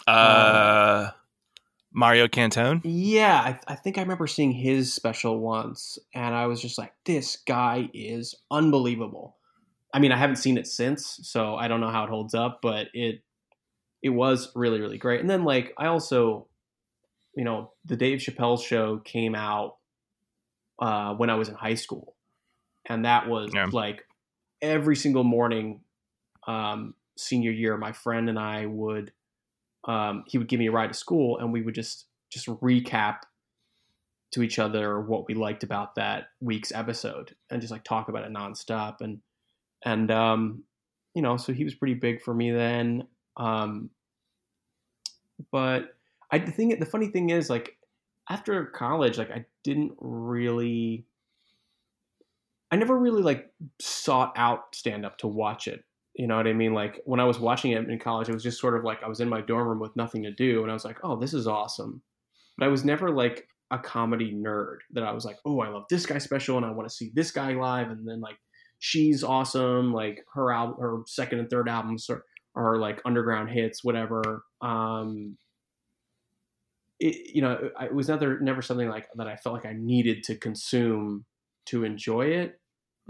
Uh, 0.06 1.10
Mario 1.92 2.28
Cantone. 2.28 2.82
Yeah, 2.82 3.34
I, 3.40 3.72
I 3.72 3.74
think 3.74 3.98
I 3.98 4.02
remember 4.02 4.26
seeing 4.26 4.52
his 4.52 4.92
special 4.92 5.40
once, 5.40 5.98
and 6.14 6.34
I 6.34 6.46
was 6.46 6.62
just 6.62 6.78
like, 6.78 6.92
"This 7.04 7.36
guy 7.36 7.90
is 7.92 8.34
unbelievable." 8.50 9.36
I 9.92 9.98
mean, 9.98 10.12
I 10.12 10.16
haven't 10.16 10.36
seen 10.36 10.58
it 10.58 10.66
since, 10.66 11.18
so 11.22 11.56
I 11.56 11.66
don't 11.68 11.80
know 11.80 11.90
how 11.90 12.04
it 12.04 12.10
holds 12.10 12.34
up, 12.34 12.60
but 12.62 12.88
it 12.94 13.22
it 14.02 14.10
was 14.10 14.52
really 14.54 14.80
really 14.80 14.98
great. 14.98 15.20
And 15.20 15.28
then 15.28 15.44
like 15.44 15.74
I 15.76 15.86
also, 15.86 16.46
you 17.34 17.44
know, 17.44 17.72
the 17.84 17.96
Dave 17.96 18.20
Chappelle 18.20 18.62
show 18.62 18.98
came 18.98 19.34
out 19.34 19.78
uh, 20.78 21.14
when 21.14 21.30
I 21.30 21.34
was 21.34 21.48
in 21.48 21.56
high 21.56 21.74
school, 21.74 22.14
and 22.86 23.04
that 23.04 23.28
was 23.28 23.52
Yeah. 23.52 23.68
like 23.72 24.04
every 24.62 24.96
single 24.96 25.24
morning, 25.24 25.80
um, 26.46 26.94
senior 27.16 27.50
year, 27.50 27.76
my 27.76 27.92
friend 27.92 28.28
and 28.28 28.38
I 28.38 28.66
would 28.66 29.12
um, 29.84 30.24
he 30.26 30.38
would 30.38 30.48
give 30.48 30.58
me 30.58 30.66
a 30.66 30.72
ride 30.72 30.92
to 30.92 30.98
school 30.98 31.38
and 31.38 31.52
we 31.52 31.62
would 31.62 31.74
just 31.74 32.06
just 32.30 32.46
recap 32.46 33.20
to 34.30 34.42
each 34.42 34.58
other 34.58 35.00
what 35.00 35.26
we 35.26 35.34
liked 35.34 35.62
about 35.62 35.94
that 35.94 36.28
week's 36.40 36.70
episode 36.72 37.34
and 37.50 37.62
just 37.62 37.70
like 37.70 37.84
talk 37.84 38.08
about 38.08 38.24
it 38.24 38.32
nonstop. 38.32 39.00
And 39.00 39.20
and 39.84 40.10
um, 40.10 40.64
you 41.14 41.22
know 41.22 41.36
so 41.36 41.52
he 41.52 41.64
was 41.64 41.74
pretty 41.74 41.94
big 41.94 42.20
for 42.20 42.34
me 42.34 42.50
then. 42.50 43.06
Um, 43.36 43.90
but 45.50 45.96
I 46.30 46.38
the 46.38 46.52
thing 46.52 46.78
the 46.78 46.86
funny 46.86 47.08
thing 47.08 47.30
is 47.30 47.48
like 47.48 47.76
after 48.28 48.66
college 48.66 49.16
like 49.16 49.30
I 49.30 49.46
didn't 49.64 49.92
really 49.98 51.06
I 52.70 52.76
never 52.76 52.96
really 52.98 53.22
like 53.22 53.50
sought 53.80 54.32
out 54.36 54.74
stand 54.74 55.06
up 55.06 55.18
to 55.18 55.26
watch 55.26 55.68
it 55.68 55.84
you 56.18 56.26
know 56.26 56.36
what 56.36 56.48
I 56.48 56.52
mean? 56.52 56.74
Like 56.74 57.00
when 57.04 57.20
I 57.20 57.24
was 57.24 57.38
watching 57.38 57.70
it 57.70 57.88
in 57.88 57.98
college, 58.00 58.28
it 58.28 58.34
was 58.34 58.42
just 58.42 58.60
sort 58.60 58.76
of 58.76 58.82
like 58.82 59.04
I 59.04 59.08
was 59.08 59.20
in 59.20 59.28
my 59.28 59.40
dorm 59.40 59.68
room 59.68 59.78
with 59.78 59.94
nothing 59.94 60.24
to 60.24 60.32
do, 60.32 60.62
and 60.62 60.70
I 60.70 60.74
was 60.74 60.84
like, 60.84 60.98
"Oh, 61.04 61.16
this 61.16 61.32
is 61.32 61.46
awesome." 61.46 62.02
But 62.58 62.66
I 62.66 62.68
was 62.68 62.84
never 62.84 63.10
like 63.10 63.46
a 63.70 63.78
comedy 63.78 64.34
nerd 64.34 64.78
that 64.92 65.04
I 65.04 65.12
was 65.12 65.24
like, 65.24 65.38
"Oh, 65.44 65.60
I 65.60 65.68
love 65.68 65.84
this 65.88 66.06
guy 66.06 66.18
special, 66.18 66.56
and 66.56 66.66
I 66.66 66.72
want 66.72 66.88
to 66.88 66.94
see 66.94 67.12
this 67.14 67.30
guy 67.30 67.52
live." 67.52 67.90
And 67.90 68.06
then 68.06 68.20
like, 68.20 68.36
she's 68.80 69.22
awesome. 69.22 69.92
Like 69.92 70.24
her 70.34 70.50
album, 70.50 70.76
her 70.80 71.02
second 71.06 71.38
and 71.38 71.48
third 71.48 71.68
albums 71.68 72.10
are, 72.10 72.24
are 72.56 72.78
like 72.78 73.00
underground 73.04 73.50
hits, 73.50 73.84
whatever. 73.84 74.42
Um, 74.60 75.38
it, 76.98 77.32
you 77.32 77.42
know, 77.42 77.70
it 77.80 77.94
was 77.94 78.08
never 78.08 78.40
never 78.40 78.60
something 78.60 78.88
like 78.88 79.06
that. 79.14 79.28
I 79.28 79.36
felt 79.36 79.54
like 79.54 79.66
I 79.66 79.74
needed 79.78 80.24
to 80.24 80.36
consume 80.36 81.26
to 81.68 81.84
enjoy 81.84 82.26
it. 82.26 82.60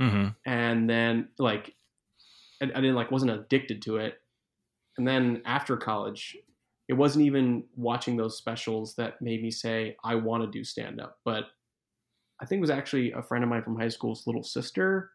Mm-hmm. 0.00 0.28
and 0.46 0.88
then 0.88 1.26
like 1.40 1.74
I, 2.62 2.66
I 2.66 2.80
didn't 2.80 2.94
like 2.94 3.10
wasn't 3.10 3.32
addicted 3.32 3.82
to 3.82 3.96
it. 3.96 4.14
And 4.96 5.08
then 5.08 5.42
after 5.44 5.76
college 5.76 6.36
it 6.88 6.94
wasn't 6.94 7.24
even 7.24 7.64
watching 7.76 8.16
those 8.16 8.38
specials 8.38 8.94
that 8.94 9.20
made 9.20 9.42
me 9.42 9.50
say 9.50 9.96
i 10.04 10.14
want 10.14 10.42
to 10.44 10.50
do 10.50 10.62
stand 10.64 11.00
up 11.00 11.18
but 11.24 11.46
i 12.40 12.46
think 12.46 12.58
it 12.58 12.60
was 12.60 12.70
actually 12.70 13.10
a 13.12 13.22
friend 13.22 13.42
of 13.42 13.50
mine 13.50 13.62
from 13.62 13.78
high 13.78 13.88
school's 13.88 14.26
little 14.26 14.44
sister. 14.44 15.10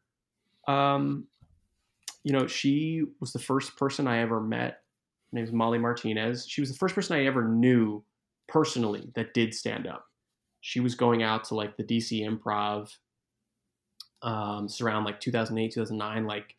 Um 0.68 1.28
you 2.26 2.34
know 2.34 2.46
she 2.46 3.04
was 3.22 3.32
the 3.32 3.40
first 3.40 3.78
person 3.78 4.08
i 4.08 4.20
ever 4.20 4.42
met. 4.42 4.82
Her 5.32 5.38
name 5.38 5.44
was 5.44 5.54
molly 5.54 5.78
martinez. 5.78 6.46
She 6.48 6.62
was 6.62 6.72
the 6.72 6.78
first 6.78 6.96
person 6.96 7.16
i 7.16 7.26
ever 7.26 7.48
knew 7.48 8.04
personally 8.48 9.12
that 9.16 9.34
did 9.34 9.54
stand 9.54 9.88
up 9.88 10.06
she 10.62 10.80
was 10.80 10.96
going 10.96 11.24
out 11.24 11.44
to 11.44 11.56
like 11.56 11.76
the 11.78 11.84
dc 11.84 12.12
improv 12.12 12.90
um, 14.24 14.68
around 14.82 15.04
like 15.04 15.20
2008, 15.20 15.74
2009, 15.74 16.26
like, 16.26 16.56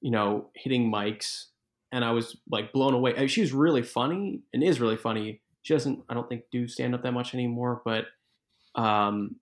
you 0.00 0.10
know, 0.10 0.50
hitting 0.54 0.90
mics. 0.90 1.46
And 1.90 2.04
I 2.04 2.12
was 2.12 2.36
like 2.50 2.72
blown 2.72 2.94
away. 2.94 3.14
I 3.14 3.20
mean, 3.20 3.28
She 3.28 3.42
was 3.42 3.52
really 3.52 3.82
funny 3.82 4.40
and 4.54 4.62
is 4.62 4.80
really 4.80 4.96
funny. 4.96 5.40
She 5.62 5.74
doesn't, 5.74 6.02
I 6.08 6.14
don't 6.14 6.28
think, 6.28 6.44
do 6.50 6.66
stand 6.66 6.94
up 6.94 7.02
that 7.02 7.12
much 7.12 7.34
anymore, 7.34 7.82
but 7.84 8.06
um, 8.74 9.36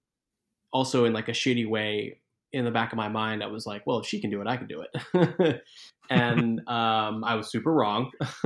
also 0.72 1.04
in 1.04 1.12
like 1.12 1.28
a 1.28 1.32
shitty 1.32 1.68
way 1.68 2.20
in 2.52 2.64
the 2.64 2.70
back 2.70 2.92
of 2.92 2.96
my 2.96 3.08
mind, 3.08 3.42
I 3.42 3.46
was 3.46 3.66
like, 3.66 3.86
well, 3.86 3.98
if 4.00 4.06
she 4.06 4.20
can 4.20 4.30
do 4.30 4.40
it, 4.40 4.48
I 4.48 4.56
can 4.56 4.66
do 4.66 4.82
it. 4.82 5.62
and 6.10 6.60
um, 6.68 7.24
I 7.24 7.36
was 7.36 7.50
super 7.50 7.72
wrong. 7.72 8.10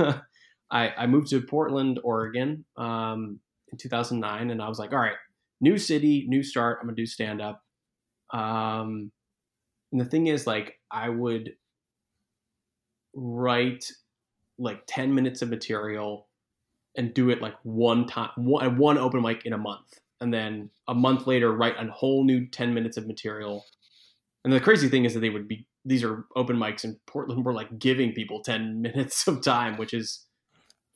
I, 0.71 0.89
I 0.89 1.07
moved 1.07 1.29
to 1.29 1.41
Portland, 1.41 1.99
Oregon 2.03 2.65
um, 2.77 3.39
in 3.71 3.77
2009, 3.77 4.51
and 4.51 4.61
I 4.61 4.69
was 4.69 4.79
like, 4.79 4.93
all 4.93 4.99
right, 4.99 5.15
new 5.61 5.77
city, 5.77 6.25
new 6.27 6.43
start. 6.43 6.79
I'm 6.79 6.87
going 6.87 6.95
to 6.95 7.01
do 7.01 7.05
stand 7.05 7.41
up. 7.41 7.64
Um, 8.31 9.11
and 9.91 10.01
the 10.01 10.05
thing 10.05 10.27
is, 10.27 10.45
like, 10.47 10.79
I 10.91 11.09
would 11.09 11.55
write 13.13 13.91
like 14.57 14.83
10 14.87 15.13
minutes 15.13 15.41
of 15.41 15.49
material 15.49 16.27
and 16.97 17.13
do 17.13 17.29
it 17.29 17.41
like 17.41 17.55
one 17.63 18.07
time, 18.07 18.29
one, 18.35 18.77
one 18.77 18.97
open 18.97 19.21
mic 19.21 19.45
in 19.45 19.53
a 19.53 19.57
month. 19.57 19.99
And 20.21 20.33
then 20.33 20.69
a 20.87 20.93
month 20.95 21.27
later, 21.27 21.51
write 21.51 21.75
a 21.77 21.91
whole 21.91 22.23
new 22.23 22.47
10 22.47 22.73
minutes 22.73 22.97
of 22.97 23.05
material. 23.05 23.65
And 24.43 24.53
the 24.53 24.61
crazy 24.61 24.87
thing 24.87 25.05
is 25.05 25.13
that 25.13 25.19
they 25.19 25.29
would 25.29 25.47
be 25.47 25.67
these 25.85 26.03
are 26.03 26.25
open 26.35 26.57
mics 26.57 26.83
in 26.83 26.99
Portland. 27.05 27.45
We're 27.45 27.53
like 27.53 27.77
giving 27.77 28.11
people 28.11 28.41
ten 28.41 28.81
minutes 28.81 29.27
of 29.27 29.43
time, 29.43 29.77
which 29.77 29.93
is 29.93 30.25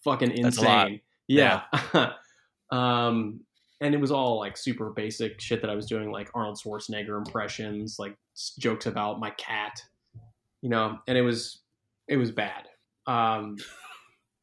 fucking 0.03 0.41
That's 0.41 0.57
a 0.57 0.61
lot. 0.61 0.87
insane. 0.87 1.01
Yeah. 1.27 1.61
um, 2.71 3.41
and 3.81 3.93
it 3.93 3.99
was 3.99 4.11
all 4.11 4.39
like 4.39 4.57
super 4.57 4.91
basic 4.91 5.39
shit 5.39 5.61
that 5.61 5.69
I 5.69 5.75
was 5.75 5.85
doing, 5.85 6.11
like 6.11 6.29
Arnold 6.33 6.59
Schwarzenegger 6.63 7.17
impressions, 7.17 7.97
like 7.99 8.15
jokes 8.59 8.85
about 8.85 9.19
my 9.19 9.31
cat, 9.31 9.81
you 10.61 10.69
know, 10.69 10.97
and 11.07 11.17
it 11.17 11.21
was 11.21 11.61
it 12.07 12.17
was 12.17 12.31
bad. 12.31 12.67
Um, 13.07 13.57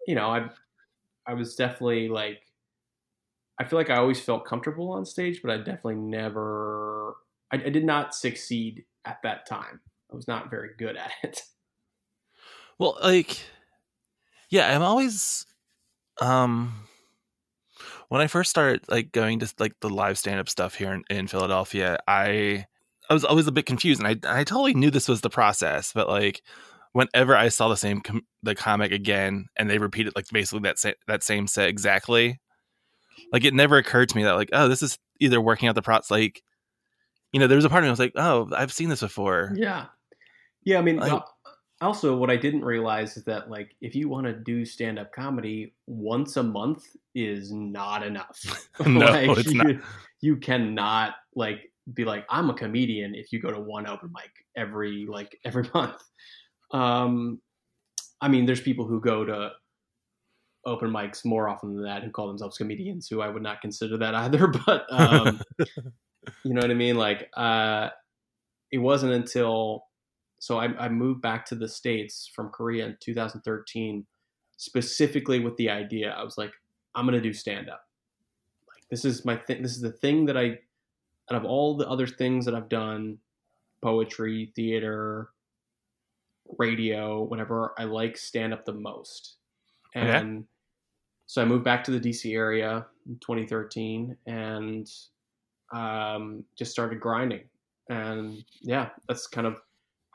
you 0.07 0.15
know, 0.15 0.29
I 0.29 0.49
I 1.27 1.35
was 1.35 1.55
definitely 1.55 2.09
like 2.09 2.43
I 3.59 3.65
feel 3.65 3.79
like 3.79 3.91
I 3.91 3.97
always 3.97 4.21
felt 4.21 4.45
comfortable 4.45 4.91
on 4.93 5.05
stage, 5.05 5.41
but 5.43 5.51
I 5.51 5.59
definitely 5.59 5.97
never 5.97 7.17
I, 7.53 7.57
I 7.57 7.71
did 7.71 7.85
not 7.85 8.15
succeed 8.15 8.85
at 9.05 9.19
that 9.23 9.47
time. 9.47 9.81
I 10.13 10.17
was 10.17 10.29
not 10.29 10.51
very 10.51 10.71
good 10.79 10.97
at 10.97 11.11
it. 11.23 11.43
Well, 12.79 12.99
like, 13.03 13.41
yeah, 14.51 14.75
I'm 14.75 14.83
always, 14.83 15.47
um, 16.21 16.75
when 18.09 18.21
I 18.21 18.27
first 18.27 18.51
started 18.51 18.83
like 18.89 19.13
going 19.13 19.41
to 19.41 19.53
like 19.59 19.73
the 19.81 19.91
live 19.91 20.19
stand 20.19 20.41
up 20.41 20.49
stuff 20.49 20.75
here 20.75 20.93
in, 20.93 21.05
in 21.11 21.27
Philadelphia, 21.27 21.99
I, 22.07 22.67
I 23.11 23.15
was 23.15 23.25
always 23.25 23.47
a 23.47 23.53
bit 23.53 23.67
confused, 23.67 24.03
and 24.03 24.09
I, 24.27 24.41
I 24.41 24.45
totally 24.45 24.75
knew 24.75 24.91
this 24.91 25.09
was 25.09 25.21
the 25.21 25.31
process, 25.31 25.93
but 25.93 26.09
like, 26.09 26.43
whenever 26.93 27.37
I 27.37 27.49
saw 27.49 27.69
the 27.69 27.77
same 27.77 28.01
com- 28.01 28.27
the 28.43 28.55
comic 28.55 28.93
again, 28.93 29.47
and 29.57 29.69
they 29.71 29.79
repeated 29.79 30.15
like 30.17 30.27
basically 30.33 30.61
that 30.61 30.79
sa- 30.79 30.93
that 31.07 31.23
same 31.23 31.47
set 31.47 31.69
exactly, 31.69 32.41
like 33.33 33.45
it 33.45 33.55
never 33.55 33.77
occurred 33.79 34.09
to 34.11 34.17
me 34.17 34.25
that 34.25 34.35
like, 34.35 34.51
oh, 34.53 34.69
this 34.69 34.83
is 34.83 34.99
either 35.21 35.41
working 35.41 35.69
out 35.69 35.75
the 35.75 35.83
prots 35.83 36.11
like. 36.11 36.43
You 37.33 37.41
know, 37.41 37.49
there 37.49 37.57
was 37.57 37.65
a 37.67 37.69
part 37.69 37.83
of 37.83 37.85
me 37.85 37.89
I 37.89 37.91
was 37.91 37.99
like, 37.99 38.13
"Oh, 38.17 38.49
I've 38.57 38.73
seen 38.73 38.89
this 38.89 39.01
before." 39.01 39.53
Yeah. 39.57 39.87
Yeah, 40.65 40.79
I 40.79 40.83
mean, 40.83 40.97
Like- 40.97 41.13
uh, 41.13 41.21
also 41.81 42.17
what 42.17 42.31
I 42.31 42.37
didn't 42.37 42.65
realize 42.65 43.17
is 43.17 43.25
that 43.25 43.51
like 43.51 43.75
if 43.81 43.95
you 43.95 44.09
want 44.09 44.27
to 44.27 44.33
do 44.33 44.65
stand 44.65 44.99
up 44.99 45.13
comedy 45.13 45.75
once 45.87 46.37
a 46.37 46.43
month 46.43 46.85
is 47.15 47.53
not 47.53 48.03
enough. 48.03 48.41
No, 48.87 49.07
Like, 49.07 49.39
it's 49.39 49.53
you, 49.53 49.63
not. 49.63 49.77
You 50.21 50.37
cannot 50.37 51.15
like 51.35 51.73
be 51.93 52.05
like 52.05 52.25
I'm 52.31 52.51
a 52.51 52.55
comedian 52.55 53.15
if 53.15 53.33
you 53.33 53.41
go 53.41 53.51
to 53.51 53.61
one 53.61 53.87
open 53.87 54.11
mic 54.13 54.31
every 54.57 55.07
like 55.07 55.39
every 55.45 55.69
month. 55.75 56.03
Um 56.71 57.41
I 58.21 58.29
mean, 58.29 58.47
there's 58.47 58.61
people 58.61 58.87
who 58.87 59.01
go 59.01 59.25
to 59.25 59.53
open 60.65 60.91
mics 60.91 61.25
more 61.25 61.49
often 61.49 61.75
than 61.75 61.85
that 61.85 62.03
who 62.03 62.11
call 62.11 62.27
themselves 62.27 62.59
comedians 62.59 63.07
who 63.09 63.21
I 63.21 63.29
would 63.29 63.43
not 63.43 63.61
consider 63.61 63.99
that 63.99 64.15
either, 64.15 64.47
but 64.49 64.87
um 64.91 65.41
you 66.45 66.55
know 66.55 66.61
what 66.61 66.71
I 66.71 66.75
mean? 66.75 66.97
Like, 66.97 67.31
uh, 67.37 67.91
it 68.73 68.79
wasn't 68.79 69.13
until 69.13 69.85
so 70.39 70.59
I, 70.59 70.67
I 70.79 70.89
moved 70.89 71.23
back 71.23 71.47
to 71.47 71.55
the 71.55 71.69
states 71.69 72.31
from 72.35 72.51
Korea 72.51 72.87
in 72.87 72.97
2013, 73.01 74.07
specifically 74.57 75.41
with 75.41 75.57
the 75.57 75.71
idea 75.71 76.13
I 76.13 76.23
was 76.23 76.39
like, 76.39 76.53
I'm 76.95 77.05
gonna 77.05 77.21
do 77.21 77.33
stand 77.33 77.69
up. 77.69 77.83
Like, 78.69 78.85
this 78.91 79.05
is 79.05 79.25
my 79.25 79.37
thing. 79.37 79.63
This 79.63 79.73
is 79.73 79.81
the 79.81 79.93
thing 79.93 80.27
that 80.27 80.37
I, 80.37 80.59
out 81.31 81.37
of 81.37 81.45
all 81.45 81.77
the 81.77 81.89
other 81.89 82.07
things 82.07 82.45
that 82.45 82.55
I've 82.55 82.69
done, 82.69 83.19
poetry, 83.83 84.53
theater, 84.55 85.31
radio, 86.59 87.23
whatever, 87.23 87.75
I 87.79 87.85
like 87.85 88.17
stand 88.17 88.53
up 88.53 88.65
the 88.65 88.73
most. 88.73 89.37
Okay. 89.97 90.07
And 90.07 90.45
so 91.27 91.43
I 91.43 91.45
moved 91.45 91.65
back 91.65 91.83
to 91.85 91.91
the 91.91 92.01
DC 92.01 92.35
area 92.35 92.87
in 93.07 93.19
2013 93.21 94.17
and 94.27 94.89
um, 95.73 96.45
just 96.57 96.71
started 96.71 97.01
grinding. 97.01 97.43
And 97.89 98.45
yeah, 98.63 98.91
that's 99.09 99.27
kind 99.27 99.47
of 99.47 99.61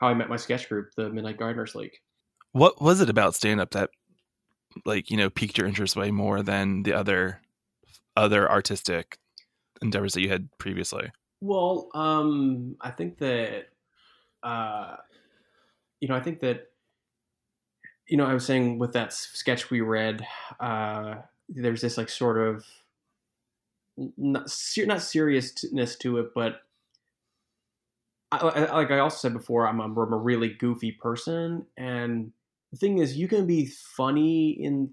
how 0.02 0.08
I 0.08 0.14
met 0.14 0.28
my 0.28 0.36
sketch 0.36 0.68
group, 0.68 0.90
the 0.96 1.08
Midnight 1.10 1.38
Gardeners 1.38 1.76
League. 1.76 1.96
What 2.50 2.82
was 2.82 3.00
it 3.00 3.08
about 3.08 3.36
stand 3.36 3.60
up 3.60 3.70
that 3.70 3.90
like, 4.84 5.10
you 5.10 5.16
know, 5.16 5.30
piqued 5.30 5.56
your 5.56 5.68
interest 5.68 5.94
way 5.94 6.10
more 6.10 6.42
than 6.42 6.82
the 6.82 6.92
other 6.92 7.40
other 8.16 8.50
artistic 8.50 9.18
endeavors 9.80 10.14
that 10.14 10.20
you 10.20 10.28
had 10.28 10.48
previously? 10.58 11.12
Well, 11.40 11.88
um, 11.94 12.76
I 12.80 12.90
think 12.90 13.18
that, 13.18 13.68
uh, 14.42 14.96
you 16.00 16.08
know, 16.08 16.16
I 16.16 16.20
think 16.20 16.40
that, 16.40 16.66
you 18.08 18.16
know, 18.16 18.26
I 18.26 18.34
was 18.34 18.44
saying 18.44 18.78
with 18.78 18.92
that 18.94 19.12
sketch 19.12 19.70
we 19.70 19.82
read, 19.82 20.26
uh, 20.58 21.14
there's 21.48 21.80
this 21.80 21.96
like 21.96 22.08
sort 22.08 22.38
of 22.38 22.64
not, 23.96 24.48
not 24.78 25.02
seriousness 25.02 25.96
to 25.96 26.18
it, 26.18 26.34
but 26.34 26.62
I, 28.32 28.38
I, 28.38 28.76
like 28.76 28.90
I 28.90 28.98
also 28.98 29.16
said 29.16 29.32
before, 29.32 29.66
I'm 29.68 29.80
a, 29.80 29.84
I'm 29.84 30.12
a 30.12 30.18
really 30.18 30.48
goofy 30.54 30.92
person, 30.92 31.66
and 31.76 32.32
the 32.70 32.78
thing 32.78 32.98
is, 32.98 33.16
you 33.16 33.28
can 33.28 33.46
be 33.46 33.66
funny 33.96 34.50
in 34.50 34.92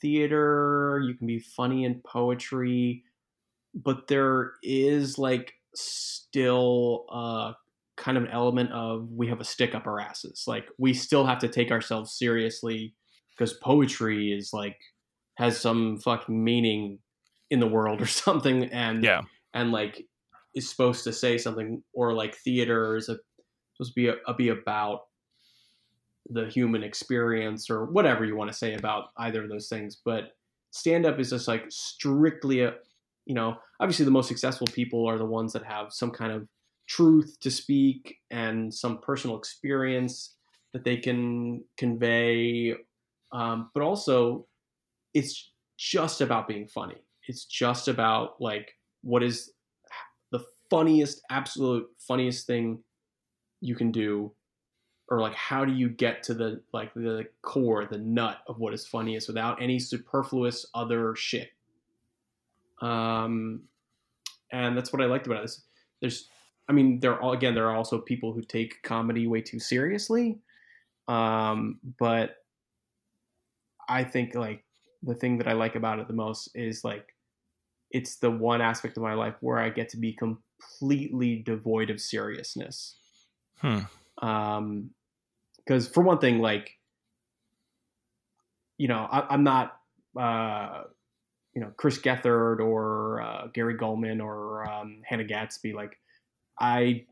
theater, 0.00 1.00
you 1.04 1.14
can 1.14 1.26
be 1.26 1.40
funny 1.40 1.84
in 1.84 2.00
poetry, 2.06 3.04
but 3.74 4.08
there 4.08 4.52
is 4.62 5.18
like 5.18 5.54
still 5.74 7.04
uh 7.12 7.52
kind 7.96 8.16
of 8.16 8.24
an 8.24 8.30
element 8.30 8.70
of 8.72 9.10
we 9.10 9.26
have 9.26 9.40
a 9.40 9.44
stick 9.44 9.74
up 9.74 9.86
our 9.86 10.00
asses 10.00 10.44
like 10.46 10.66
we 10.78 10.92
still 10.92 11.24
have 11.26 11.38
to 11.38 11.48
take 11.48 11.70
ourselves 11.70 12.12
seriously 12.12 12.94
because 13.30 13.54
poetry 13.54 14.32
is 14.32 14.52
like 14.52 14.78
has 15.36 15.58
some 15.58 15.98
fucking 15.98 16.42
meaning 16.42 16.98
in 17.50 17.60
the 17.60 17.66
world 17.66 18.00
or 18.00 18.06
something 18.26 18.64
and 18.64 19.04
Yeah. 19.04 19.22
and 19.54 19.72
like 19.72 20.06
is 20.56 20.68
supposed 20.68 21.04
to 21.04 21.12
say 21.12 21.38
something 21.38 21.82
or 21.94 22.14
like 22.14 22.34
theater 22.36 22.96
is 22.96 23.08
a, 23.08 23.16
supposed 23.74 23.92
to 23.92 23.94
be 23.94 24.08
a, 24.08 24.34
be 24.34 24.48
about 24.48 25.02
the 26.30 26.46
human 26.46 26.82
experience 26.82 27.70
or 27.70 27.84
whatever 27.86 28.24
you 28.24 28.36
want 28.36 28.50
to 28.50 28.56
say 28.56 28.74
about 28.74 29.10
either 29.18 29.44
of 29.44 29.48
those 29.48 29.68
things 29.68 30.00
but 30.04 30.32
stand 30.72 31.06
up 31.06 31.20
is 31.20 31.30
just 31.30 31.46
like 31.46 31.64
strictly 31.68 32.62
a 32.62 32.74
you 33.26 33.34
know 33.34 33.56
obviously 33.80 34.04
the 34.04 34.10
most 34.10 34.26
successful 34.26 34.66
people 34.68 35.06
are 35.06 35.18
the 35.18 35.24
ones 35.24 35.52
that 35.52 35.64
have 35.64 35.92
some 35.92 36.10
kind 36.10 36.32
of 36.32 36.48
truth 36.88 37.36
to 37.40 37.50
speak 37.50 38.16
and 38.32 38.74
some 38.74 38.98
personal 38.98 39.38
experience 39.38 40.34
that 40.72 40.82
they 40.82 40.96
can 40.96 41.62
convey 41.78 42.74
um, 43.32 43.70
but 43.74 43.82
also 43.84 44.46
it's 45.14 45.52
just 45.78 46.20
about 46.20 46.48
being 46.48 46.66
funny. 46.66 46.96
It's 47.28 47.46
just 47.46 47.88
about 47.88 48.40
like 48.40 48.72
what 49.02 49.22
is 49.22 49.52
funniest 50.70 51.22
absolute 51.30 51.88
funniest 51.98 52.46
thing 52.46 52.82
you 53.60 53.74
can 53.74 53.92
do? 53.92 54.32
Or 55.08 55.20
like 55.20 55.34
how 55.34 55.64
do 55.64 55.72
you 55.72 55.88
get 55.88 56.22
to 56.24 56.34
the 56.34 56.62
like 56.72 56.92
the 56.94 57.26
core 57.42 57.86
the 57.86 57.98
nut 57.98 58.38
of 58.48 58.58
what 58.58 58.74
is 58.74 58.86
funniest 58.86 59.28
without 59.28 59.62
any 59.62 59.78
superfluous 59.78 60.66
other 60.74 61.14
shit? 61.14 61.50
Um 62.82 63.62
and 64.52 64.76
that's 64.76 64.92
what 64.92 65.02
i 65.02 65.06
liked 65.06 65.26
about 65.26 65.42
this 65.42 65.62
there's 66.00 66.28
i 66.68 66.72
mean 66.72 67.00
there 67.00 67.20
are 67.22 67.34
again 67.34 67.54
there 67.54 67.68
are 67.68 67.76
also 67.76 67.98
people 67.98 68.32
who 68.32 68.42
take 68.42 68.82
comedy 68.82 69.26
way 69.26 69.40
too 69.40 69.58
seriously. 69.58 70.38
Um 71.08 71.78
but 71.98 72.36
i 73.88 74.02
think 74.02 74.34
like 74.34 74.64
the 75.02 75.14
thing 75.14 75.38
that 75.38 75.46
i 75.46 75.52
like 75.52 75.76
about 75.76 76.00
it 76.00 76.08
the 76.08 76.14
most 76.14 76.48
is 76.54 76.82
like 76.84 77.14
it's 77.92 78.16
the 78.16 78.30
one 78.30 78.60
aspect 78.60 78.96
of 78.96 79.02
my 79.02 79.14
life 79.14 79.34
where 79.40 79.58
i 79.58 79.68
get 79.68 79.88
to 79.88 79.96
be 79.96 80.12
completely 80.60 81.42
devoid 81.44 81.90
of 81.90 82.00
seriousness 82.00 82.96
Hmm. 83.60 83.80
um 84.20 84.90
because 85.56 85.88
for 85.88 86.02
one 86.02 86.18
thing 86.18 86.40
like 86.40 86.78
you 88.78 88.88
know 88.88 89.08
I, 89.10 89.26
i'm 89.30 89.44
not 89.44 89.78
uh 90.18 90.82
you 91.54 91.62
know 91.62 91.72
chris 91.76 91.98
gethard 91.98 92.60
or 92.60 93.22
uh, 93.22 93.46
gary 93.54 93.76
gulman 93.76 94.22
or 94.22 94.68
um, 94.70 95.02
hannah 95.04 95.24
gadsby 95.24 95.72
like 95.72 95.98
i 96.60 97.04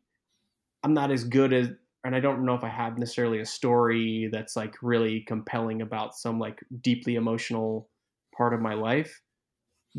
i'm 0.82 0.94
not 0.94 1.10
as 1.10 1.24
good 1.24 1.52
as 1.52 1.70
and 2.04 2.14
i 2.14 2.20
don't 2.20 2.44
know 2.44 2.54
if 2.54 2.62
i 2.62 2.68
have 2.68 2.98
necessarily 2.98 3.40
a 3.40 3.46
story 3.46 4.28
that's 4.30 4.54
like 4.56 4.74
really 4.82 5.20
compelling 5.22 5.80
about 5.80 6.14
some 6.14 6.38
like 6.38 6.60
deeply 6.82 7.14
emotional 7.14 7.88
part 8.36 8.52
of 8.52 8.60
my 8.60 8.74
life 8.74 9.22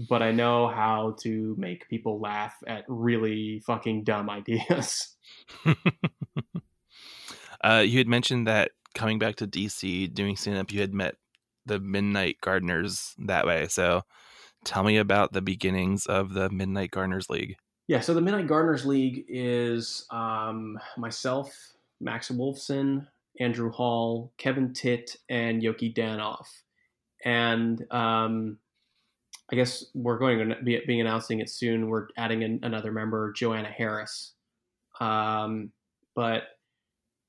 but 0.09 0.21
i 0.21 0.31
know 0.31 0.67
how 0.67 1.15
to 1.19 1.55
make 1.57 1.87
people 1.89 2.19
laugh 2.19 2.55
at 2.67 2.83
really 2.87 3.59
fucking 3.65 4.03
dumb 4.03 4.29
ideas 4.41 5.15
uh, 7.63 7.83
you 7.85 7.97
had 7.97 8.07
mentioned 8.07 8.47
that 8.47 8.71
coming 8.95 9.19
back 9.19 9.35
to 9.35 9.47
DC 9.47 10.11
doing 10.11 10.35
stand 10.35 10.57
up, 10.57 10.71
you 10.71 10.81
had 10.81 10.93
met 10.93 11.15
the 11.67 11.79
Midnight 11.79 12.37
Gardeners 12.41 13.13
that 13.19 13.45
way. 13.45 13.67
So 13.67 14.01
tell 14.63 14.83
me 14.83 14.97
about 14.97 15.33
the 15.33 15.41
beginnings 15.41 16.07
of 16.07 16.33
the 16.33 16.49
Midnight 16.49 16.91
Gardeners 16.91 17.29
League. 17.29 17.57
Yeah, 17.87 17.99
so 17.99 18.15
the 18.15 18.21
Midnight 18.21 18.47
Gardeners 18.47 18.85
League 18.85 19.25
is 19.27 20.07
um, 20.09 20.79
myself, 20.97 21.53
Max 22.01 22.29
Wolfson, 22.31 23.05
Andrew 23.39 23.69
Hall, 23.69 24.31
Kevin 24.37 24.73
Titt, 24.73 25.17
and 25.29 25.61
Yoki 25.61 25.93
Danoff. 25.93 26.47
And 27.23 27.85
um, 27.91 28.57
I 29.51 29.55
guess 29.55 29.85
we're 29.93 30.17
going 30.17 30.49
to 30.49 30.55
be 30.63 30.81
being 30.87 31.01
announcing 31.01 31.39
it 31.39 31.49
soon. 31.49 31.87
We're 31.87 32.07
adding 32.17 32.43
an, 32.43 32.59
another 32.63 32.91
member, 32.91 33.31
Joanna 33.31 33.69
Harris. 33.69 34.33
Um, 34.99 35.71
but 36.15 36.43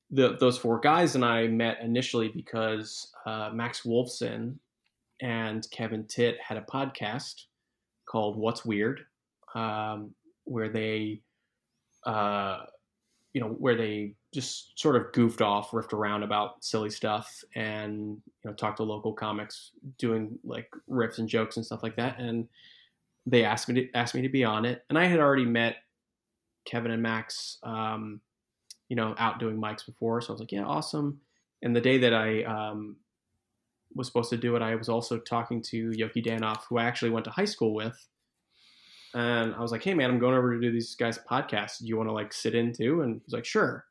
the, 0.09 0.37
those 0.39 0.57
four 0.57 0.79
guys 0.79 1.15
and 1.15 1.23
I 1.23 1.47
met 1.47 1.79
initially 1.81 2.29
because 2.29 3.11
uh, 3.25 3.51
Max 3.53 3.81
Wolfson 3.81 4.55
and 5.21 5.67
Kevin 5.71 6.05
Titt 6.05 6.37
had 6.41 6.57
a 6.57 6.61
podcast 6.61 7.43
called 8.07 8.37
What's 8.37 8.65
Weird, 8.65 9.01
um, 9.53 10.13
where 10.45 10.69
they, 10.69 11.21
uh, 12.05 12.61
you 13.33 13.41
know, 13.41 13.49
where 13.49 13.75
they 13.75 14.13
just 14.33 14.79
sort 14.79 14.95
of 14.95 15.11
goofed 15.13 15.41
off, 15.41 15.71
riffed 15.71 15.93
around 15.93 16.23
about 16.23 16.63
silly 16.63 16.89
stuff, 16.89 17.43
and 17.55 18.17
you 18.43 18.49
know, 18.49 18.53
talked 18.53 18.77
to 18.77 18.83
local 18.83 19.13
comics, 19.13 19.71
doing 19.97 20.37
like 20.43 20.69
riffs 20.89 21.19
and 21.19 21.29
jokes 21.29 21.57
and 21.57 21.65
stuff 21.65 21.83
like 21.83 21.95
that. 21.97 22.19
And 22.19 22.47
they 23.25 23.43
asked 23.43 23.69
me 23.69 23.75
to 23.75 23.93
asked 23.93 24.15
me 24.15 24.21
to 24.21 24.29
be 24.29 24.43
on 24.43 24.65
it, 24.65 24.83
and 24.89 24.97
I 24.97 25.05
had 25.05 25.19
already 25.19 25.45
met 25.45 25.77
Kevin 26.65 26.91
and 26.91 27.03
Max, 27.03 27.57
um, 27.63 28.21
you 28.89 28.95
know, 28.95 29.15
out 29.17 29.39
doing 29.39 29.57
mics 29.57 29.85
before, 29.85 30.21
so 30.21 30.29
I 30.29 30.33
was 30.33 30.39
like, 30.39 30.51
yeah, 30.51 30.63
awesome. 30.63 31.19
And 31.61 31.75
the 31.75 31.81
day 31.81 31.97
that 31.97 32.13
I 32.13 32.43
um, 32.43 32.97
was 33.95 34.07
supposed 34.07 34.29
to 34.29 34.37
do 34.37 34.55
it, 34.55 34.61
I 34.61 34.75
was 34.75 34.89
also 34.89 35.17
talking 35.17 35.61
to 35.63 35.91
Yoki 35.91 36.23
Danoff, 36.25 36.63
who 36.69 36.77
I 36.77 36.85
actually 36.85 37.11
went 37.11 37.25
to 37.25 37.31
high 37.31 37.45
school 37.45 37.73
with. 37.73 37.97
And 39.13 39.55
I 39.55 39.61
was 39.61 39.71
like, 39.71 39.83
hey, 39.83 39.93
man, 39.93 40.09
I'm 40.09 40.19
going 40.19 40.35
over 40.35 40.53
to 40.53 40.61
do 40.61 40.71
these 40.71 40.95
guys' 40.95 41.19
podcasts. 41.29 41.79
Do 41.79 41.87
you 41.87 41.97
want 41.97 42.09
to 42.09 42.13
like 42.13 42.33
sit 42.33 42.55
in 42.55 42.73
too? 42.73 43.01
And 43.01 43.21
he's 43.23 43.33
like, 43.33 43.45
sure. 43.45 43.85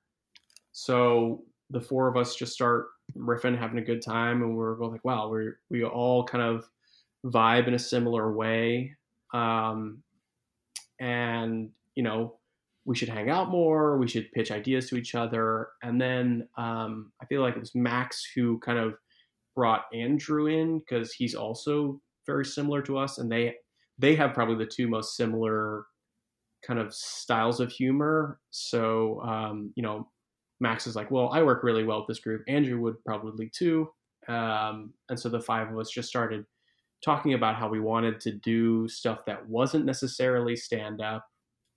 So 0.73 1.45
the 1.71 1.81
four 1.81 2.09
of 2.09 2.17
us 2.17 2.37
just 2.37 2.53
start 2.53 2.87
riffing, 3.17 3.59
having 3.59 3.79
a 3.79 3.85
good 3.85 4.03
time. 4.03 4.43
And 4.43 4.57
we're 4.57 4.75
both 4.75 4.93
like, 4.93 5.05
wow, 5.05 5.29
we 5.29 5.51
we 5.71 5.85
all 5.85 6.25
kind 6.25 6.45
of 6.45 6.69
vibe 7.25 7.67
in 7.67 7.75
a 7.75 7.79
similar 7.79 8.33
way. 8.33 8.95
Um, 9.33 10.03
and, 11.01 11.71
you 11.95 12.03
know, 12.03 12.39
we 12.85 12.95
should 12.95 13.09
hang 13.09 13.31
out 13.31 13.51
more. 13.51 13.99
We 13.99 14.07
should 14.07 14.31
pitch 14.33 14.53
ideas 14.53 14.89
to 14.91 14.97
each 14.97 15.15
other. 15.15 15.69
And 15.83 16.01
then 16.01 16.49
um, 16.57 17.11
I 17.21 17.27
feel 17.27 17.43
like 17.43 17.57
it 17.57 17.61
was 17.61 17.75
Max 17.75 18.25
who 18.35 18.59
kind 18.61 18.79
of 18.79 18.95
brought 19.57 19.87
Andrew 19.93 20.47
in 20.47 20.79
because 20.79 21.13
he's 21.13 21.35
also 21.35 22.01
very 22.27 22.45
similar 22.45 22.83
to 22.83 22.99
us, 22.99 23.19
and 23.19 23.31
they 23.31 23.55
they 23.99 24.15
have 24.15 24.35
probably 24.35 24.57
the 24.57 24.71
two 24.71 24.89
most 24.89 25.17
similar 25.17 25.87
kind 26.67 26.79
of 26.79 26.95
styles 26.95 27.61
of 27.61 27.71
humor. 27.71 28.41
So 28.51 29.21
um, 29.23 29.73
you 29.77 29.83
know, 29.83 30.09
Max 30.61 30.87
is 30.87 30.97
like, 30.97 31.11
well, 31.11 31.31
I 31.33 31.43
work 31.43 31.63
really 31.63 31.85
well 31.85 31.99
with 31.99 32.09
this 32.09 32.21
group. 32.21 32.43
Andrew 32.49 32.81
would 32.81 33.03
probably 33.05 33.51
too. 33.55 33.89
Um, 34.29 34.95
and 35.09 35.19
so 35.19 35.29
the 35.29 35.41
five 35.41 35.71
of 35.71 35.79
us 35.79 35.91
just 35.91 36.09
started 36.09 36.45
talking 37.05 37.35
about 37.35 37.57
how 37.57 37.69
we 37.69 37.79
wanted 37.79 38.21
to 38.21 38.33
do 38.33 38.89
stuff 38.89 39.21
that 39.27 39.49
wasn't 39.49 39.85
necessarily 39.85 40.57
stand 40.57 41.01
up 41.01 41.25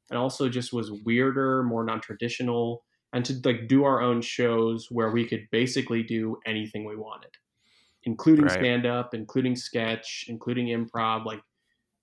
and 0.09 0.17
also 0.17 0.49
just 0.49 0.73
was 0.73 0.91
weirder, 1.05 1.61
more 1.63 1.83
non-traditional 1.83 2.83
and 3.13 3.25
to 3.25 3.39
like 3.43 3.67
do 3.67 3.83
our 3.83 4.01
own 4.01 4.21
shows 4.21 4.87
where 4.89 5.11
we 5.11 5.27
could 5.27 5.45
basically 5.51 6.01
do 6.01 6.37
anything 6.45 6.85
we 6.85 6.95
wanted 6.95 7.31
including 8.03 8.45
right. 8.45 8.53
stand 8.53 8.85
up, 8.85 9.13
including 9.13 9.55
sketch, 9.55 10.25
including 10.27 10.67
improv, 10.67 11.25
like 11.25 11.41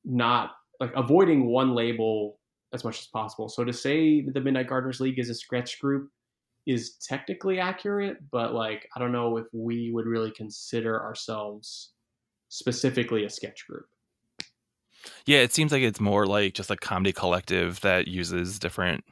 not 0.07 0.53
like 0.81 0.92
avoiding 0.95 1.47
one 1.47 1.75
label 1.75 2.38
as 2.73 2.85
much 2.85 3.01
as 3.01 3.07
possible. 3.07 3.49
So 3.49 3.64
to 3.64 3.73
say 3.73 4.23
the 4.23 4.40
Midnight 4.40 4.69
Gardeners 4.69 5.01
League 5.01 5.19
is 5.19 5.31
a 5.31 5.35
sketch 5.35 5.81
group 5.81 6.11
is 6.66 6.97
technically 6.97 7.61
accurate, 7.61 8.19
but 8.31 8.55
like 8.55 8.88
I 8.95 9.01
don't 9.01 9.12
know 9.12 9.37
if 9.37 9.47
we 9.53 9.90
would 9.92 10.07
really 10.07 10.31
consider 10.31 11.03
ourselves 11.03 11.92
specifically 12.49 13.25
a 13.25 13.31
sketch 13.31 13.66
group. 13.66 13.87
Yeah, 15.25 15.38
it 15.38 15.53
seems 15.53 15.73
like 15.73 15.83
it's 15.83 16.01
more 16.01 16.27
like 16.27 16.55
just 16.55 16.71
a 16.71 16.77
comedy 16.77 17.12
collective 17.12 17.81
that 17.81 18.09
uses 18.09 18.59
different 18.59 19.05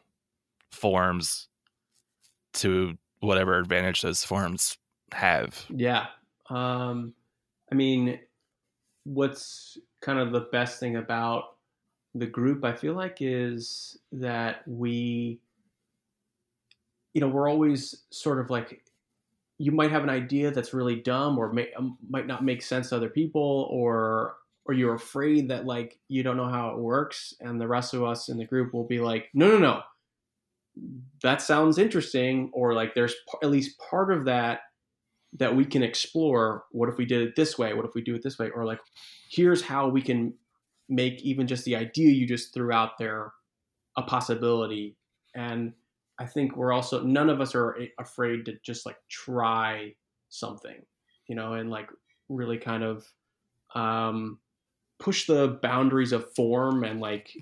forms 0.73 1.49
to 2.55 2.97
whatever 3.21 3.59
advantage 3.59 4.03
those 4.03 4.25
forms 4.25 4.77
have. 5.13 5.65
Yeah, 5.71 6.07
um, 6.51 7.15
I 7.71 7.75
mean, 7.77 8.19
what's 9.05 9.79
kind 10.01 10.19
of 10.19 10.33
the 10.33 10.41
best 10.41 10.81
thing 10.81 10.97
about 10.97 11.57
the 12.15 12.27
group, 12.27 12.65
I 12.65 12.73
feel 12.73 12.95
like, 12.95 13.19
is 13.21 13.99
that 14.13 14.67
we, 14.67 15.41
you 17.13 17.21
know, 17.21 17.29
we're 17.29 17.49
always 17.49 18.03
sort 18.11 18.39
of 18.41 18.51
like, 18.51 18.83
you 19.59 19.73
might 19.73 19.91
have 19.91 20.03
an 20.03 20.11
idea 20.11 20.51
that's 20.51 20.75
really 20.75 20.97
dumb 20.97 21.39
or 21.39 21.53
may, 21.53 21.73
um, 21.75 21.97
might 22.09 22.27
not 22.27 22.45
make 22.45 22.63
sense 22.63 22.89
to 22.89 22.97
other 22.97 23.09
people 23.09 23.69
or 23.71 24.37
or 24.67 24.75
you're 24.75 24.95
afraid 24.95 25.49
that 25.49 25.67
like 25.67 25.99
you 26.09 26.23
don't 26.23 26.37
know 26.39 26.49
how 26.49 26.71
it 26.71 26.79
works 26.79 27.35
and 27.41 27.61
the 27.61 27.69
rest 27.69 27.93
of 27.93 28.03
us 28.03 28.29
in 28.31 28.39
the 28.39 28.47
group 28.47 28.73
will 28.73 28.87
be 28.87 28.99
like 28.99 29.29
no 29.35 29.49
no 29.49 29.59
no. 29.59 29.83
That 31.23 31.41
sounds 31.41 31.79
interesting 31.79 32.51
or 32.53 32.75
like 32.75 32.95
there's 32.95 33.15
p- 33.15 33.39
at 33.43 33.51
least 33.51 33.79
part 33.79 34.13
of 34.13 34.25
that 34.25 34.61
that 35.39 35.55
we 35.55 35.65
can 35.65 35.83
explore 35.83 36.65
what 36.71 36.89
if 36.89 36.97
we 36.97 37.05
did 37.05 37.23
it 37.23 37.37
this 37.37 37.59
way? 37.59 37.75
What 37.75 37.85
if 37.85 37.95
we 37.95 38.03
do 38.03 38.15
it 38.15 38.23
this 38.23 38.39
way? 38.39 38.51
Or 38.51 38.65
like 38.65 38.81
here's 39.31 39.63
how 39.63 39.89
we 39.89 40.03
can 40.03 40.35
make 40.89 41.23
even 41.23 41.47
just 41.47 41.65
the 41.65 41.77
idea 41.77 42.13
you 42.13 42.27
just 42.27 42.55
threw 42.55 42.73
out 42.73 42.99
there 42.99 43.33
a 43.97 44.03
possibility. 44.03 44.97
And 45.35 45.73
i 46.19 46.25
think 46.25 46.57
we're 46.57 46.73
also 46.73 47.03
none 47.03 47.29
of 47.29 47.41
us 47.41 47.55
are 47.55 47.77
afraid 47.99 48.45
to 48.45 48.55
just 48.63 48.87
like 48.87 48.97
try 49.09 49.93
something 50.29 50.81
you 51.29 51.35
know 51.35 51.55
and 51.55 51.71
like 51.71 51.89
really 52.29 52.59
kind 52.59 52.83
of 52.83 53.05
um, 53.75 54.39
push 55.01 55.27
the 55.27 55.59
boundaries 55.63 56.13
of 56.13 56.33
form 56.35 56.85
and 56.85 57.01
like 57.01 57.37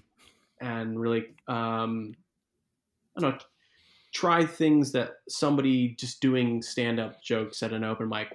and 0.61 0.99
really 0.99 1.27
um, 1.47 2.15
I 3.17 3.21
don't 3.21 3.33
know 3.33 3.39
try 4.13 4.45
things 4.45 4.93
that 4.93 5.13
somebody 5.29 5.97
just 5.99 6.21
doing 6.21 6.63
stand 6.63 7.01
up 7.01 7.23
jokes 7.23 7.63
at 7.63 7.73
an 7.73 7.85
open 7.85 8.09
mic 8.09 8.29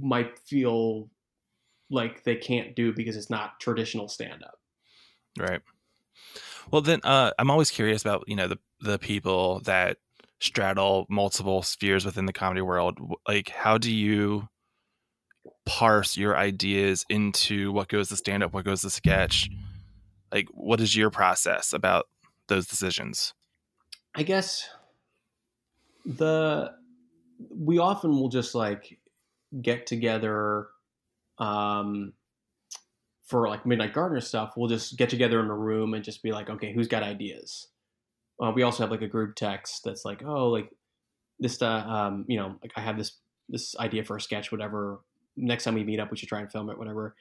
might 0.00 0.38
feel 0.38 1.08
like 1.90 2.22
they 2.24 2.36
can't 2.36 2.76
do 2.76 2.92
because 2.92 3.16
it's 3.16 3.30
not 3.30 3.58
traditional 3.60 4.08
stand 4.08 4.42
up. 4.42 4.58
Right. 5.38 5.60
Well, 6.70 6.82
then 6.82 7.00
uh, 7.04 7.32
I'm 7.38 7.50
always 7.50 7.70
curious 7.70 8.02
about 8.02 8.24
you 8.26 8.36
know 8.36 8.48
the 8.48 8.58
the 8.80 8.98
people 8.98 9.60
that 9.60 9.98
straddle 10.40 11.06
multiple 11.08 11.62
spheres 11.62 12.04
within 12.04 12.26
the 12.26 12.32
comedy 12.32 12.60
world. 12.60 12.98
Like, 13.26 13.48
how 13.48 13.78
do 13.78 13.92
you 13.92 14.48
parse 15.66 16.16
your 16.16 16.36
ideas 16.36 17.04
into 17.08 17.72
what 17.72 17.88
goes 17.88 18.08
to 18.10 18.16
stand 18.16 18.42
up, 18.42 18.52
what 18.52 18.64
goes 18.64 18.82
to 18.82 18.90
sketch? 18.90 19.50
Like, 20.30 20.48
what 20.52 20.80
is 20.80 20.94
your 20.94 21.10
process 21.10 21.72
about 21.72 22.06
those 22.48 22.66
decisions? 22.66 23.34
I 24.14 24.22
guess 24.22 24.68
the 26.08 26.72
we 27.50 27.78
often 27.78 28.10
will 28.10 28.30
just 28.30 28.54
like 28.54 28.98
get 29.62 29.86
together 29.86 30.68
um 31.38 32.12
for 33.24 33.46
like 33.46 33.66
midnight 33.66 33.92
gardener 33.92 34.20
stuff 34.20 34.54
we'll 34.56 34.68
just 34.68 34.96
get 34.96 35.10
together 35.10 35.38
in 35.40 35.46
a 35.46 35.54
room 35.54 35.92
and 35.92 36.02
just 36.02 36.22
be 36.22 36.32
like 36.32 36.48
okay 36.50 36.72
who's 36.72 36.88
got 36.88 37.02
ideas? 37.02 37.68
Uh, 38.40 38.52
we 38.54 38.62
also 38.62 38.82
have 38.82 38.90
like 38.90 39.02
a 39.02 39.08
group 39.08 39.36
text 39.36 39.82
that's 39.84 40.04
like 40.04 40.22
oh 40.24 40.48
like 40.48 40.70
this 41.38 41.60
uh, 41.60 41.66
um 41.66 42.24
you 42.26 42.36
know 42.38 42.56
like 42.62 42.72
i 42.76 42.80
have 42.80 42.96
this 42.96 43.18
this 43.48 43.76
idea 43.76 44.04
for 44.04 44.16
a 44.16 44.20
sketch 44.20 44.50
whatever. 44.50 45.00
Next 45.36 45.64
time 45.64 45.74
we 45.74 45.84
meet 45.84 46.00
up 46.00 46.10
we 46.10 46.16
should 46.16 46.28
try 46.28 46.40
and 46.40 46.50
film 46.50 46.70
it 46.70 46.78
whatever. 46.78 47.14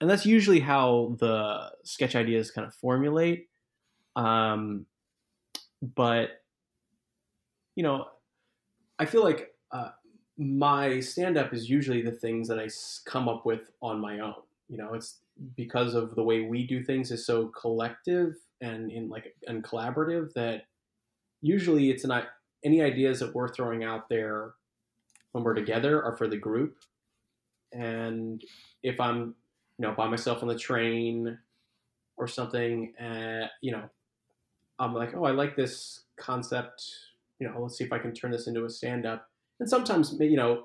And 0.00 0.10
that's 0.10 0.26
usually 0.26 0.60
how 0.60 1.16
the 1.20 1.72
sketch 1.84 2.14
ideas 2.16 2.50
kind 2.50 2.66
of 2.66 2.74
formulate. 2.74 3.48
Um 4.16 4.86
but 5.94 6.42
you 7.76 7.82
know 7.82 8.06
I 8.98 9.04
feel 9.04 9.22
like 9.22 9.52
uh, 9.72 9.90
my 10.38 11.00
stand 11.00 11.36
up 11.36 11.52
is 11.52 11.68
usually 11.68 12.02
the 12.02 12.12
things 12.12 12.48
that 12.48 12.58
I 12.58 12.68
come 13.04 13.28
up 13.28 13.46
with 13.46 13.70
on 13.82 14.00
my 14.00 14.20
own. 14.20 14.34
You 14.68 14.78
know, 14.78 14.94
it's 14.94 15.18
because 15.56 15.94
of 15.94 16.14
the 16.14 16.22
way 16.22 16.42
we 16.42 16.66
do 16.66 16.82
things 16.82 17.10
is 17.10 17.26
so 17.26 17.48
collective 17.48 18.34
and 18.60 18.90
in 18.90 19.08
like 19.08 19.34
and 19.46 19.62
collaborative 19.62 20.32
that 20.32 20.62
usually 21.42 21.90
it's 21.90 22.04
not 22.04 22.24
any 22.64 22.82
ideas 22.82 23.20
that 23.20 23.34
we're 23.34 23.52
throwing 23.52 23.84
out 23.84 24.08
there 24.08 24.54
when 25.32 25.44
we're 25.44 25.54
together 25.54 26.02
are 26.02 26.16
for 26.16 26.26
the 26.26 26.36
group. 26.36 26.76
And 27.72 28.42
if 28.82 28.98
I'm, 28.98 29.34
you 29.78 29.86
know, 29.86 29.92
by 29.92 30.08
myself 30.08 30.42
on 30.42 30.48
the 30.48 30.58
train 30.58 31.38
or 32.16 32.26
something, 32.26 32.94
uh, 32.96 33.48
you 33.60 33.72
know, 33.72 33.88
I'm 34.78 34.94
like, 34.94 35.14
oh, 35.14 35.24
I 35.24 35.32
like 35.32 35.56
this 35.56 36.04
concept 36.18 36.82
you 37.38 37.48
know, 37.48 37.60
let's 37.60 37.76
see 37.76 37.84
if 37.84 37.92
I 37.92 37.98
can 37.98 38.12
turn 38.12 38.30
this 38.30 38.46
into 38.46 38.64
a 38.64 38.70
stand 38.70 39.06
up. 39.06 39.28
And 39.60 39.68
sometimes, 39.68 40.16
you 40.18 40.36
know, 40.36 40.64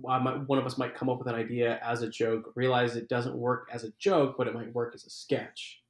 one 0.00 0.58
of 0.58 0.66
us 0.66 0.78
might 0.78 0.94
come 0.94 1.08
up 1.08 1.18
with 1.18 1.28
an 1.28 1.34
idea 1.34 1.80
as 1.84 2.02
a 2.02 2.08
joke, 2.08 2.52
realize 2.54 2.96
it 2.96 3.08
doesn't 3.08 3.34
work 3.34 3.68
as 3.72 3.84
a 3.84 3.92
joke, 3.98 4.36
but 4.36 4.46
it 4.46 4.54
might 4.54 4.74
work 4.74 4.94
as 4.94 5.04
a 5.04 5.10
sketch. 5.10 5.80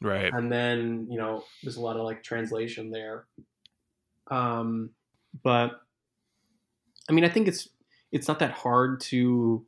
Right. 0.00 0.32
And 0.32 0.50
then, 0.50 1.06
you 1.08 1.18
know, 1.18 1.44
there's 1.62 1.76
a 1.76 1.80
lot 1.80 1.96
of 1.96 2.04
like 2.04 2.22
translation 2.22 2.90
there. 2.90 3.26
Um, 4.30 4.90
but 5.42 5.80
I 7.08 7.12
mean, 7.12 7.24
I 7.24 7.28
think 7.28 7.48
it's 7.48 7.68
it's 8.10 8.28
not 8.28 8.40
that 8.40 8.50
hard 8.50 9.00
to 9.00 9.64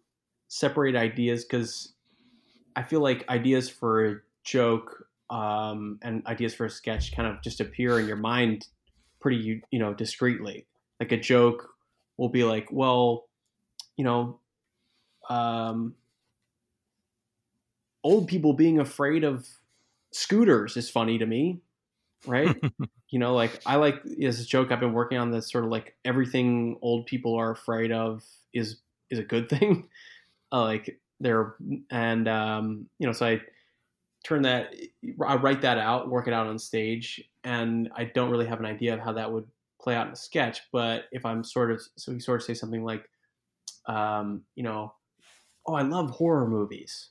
separate 0.49 0.97
ideas 0.97 1.45
because 1.45 1.93
I 2.77 2.83
feel 2.83 3.01
like 3.01 3.29
ideas 3.29 3.69
for 3.69 4.07
a 4.07 4.17
joke 4.45 5.07
um, 5.31 5.99
and 6.03 6.27
ideas 6.27 6.55
for 6.55 6.67
a 6.67 6.71
sketch 6.71 7.15
kind 7.15 7.29
of 7.29 7.43
just 7.43 7.61
appear 7.61 7.99
in 7.99 8.07
your 8.07 8.17
mind 8.17 8.67
pretty 9.25 9.63
you 9.71 9.79
know 9.79 9.95
discreetly. 9.95 10.67
Like 11.01 11.11
a 11.11 11.17
joke 11.17 11.71
will 12.19 12.29
be 12.29 12.45
like, 12.45 12.69
well, 12.71 13.25
you 13.97 14.05
know, 14.05 14.39
um, 15.31 15.95
old 18.05 18.29
people 18.29 18.53
being 18.53 18.79
afraid 18.79 19.25
of 19.25 19.49
scooters 20.13 20.77
is 20.77 20.91
funny 20.91 21.17
to 21.17 21.25
me, 21.25 21.63
right? 22.27 22.55
you 23.09 23.19
know, 23.19 23.35
like 23.35 23.63
I 23.65 23.77
like 23.77 24.03
as 24.23 24.41
a 24.41 24.45
joke. 24.45 24.71
I've 24.71 24.81
been 24.81 24.93
working 24.93 25.17
on 25.17 25.31
this 25.31 25.51
sort 25.51 25.65
of 25.65 25.71
like 25.71 25.97
everything 26.05 26.77
old 26.83 27.07
people 27.07 27.35
are 27.35 27.51
afraid 27.51 27.93
of 27.93 28.23
is 28.53 28.83
is 29.09 29.19
a 29.19 29.25
good 29.25 29.49
thing. 29.55 29.89
Uh, 30.53 30.65
like 30.65 31.01
they're 31.19 31.55
and 31.91 32.29
um, 32.29 32.91
you 32.99 33.07
know, 33.07 33.15
so 33.15 33.25
I 33.25 33.41
turn 34.25 34.43
that, 34.43 34.75
I 35.25 35.37
write 35.37 35.61
that 35.63 35.79
out, 35.79 36.11
work 36.11 36.27
it 36.27 36.33
out 36.33 36.47
on 36.47 36.59
stage, 36.59 37.23
and 37.45 37.91
I 37.95 38.05
don't 38.05 38.31
really 38.31 38.47
have 38.47 38.59
an 38.59 38.67
idea 38.67 38.95
of 38.95 39.01
how 39.01 39.13
that 39.13 39.31
would 39.31 39.47
play 39.81 39.95
out 39.95 40.07
in 40.07 40.15
a 40.15 40.17
sketch. 40.17 40.63
But 40.73 41.05
if 41.13 41.25
I'm 41.25 41.45
sort 41.45 41.71
of 41.71 41.83
so 41.97 42.13
we 42.13 42.19
sort 42.19 42.41
of 42.41 42.45
say 42.45 42.55
something 42.55 42.85
like, 42.85 43.09
um, 43.87 44.43
you 44.57 44.65
know, 44.65 44.95
oh, 45.67 45.75
I 45.75 45.83
love 45.83 46.11
horror 46.11 46.49
movies. 46.49 47.11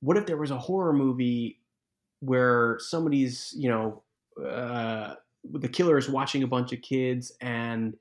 What 0.00 0.16
if 0.16 0.26
there 0.26 0.36
was 0.36 0.52
a 0.52 0.58
horror 0.58 0.92
movie 0.92 1.60
where 2.20 2.78
somebody's, 2.78 3.52
you 3.56 3.68
know, 3.68 4.02
uh, 4.42 5.14
the 5.52 5.68
killer 5.68 5.98
is 5.98 6.08
watching 6.08 6.42
a 6.42 6.46
bunch 6.46 6.72
of 6.72 6.82
kids 6.82 7.32
and 7.40 7.96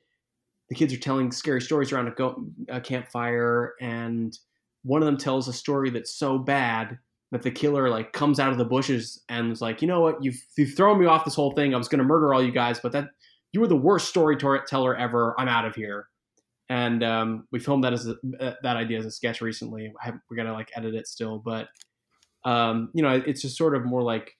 the 0.70 0.76
kids 0.76 0.94
are 0.94 1.00
telling 1.00 1.32
scary 1.32 1.62
stories 1.62 1.92
around 1.92 2.08
a, 2.08 2.12
go- 2.12 2.46
a 2.70 2.80
campfire 2.80 3.74
and 3.82 4.38
one 4.84 5.02
of 5.02 5.06
them 5.06 5.18
tells 5.18 5.48
a 5.48 5.54
story 5.54 5.90
that's 5.90 6.14
so 6.14 6.38
bad 6.38 6.98
that 7.34 7.42
the 7.42 7.52
killer 7.52 7.90
like 7.90 8.14
comes 8.14 8.40
out 8.40 8.52
of 8.52 8.58
the 8.58 8.66
bushes 8.66 9.22
and 9.28 9.52
is 9.52 9.62
like, 9.62 9.82
you 9.82 9.88
know 9.88 10.00
what, 10.00 10.24
you've, 10.24 10.42
you've 10.58 10.76
thrown 10.76 11.00
me 11.00 11.06
off 11.06 11.26
this 11.26 11.36
whole 11.36 11.52
thing. 11.52 11.74
I 11.74 11.78
was 11.78 11.88
going 11.88 12.00
to 12.00 12.06
murder 12.06 12.34
all 12.34 12.44
you 12.44 12.52
guys, 12.52 12.80
but 12.80 12.92
that 12.94 13.10
you 13.52 13.60
were 13.60 13.68
the 13.68 13.76
worst 13.76 14.08
storyteller 14.08 14.96
ever. 14.96 15.36
I'm 15.38 15.48
out 15.48 15.66
of 15.66 15.76
here. 15.76 16.08
And 16.70 17.04
um, 17.04 17.48
we 17.52 17.60
filmed 17.60 17.84
that 17.84 17.94
as 17.94 18.08
a, 18.08 18.16
uh, 18.40 18.54
that 18.64 18.78
idea 18.78 18.98
as 18.98 19.06
a 19.06 19.12
sketch 19.12 19.42
recently. 19.42 19.94
We 20.30 20.38
got 20.38 20.44
to 20.44 20.54
like 20.54 20.72
edit 20.76 20.96
it 20.96 21.08
still, 21.08 21.40
but 21.44 21.68
um, 22.46 22.90
you 22.94 23.04
know, 23.04 23.22
it's 23.26 23.42
just 23.42 23.58
sort 23.58 23.76
of 23.76 23.86
more 23.86 24.02
like 24.02 24.32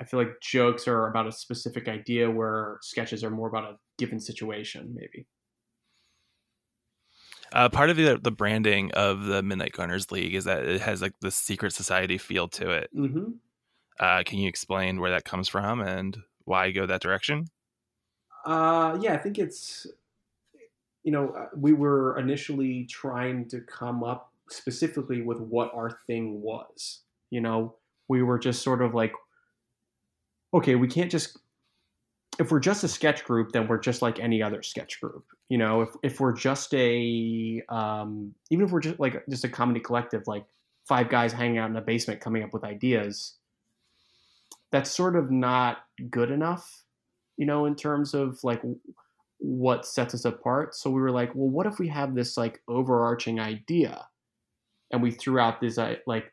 I 0.00 0.04
feel 0.04 0.18
like 0.18 0.40
jokes 0.40 0.88
are 0.88 1.08
about 1.08 1.26
a 1.26 1.32
specific 1.32 1.86
idea, 1.86 2.30
where 2.30 2.78
sketches 2.80 3.22
are 3.22 3.30
more 3.30 3.48
about 3.48 3.64
a 3.64 3.76
given 3.98 4.18
situation, 4.18 4.94
maybe. 4.94 5.26
Uh, 7.52 7.68
part 7.68 7.90
of 7.90 7.96
the, 7.96 8.18
the 8.20 8.30
branding 8.30 8.92
of 8.92 9.24
the 9.24 9.42
Midnight 9.42 9.72
Gardeners 9.72 10.12
League 10.12 10.34
is 10.34 10.44
that 10.44 10.64
it 10.64 10.80
has 10.80 11.02
like 11.02 11.14
the 11.20 11.30
secret 11.30 11.72
society 11.72 12.18
feel 12.18 12.48
to 12.48 12.70
it. 12.70 12.90
Mm-hmm. 12.96 13.32
Uh, 13.98 14.22
can 14.24 14.38
you 14.38 14.48
explain 14.48 15.00
where 15.00 15.10
that 15.10 15.24
comes 15.24 15.48
from 15.48 15.80
and 15.80 16.16
why 16.44 16.70
go 16.70 16.86
that 16.86 17.02
direction? 17.02 17.46
Uh, 18.46 18.96
yeah, 19.00 19.14
I 19.14 19.18
think 19.18 19.38
it's 19.38 19.86
you 21.02 21.12
know 21.12 21.30
uh, 21.30 21.46
we 21.56 21.72
were 21.72 22.18
initially 22.18 22.84
trying 22.86 23.48
to 23.48 23.60
come 23.60 24.02
up 24.02 24.32
specifically 24.48 25.22
with 25.22 25.40
what 25.40 25.72
our 25.74 25.90
thing 26.06 26.40
was. 26.40 27.00
You 27.30 27.40
know, 27.40 27.74
we 28.08 28.22
were 28.22 28.38
just 28.38 28.62
sort 28.62 28.80
of 28.80 28.94
like, 28.94 29.12
okay, 30.54 30.76
we 30.76 30.88
can't 30.88 31.10
just 31.10 31.38
if 32.40 32.50
we're 32.50 32.58
just 32.58 32.82
a 32.84 32.88
sketch 32.88 33.22
group, 33.24 33.52
then 33.52 33.68
we're 33.68 33.78
just 33.78 34.00
like 34.00 34.18
any 34.18 34.42
other 34.42 34.62
sketch 34.62 34.98
group. 34.98 35.26
You 35.50 35.58
know, 35.58 35.82
if 35.82 35.90
if 36.02 36.20
we're 36.20 36.32
just 36.32 36.72
a 36.72 37.62
um, 37.68 38.34
even 38.50 38.64
if 38.64 38.72
we're 38.72 38.80
just 38.80 38.98
like 38.98 39.22
just 39.28 39.44
a 39.44 39.48
comedy 39.48 39.78
collective, 39.78 40.26
like 40.26 40.46
five 40.88 41.10
guys 41.10 41.34
hanging 41.34 41.58
out 41.58 41.68
in 41.68 41.76
a 41.76 41.82
basement 41.82 42.22
coming 42.22 42.42
up 42.42 42.54
with 42.54 42.64
ideas, 42.64 43.34
that's 44.72 44.90
sort 44.90 45.16
of 45.16 45.30
not 45.30 45.84
good 46.08 46.30
enough. 46.30 46.82
You 47.36 47.44
know, 47.44 47.66
in 47.66 47.76
terms 47.76 48.14
of 48.14 48.42
like 48.42 48.62
what 49.36 49.84
sets 49.84 50.14
us 50.14 50.24
apart. 50.24 50.74
So 50.74 50.88
we 50.88 51.00
were 51.00 51.10
like, 51.10 51.34
well, 51.34 51.48
what 51.48 51.66
if 51.66 51.78
we 51.78 51.88
have 51.88 52.14
this 52.14 52.38
like 52.38 52.62
overarching 52.68 53.38
idea, 53.38 54.06
and 54.92 55.02
we 55.02 55.10
threw 55.10 55.38
out 55.38 55.62
uh, 55.78 55.94
like 56.06 56.32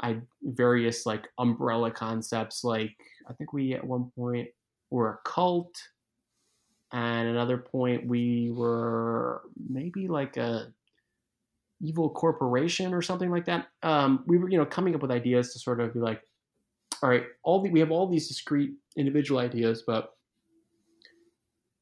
I 0.00 0.20
various 0.44 1.06
like 1.06 1.26
umbrella 1.38 1.90
concepts. 1.90 2.62
Like 2.62 2.94
I 3.28 3.32
think 3.32 3.52
we 3.52 3.74
at 3.74 3.84
one 3.84 4.12
point 4.14 4.48
were 4.90 5.10
a 5.10 5.28
cult. 5.28 5.74
And 6.92 7.28
another 7.28 7.56
point, 7.56 8.06
we 8.06 8.50
were 8.50 9.42
maybe 9.68 10.08
like 10.08 10.36
a 10.36 10.72
evil 11.80 12.10
corporation 12.10 12.92
or 12.92 13.00
something 13.00 13.30
like 13.30 13.46
that. 13.46 13.68
Um, 13.82 14.24
we 14.26 14.38
were, 14.38 14.50
you 14.50 14.58
know, 14.58 14.66
coming 14.66 14.94
up 14.94 15.02
with 15.02 15.10
ideas 15.10 15.52
to 15.52 15.58
sort 15.58 15.80
of 15.80 15.94
be 15.94 16.00
like, 16.00 16.20
all 17.02 17.08
right, 17.08 17.24
all 17.42 17.62
the, 17.62 17.70
we 17.70 17.80
have 17.80 17.90
all 17.90 18.06
these 18.06 18.28
discrete 18.28 18.72
individual 18.96 19.40
ideas, 19.40 19.82
but 19.86 20.10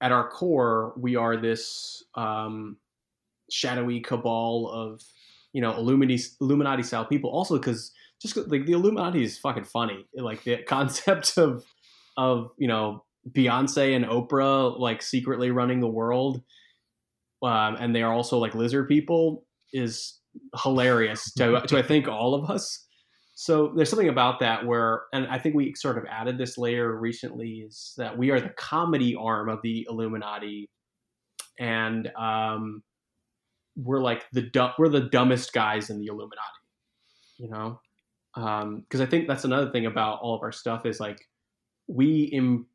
at 0.00 0.12
our 0.12 0.28
core, 0.28 0.92
we 0.96 1.16
are 1.16 1.36
this 1.36 2.04
um, 2.14 2.76
shadowy 3.50 4.00
cabal 4.00 4.70
of, 4.70 5.02
you 5.52 5.60
know, 5.60 5.76
Illuminati 5.76 6.22
Illuminati 6.40 6.82
style 6.84 7.04
people. 7.04 7.30
Also, 7.30 7.58
because 7.58 7.92
just 8.20 8.36
like 8.36 8.66
the 8.66 8.72
Illuminati 8.72 9.24
is 9.24 9.38
fucking 9.38 9.64
funny. 9.64 10.06
Like 10.14 10.44
the 10.44 10.58
concept 10.58 11.36
of 11.38 11.64
of 12.18 12.50
you 12.58 12.68
know 12.68 13.04
Beyonce 13.30 13.96
and 13.96 14.04
Oprah 14.04 14.78
like 14.78 15.00
secretly 15.00 15.50
running 15.50 15.80
the 15.80 15.88
world, 15.88 16.42
um, 17.42 17.76
and 17.78 17.94
they 17.94 18.02
are 18.02 18.12
also 18.12 18.36
like 18.36 18.54
lizard 18.54 18.88
people 18.88 19.46
is 19.72 20.18
hilarious 20.62 21.32
to 21.34 21.62
to 21.66 21.78
I 21.78 21.82
think 21.82 22.08
all 22.08 22.34
of 22.34 22.50
us. 22.50 22.84
So 23.34 23.72
there's 23.76 23.88
something 23.88 24.08
about 24.08 24.40
that 24.40 24.66
where, 24.66 25.02
and 25.12 25.28
I 25.28 25.38
think 25.38 25.54
we 25.54 25.72
sort 25.76 25.96
of 25.96 26.04
added 26.10 26.38
this 26.38 26.58
layer 26.58 26.98
recently 26.98 27.64
is 27.68 27.94
that 27.96 28.18
we 28.18 28.32
are 28.32 28.40
the 28.40 28.48
comedy 28.48 29.14
arm 29.14 29.48
of 29.48 29.60
the 29.62 29.86
Illuminati, 29.88 30.68
and 31.56 32.10
um, 32.18 32.82
we're 33.76 34.00
like 34.00 34.24
the 34.32 34.42
du- 34.42 34.74
we're 34.76 34.88
the 34.88 35.08
dumbest 35.08 35.52
guys 35.52 35.88
in 35.88 36.00
the 36.00 36.06
Illuminati, 36.06 36.42
you 37.38 37.48
know, 37.48 37.80
because 38.34 39.00
um, 39.00 39.02
I 39.02 39.06
think 39.06 39.28
that's 39.28 39.44
another 39.44 39.70
thing 39.70 39.86
about 39.86 40.18
all 40.20 40.34
of 40.34 40.42
our 40.42 40.50
stuff 40.50 40.84
is 40.84 40.98
like 40.98 41.20
we 41.88 42.24
Im- 42.24 42.66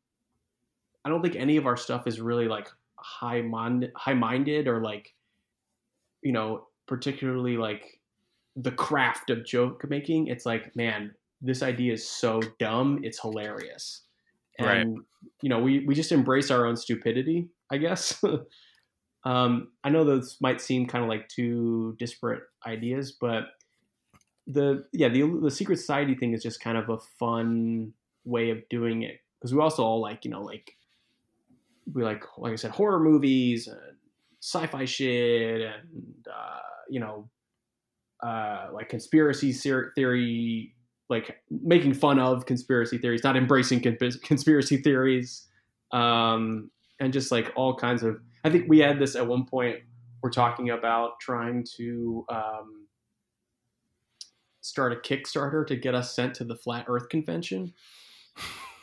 I 1.04 1.08
don't 1.08 1.22
think 1.22 1.36
any 1.36 1.56
of 1.56 1.66
our 1.66 1.76
stuff 1.76 2.06
is 2.06 2.20
really 2.20 2.48
like 2.48 2.68
high 2.96 3.40
mind 3.40 3.90
high 3.96 4.14
minded 4.14 4.68
or 4.68 4.80
like 4.80 5.14
you 6.22 6.32
know 6.32 6.66
particularly 6.86 7.56
like 7.56 8.00
the 8.56 8.72
craft 8.72 9.30
of 9.30 9.44
joke 9.44 9.88
making. 9.88 10.26
It's 10.26 10.44
like 10.44 10.74
man 10.76 11.14
this 11.40 11.62
idea 11.62 11.92
is 11.92 12.08
so 12.08 12.40
dumb 12.58 13.00
it's 13.02 13.20
hilarious. 13.20 14.02
And 14.58 14.66
right. 14.66 15.04
you 15.42 15.48
know 15.48 15.58
we 15.58 15.84
we 15.86 15.94
just 15.94 16.12
embrace 16.12 16.50
our 16.50 16.66
own 16.66 16.76
stupidity 16.76 17.48
i 17.70 17.78
guess. 17.78 18.22
Um 19.26 19.68
i 19.82 19.88
know 19.88 20.04
those 20.04 20.36
might 20.42 20.60
seem 20.60 20.86
kind 20.86 21.02
of 21.02 21.08
like 21.08 21.28
two 21.28 21.96
disparate 21.98 22.42
ideas 22.66 23.12
but 23.18 23.44
the 24.46 24.84
yeah 24.92 25.08
the 25.08 25.22
the 25.42 25.50
secret 25.50 25.78
society 25.78 26.14
thing 26.14 26.34
is 26.34 26.42
just 26.42 26.60
kind 26.60 26.76
of 26.76 26.90
a 26.90 26.98
fun 27.18 27.94
way 28.24 28.50
of 28.50 28.68
doing 28.68 29.02
it. 29.02 29.20
Because 29.38 29.54
we 29.54 29.60
also 29.60 29.82
all 29.82 30.00
like 30.00 30.24
you 30.24 30.30
know 30.30 30.42
like 30.42 30.72
we 31.92 32.02
like 32.02 32.24
like 32.38 32.52
I 32.52 32.56
said 32.56 32.70
horror 32.70 33.00
movies 33.00 33.66
and 33.66 33.96
sci-fi 34.40 34.84
shit 34.84 35.60
and 35.60 36.26
uh, 36.26 36.60
you 36.88 37.00
know 37.00 37.28
uh, 38.22 38.68
like 38.72 38.88
conspiracy 38.88 39.52
theory 39.52 40.74
like 41.10 41.36
making 41.50 41.92
fun 41.92 42.18
of 42.18 42.46
conspiracy 42.46 42.96
theories 42.96 43.22
not 43.22 43.36
embracing 43.36 43.80
conspiracy 43.80 44.78
theories. 44.78 45.48
Um, 45.92 46.70
and 47.00 47.12
just 47.12 47.30
like 47.30 47.52
all 47.56 47.76
kinds 47.76 48.02
of 48.02 48.18
I 48.44 48.50
think 48.50 48.66
we 48.68 48.78
had 48.78 48.98
this 48.98 49.14
at 49.14 49.26
one 49.26 49.44
point 49.46 49.80
we're 50.22 50.30
talking 50.30 50.70
about 50.70 51.20
trying 51.20 51.66
to 51.76 52.24
um, 52.30 52.86
start 54.62 54.92
a 54.92 54.96
Kickstarter 54.96 55.66
to 55.66 55.76
get 55.76 55.94
us 55.94 56.16
sent 56.16 56.34
to 56.36 56.44
the 56.44 56.56
Flat 56.56 56.86
Earth 56.88 57.10
Convention 57.10 57.74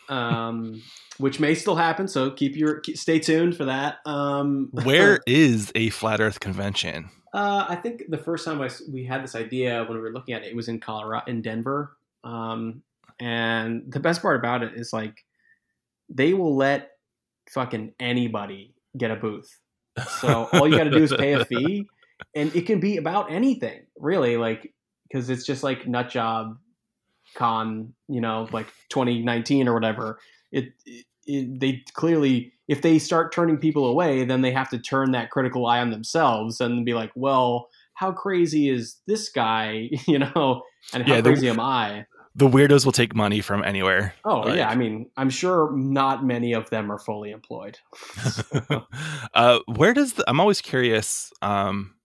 um, 0.09 0.81
which 1.17 1.39
may 1.39 1.55
still 1.55 1.75
happen. 1.75 2.07
So 2.07 2.31
keep 2.31 2.55
your 2.55 2.81
stay 2.93 3.19
tuned 3.19 3.55
for 3.55 3.65
that. 3.65 3.97
Um, 4.05 4.69
Where 4.83 5.19
is 5.25 5.71
a 5.75 5.89
flat 5.89 6.19
Earth 6.19 6.39
convention? 6.39 7.09
Uh, 7.33 7.65
I 7.69 7.75
think 7.75 8.03
the 8.09 8.17
first 8.17 8.43
time 8.43 8.61
I, 8.61 8.69
we 8.91 9.05
had 9.05 9.23
this 9.23 9.35
idea 9.35 9.85
when 9.85 9.97
we 9.97 10.01
were 10.01 10.11
looking 10.11 10.35
at 10.35 10.43
it, 10.43 10.49
it 10.49 10.55
was 10.55 10.67
in 10.67 10.79
Colorado, 10.79 11.23
in 11.27 11.41
Denver. 11.41 11.95
Um, 12.23 12.83
and 13.19 13.89
the 13.89 13.99
best 13.99 14.21
part 14.21 14.35
about 14.35 14.63
it 14.63 14.73
is 14.75 14.91
like 14.91 15.23
they 16.09 16.33
will 16.33 16.55
let 16.55 16.91
fucking 17.49 17.93
anybody 17.99 18.73
get 18.97 19.11
a 19.11 19.15
booth. 19.15 19.59
So 20.19 20.49
all 20.53 20.67
you 20.67 20.77
got 20.77 20.85
to 20.85 20.89
do 20.89 21.03
is 21.03 21.13
pay 21.13 21.33
a 21.33 21.45
fee, 21.45 21.87
and 22.35 22.53
it 22.55 22.65
can 22.65 22.79
be 22.79 22.97
about 22.97 23.31
anything, 23.31 23.81
really. 23.97 24.37
Like 24.37 24.73
because 25.07 25.29
it's 25.29 25.45
just 25.45 25.63
like 25.63 25.87
nut 25.87 26.09
job 26.09 26.57
con, 27.35 27.93
you 28.07 28.21
know, 28.21 28.47
like 28.51 28.67
2019 28.89 29.67
or 29.67 29.73
whatever, 29.73 30.19
it, 30.51 30.73
it, 31.25 31.59
they 31.59 31.83
clearly 31.93 32.53
if 32.67 32.81
they 32.81 32.99
start 32.99 33.33
turning 33.33 33.57
people 33.57 33.85
away, 33.85 34.23
then 34.23 34.41
they 34.41 34.51
have 34.51 34.69
to 34.69 34.79
turn 34.79 35.11
that 35.11 35.29
critical 35.29 35.65
eye 35.67 35.79
on 35.79 35.91
themselves 35.91 36.61
and 36.61 36.85
be 36.85 36.93
like, 36.93 37.11
well, 37.15 37.67
how 37.95 38.13
crazy 38.13 38.69
is 38.69 39.01
this 39.07 39.27
guy, 39.27 39.89
you 40.07 40.19
know, 40.19 40.63
and 40.93 41.05
how 41.05 41.15
yeah, 41.15 41.21
crazy 41.21 41.47
the, 41.47 41.53
am 41.53 41.59
I? 41.59 42.05
the 42.33 42.47
weirdos 42.47 42.85
will 42.85 42.93
take 42.93 43.13
money 43.13 43.41
from 43.41 43.63
anywhere. 43.63 44.13
Oh 44.23 44.39
Like- 44.41 44.55
yeah, 44.55 44.69
I 44.69 44.75
mean, 44.75 45.09
I'm 45.17 45.29
sure 45.29 45.75
not 45.75 46.25
many 46.25 46.53
of 46.53 46.69
them 46.69 46.91
are 46.91 46.97
fully 46.99 47.31
employed. 47.31 47.77
uh, 49.33 49.59
where 49.67 49.93
does 49.93 50.13
the, 50.13 50.23
I'm 50.29 50.39
always 50.39 50.61
curious 50.61 51.33
um, 51.41 51.95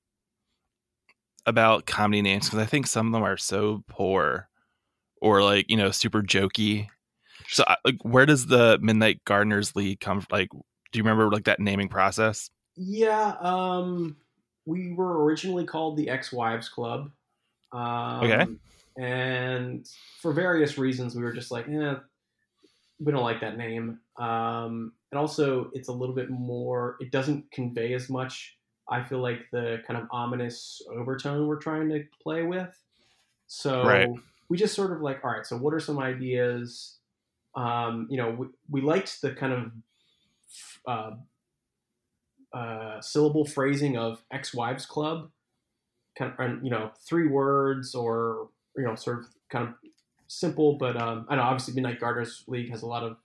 about 1.47 1.87
comedy 1.87 2.23
names 2.23 2.47
because 2.47 2.59
I 2.59 2.67
think 2.67 2.89
some 2.89 3.07
of 3.07 3.13
them 3.13 3.23
are 3.23 3.37
so 3.37 3.85
poor 3.89 4.49
or 5.21 5.43
like 5.43 5.67
you 5.69 5.77
know 5.77 5.91
super 5.91 6.23
jokey. 6.23 6.89
So 7.49 7.65
like, 7.85 7.99
where 8.03 8.27
does 8.27 8.47
the 8.47 8.79
Midnight 8.81 9.25
Gardeners 9.25 9.77
League 9.77 10.01
come? 10.01 10.21
from? 10.21 10.29
Like, 10.31 10.49
do 10.51 10.99
you 10.99 11.03
remember 11.03 11.31
like 11.31 11.45
that 11.45 11.61
naming 11.61 11.89
process? 11.89 12.51
Yeah, 12.77 13.37
um, 13.41 14.17
we 14.67 14.93
were 14.93 15.25
originally 15.25 15.65
called 15.65 15.97
the 15.97 16.11
Ex-Wives 16.11 16.69
Club. 16.69 17.11
Um, 17.73 18.25
Okay. 18.25 18.47
And 18.99 19.87
for 20.23 20.33
various 20.33 20.79
reasons, 20.79 21.15
we 21.15 21.23
were 21.23 21.33
just 21.33 21.51
like, 21.51 21.69
eh, 21.69 21.95
we 22.99 23.13
don't 23.13 23.23
like 23.23 23.41
that 23.43 23.59
name. 23.59 24.01
Um, 24.19 24.93
and 25.13 25.19
also, 25.19 25.71
it's 25.75 25.89
a 25.89 25.93
little 25.93 26.15
bit 26.15 26.31
more. 26.31 26.97
It 27.01 27.11
doesn't 27.11 27.51
convey 27.51 27.93
as 27.93 28.09
much. 28.09 28.57
I 28.89 29.03
feel 29.03 29.19
like 29.19 29.41
the 29.53 29.83
kind 29.87 30.01
of 30.01 30.09
ominous 30.11 30.81
overtone 30.91 31.47
we're 31.47 31.57
trying 31.61 31.89
to 31.91 32.05
play 32.23 32.43
with. 32.43 32.75
So 33.49 33.85
Right. 33.85 34.09
We 34.49 34.57
just 34.57 34.75
sort 34.75 34.93
of 34.93 35.01
like, 35.01 35.25
all 35.25 35.31
right. 35.31 35.47
So 35.47 35.57
what 35.57 35.75
are 35.75 35.81
some 35.81 35.99
ideas? 35.99 36.99
Um, 37.55 38.07
you 38.11 38.17
know, 38.17 38.31
we, 38.31 38.47
we 38.71 38.81
liked 38.81 39.21
the 39.23 39.33
kind 39.33 39.53
of 39.53 39.73
uh, 40.87 41.11
uh, 42.57 43.01
syllable 43.01 43.45
phrasing 43.45 43.97
of 43.97 44.23
ex-wives 44.31 44.87
club 44.87 45.31
kind 46.17 46.33
of 46.39 46.65
you 46.65 46.71
know 46.71 46.91
three 47.07 47.29
words 47.29 47.95
or 47.95 48.49
you 48.77 48.85
know 48.85 48.95
sort 48.95 49.19
of 49.19 49.27
kind 49.51 49.69
of 49.69 49.75
simple 50.29 50.77
but 50.79 50.97
um, 50.97 51.27
i 51.29 51.37
know 51.37 51.43
obviously 51.43 51.75
midnight 51.75 52.01
gardeners 52.01 52.45
league 52.49 52.71
has 52.71 52.83
a 52.83 52.87
lot 52.87 53.03
of 53.03 53.17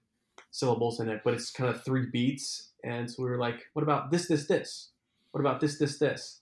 syllables 0.51 0.99
in 0.99 1.09
it 1.09 1.21
but 1.23 1.33
it's 1.33 1.49
kind 1.49 1.69
of 1.69 1.83
three 1.83 2.07
beats 2.11 2.71
and 2.83 3.09
so 3.09 3.23
we 3.23 3.29
were 3.29 3.37
like 3.37 3.61
what 3.73 3.83
about 3.83 4.11
this 4.11 4.27
this 4.27 4.47
this 4.47 4.89
what 5.31 5.39
about 5.39 5.61
this 5.61 5.79
this 5.79 5.97
this 5.97 6.40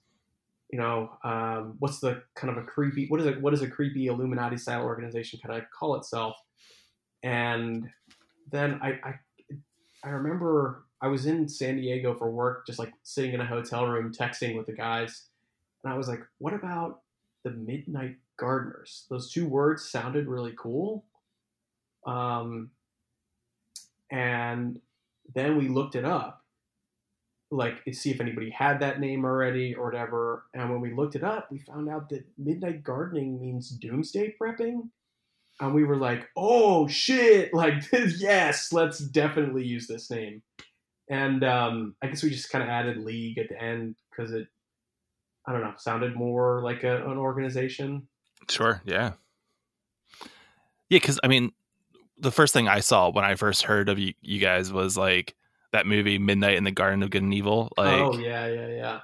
you 0.72 0.78
know 0.78 1.10
um, 1.24 1.76
what's 1.80 2.00
the 2.00 2.22
kind 2.36 2.56
of 2.56 2.64
a 2.64 2.66
creepy 2.66 3.08
what 3.08 3.20
is 3.20 3.26
it 3.26 3.42
what 3.42 3.54
is 3.54 3.62
a 3.62 3.70
creepy 3.70 4.08
illuminati 4.08 4.58
style 4.58 4.84
organization 4.84 5.40
kind 5.44 5.60
of 5.60 5.66
call 5.72 5.96
itself 5.96 6.36
and 7.24 7.90
then 8.52 8.80
I, 8.82 9.00
I 9.04 9.14
I 10.04 10.10
remember 10.10 10.86
I 11.02 11.08
was 11.08 11.26
in 11.26 11.48
San 11.48 11.78
Diego 11.78 12.16
for 12.16 12.30
work, 12.30 12.66
just 12.66 12.80
like 12.80 12.94
sitting 13.04 13.34
in 13.34 13.42
a 13.42 13.46
hotel 13.46 13.88
room 13.88 14.14
texting 14.14 14.56
with 14.56 14.66
the 14.66 14.74
guys, 14.74 15.28
and 15.84 15.94
I 15.94 15.98
was 15.98 16.08
like, 16.08 16.22
"What 16.38 16.54
about 16.54 17.02
the 17.44 17.52
Midnight 17.52 18.18
Gardeners?" 18.38 19.06
Those 19.10 19.32
two 19.32 19.48
words 19.48 19.90
sounded 19.90 20.28
really 20.28 20.54
cool. 20.58 21.06
Um, 22.06 22.72
and 24.12 24.80
then 25.36 25.58
we 25.58 25.68
looked 25.68 25.96
it 25.96 26.06
up, 26.06 26.44
like 27.52 27.78
see 27.94 28.12
if 28.12 28.22
anybody 28.22 28.50
had 28.52 28.80
that 28.82 29.00
name 29.00 29.26
already 29.26 29.76
or 29.76 29.86
whatever. 29.86 30.46
And 30.54 30.70
when 30.70 30.82
we 30.82 30.94
looked 30.94 31.16
it 31.16 31.24
up, 31.24 31.52
we 31.52 31.60
found 31.60 31.90
out 31.90 32.10
that 32.10 32.24
Midnight 32.38 32.84
Gardening 32.84 33.42
means 33.42 33.70
doomsday 33.70 34.36
prepping 34.40 34.90
and 35.60 35.74
we 35.74 35.84
were 35.84 35.98
like, 35.98 36.28
"Oh 36.36 36.88
shit! 36.88 37.54
Like, 37.60 37.84
yes, 37.92 38.72
let's 38.72 39.00
definitely 39.00 39.66
use 39.66 39.88
this 39.88 40.10
name." 40.10 40.42
And 41.10 41.44
um, 41.44 41.96
I 42.02 42.08
guess 42.08 42.24
we 42.24 42.30
just 42.30 42.52
kind 42.52 42.64
of 42.64 42.70
added 42.70 42.98
league 42.98 43.38
at 43.38 43.50
the 43.50 43.62
end 43.62 43.96
because 44.10 44.32
it, 44.32 44.48
I 45.48 45.52
don't 45.52 45.62
know, 45.62 45.74
sounded 45.78 46.16
more 46.16 46.62
like 46.62 46.84
a, 46.84 46.98
an 47.10 47.18
organization. 47.18 48.08
Sure. 48.48 48.82
Yeah. 48.86 49.14
Yeah, 50.90 50.98
because 50.98 51.20
I 51.24 51.28
mean, 51.28 51.52
the 52.18 52.32
first 52.32 52.54
thing 52.54 52.68
I 52.68 52.80
saw 52.80 53.10
when 53.10 53.26
I 53.26 53.36
first 53.36 53.64
heard 53.64 53.90
of 53.90 54.00
you, 54.00 54.14
you 54.22 54.40
guys 54.40 54.72
was 54.72 54.98
like 54.98 55.36
that 55.72 55.86
movie 55.86 56.18
Midnight 56.18 56.58
in 56.58 56.64
the 56.64 56.72
Garden 56.72 57.04
of 57.04 57.10
Good 57.10 57.24
and 57.24 57.34
Evil, 57.34 57.72
like, 57.78 58.02
oh 58.02 58.18
yeah, 58.18 58.48
yeah, 58.48 58.68
yeah. 58.68 59.00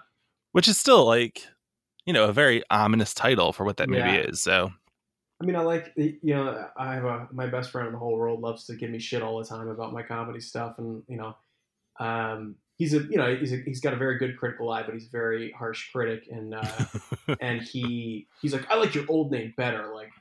which 0.51 0.68
is 0.68 0.78
still 0.78 1.05
like, 1.05 1.45
you 2.05 2.13
know, 2.13 2.26
a 2.26 2.34
very 2.34 2.63
ominous 2.70 3.13
title 3.13 3.53
for 3.53 3.63
what 3.63 3.78
that 3.78 3.89
movie 3.89 4.01
Yeah. 4.01 4.22
is. 4.22 4.41
So 4.41 4.72
I 5.41 5.45
mean, 5.45 5.55
I 5.55 5.61
like 5.61 5.91
you 5.97 6.18
know, 6.24 6.70
I 6.78 6.93
have 6.95 7.03
a 7.03 7.28
my 7.32 7.47
best 7.47 7.72
friend 7.72 7.88
in 7.88 7.93
the 7.93 7.99
whole 7.99 8.18
world 8.18 8.39
loves 8.39 8.66
to 8.66 8.76
give 8.76 8.89
me 8.89 8.99
shit 8.99 9.22
all 9.22 9.38
the 9.38 9.45
time 9.45 9.68
about 9.68 9.91
my 9.93 10.01
comedy 10.01 10.39
stuff, 10.39 10.78
and 10.78 11.03
you 11.07 11.18
know, 11.18 11.36
um, 11.99 12.55
he's 12.78 12.93
a 12.93 12.99
you 12.99 13.18
know 13.18 13.36
he's 13.36 13.51
a, 13.51 13.57
he's 13.57 13.82
got 13.82 13.93
a 13.93 13.97
very 13.97 14.18
good 14.18 14.38
critical 14.38 14.72
eye, 14.72 14.84
but 14.84 14.93
he's 14.93 15.07
a 15.07 15.11
very 15.11 15.51
harsh 15.51 15.91
critic, 15.91 16.28
and 16.32 16.53
uh, 16.55 16.86
and 17.41 17.61
he 17.61 18.28
he's 18.41 18.53
like, 18.53 18.66
I 18.72 18.76
like 18.76 18.95
your 18.95 19.05
old 19.09 19.30
name 19.32 19.53
better. 19.57 19.93
Like, 19.93 20.11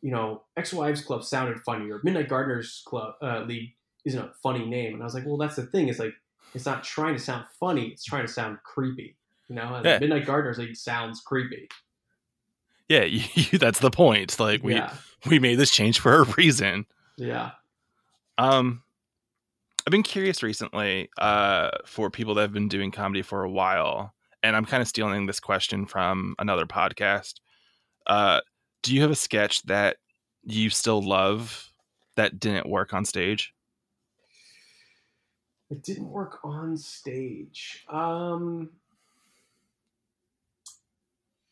you 0.00 0.10
know, 0.10 0.42
Ex 0.56 0.72
Wives 0.72 1.02
Club 1.02 1.22
sounded 1.22 1.60
funnier. 1.60 2.00
Midnight 2.02 2.28
Gardeners 2.28 2.82
Club 2.86 3.14
uh, 3.20 3.40
League 3.42 3.74
isn't 4.06 4.18
a 4.20 4.32
funny 4.42 4.64
name, 4.64 4.94
and 4.94 5.02
I 5.02 5.04
was 5.04 5.12
like, 5.14 5.26
well, 5.26 5.36
that's 5.36 5.56
the 5.56 5.66
thing. 5.66 5.88
It's 5.88 5.98
like 5.98 6.14
it's 6.54 6.64
not 6.64 6.82
trying 6.84 7.14
to 7.14 7.20
sound 7.20 7.44
funny; 7.60 7.88
it's 7.88 8.04
trying 8.04 8.26
to 8.26 8.32
sound 8.32 8.56
creepy. 8.64 9.16
You 9.48 9.56
know, 9.56 9.82
Yeah. 9.84 9.98
Midnight 9.98 10.24
Gardeners 10.24 10.56
like 10.58 10.74
sounds 10.74 11.20
creepy. 11.20 11.68
yeah, 12.88 13.02
you, 13.04 13.58
that's 13.58 13.80
the 13.80 13.90
point. 13.90 14.38
Like 14.40 14.62
we 14.62 14.74
yeah, 14.74 14.94
we 15.28 15.38
made 15.38 15.56
this 15.56 15.70
change 15.70 16.00
for 16.00 16.22
a 16.22 16.24
reason. 16.36 16.86
yeah. 17.16 17.50
Um, 18.38 18.82
I've 19.86 19.90
been 19.92 20.02
curious 20.02 20.42
recently 20.42 21.08
uh, 21.18 21.70
for 21.84 22.10
people 22.10 22.34
that 22.34 22.42
have 22.42 22.52
been 22.52 22.68
doing 22.68 22.90
comedy 22.90 23.22
for 23.22 23.44
a 23.44 23.50
while, 23.50 24.14
and 24.42 24.54
I'm 24.56 24.64
kind 24.64 24.80
of 24.82 24.88
stealing 24.88 25.26
this 25.26 25.40
question 25.40 25.86
from 25.86 26.34
another 26.38 26.66
podcast. 26.66 27.34
Uh, 28.06 28.40
do 28.82 28.94
you 28.94 29.00
have 29.02 29.10
a 29.10 29.16
sketch 29.16 29.62
that 29.64 29.96
you 30.42 30.70
still 30.70 31.02
love 31.02 31.70
that 32.16 32.38
didn't 32.40 32.68
work 32.68 32.92
on 32.94 33.04
stage? 33.04 33.52
It 35.70 35.82
didn't 35.82 36.10
work 36.10 36.38
on 36.44 36.76
stage. 36.76 37.84
Um, 37.88 38.70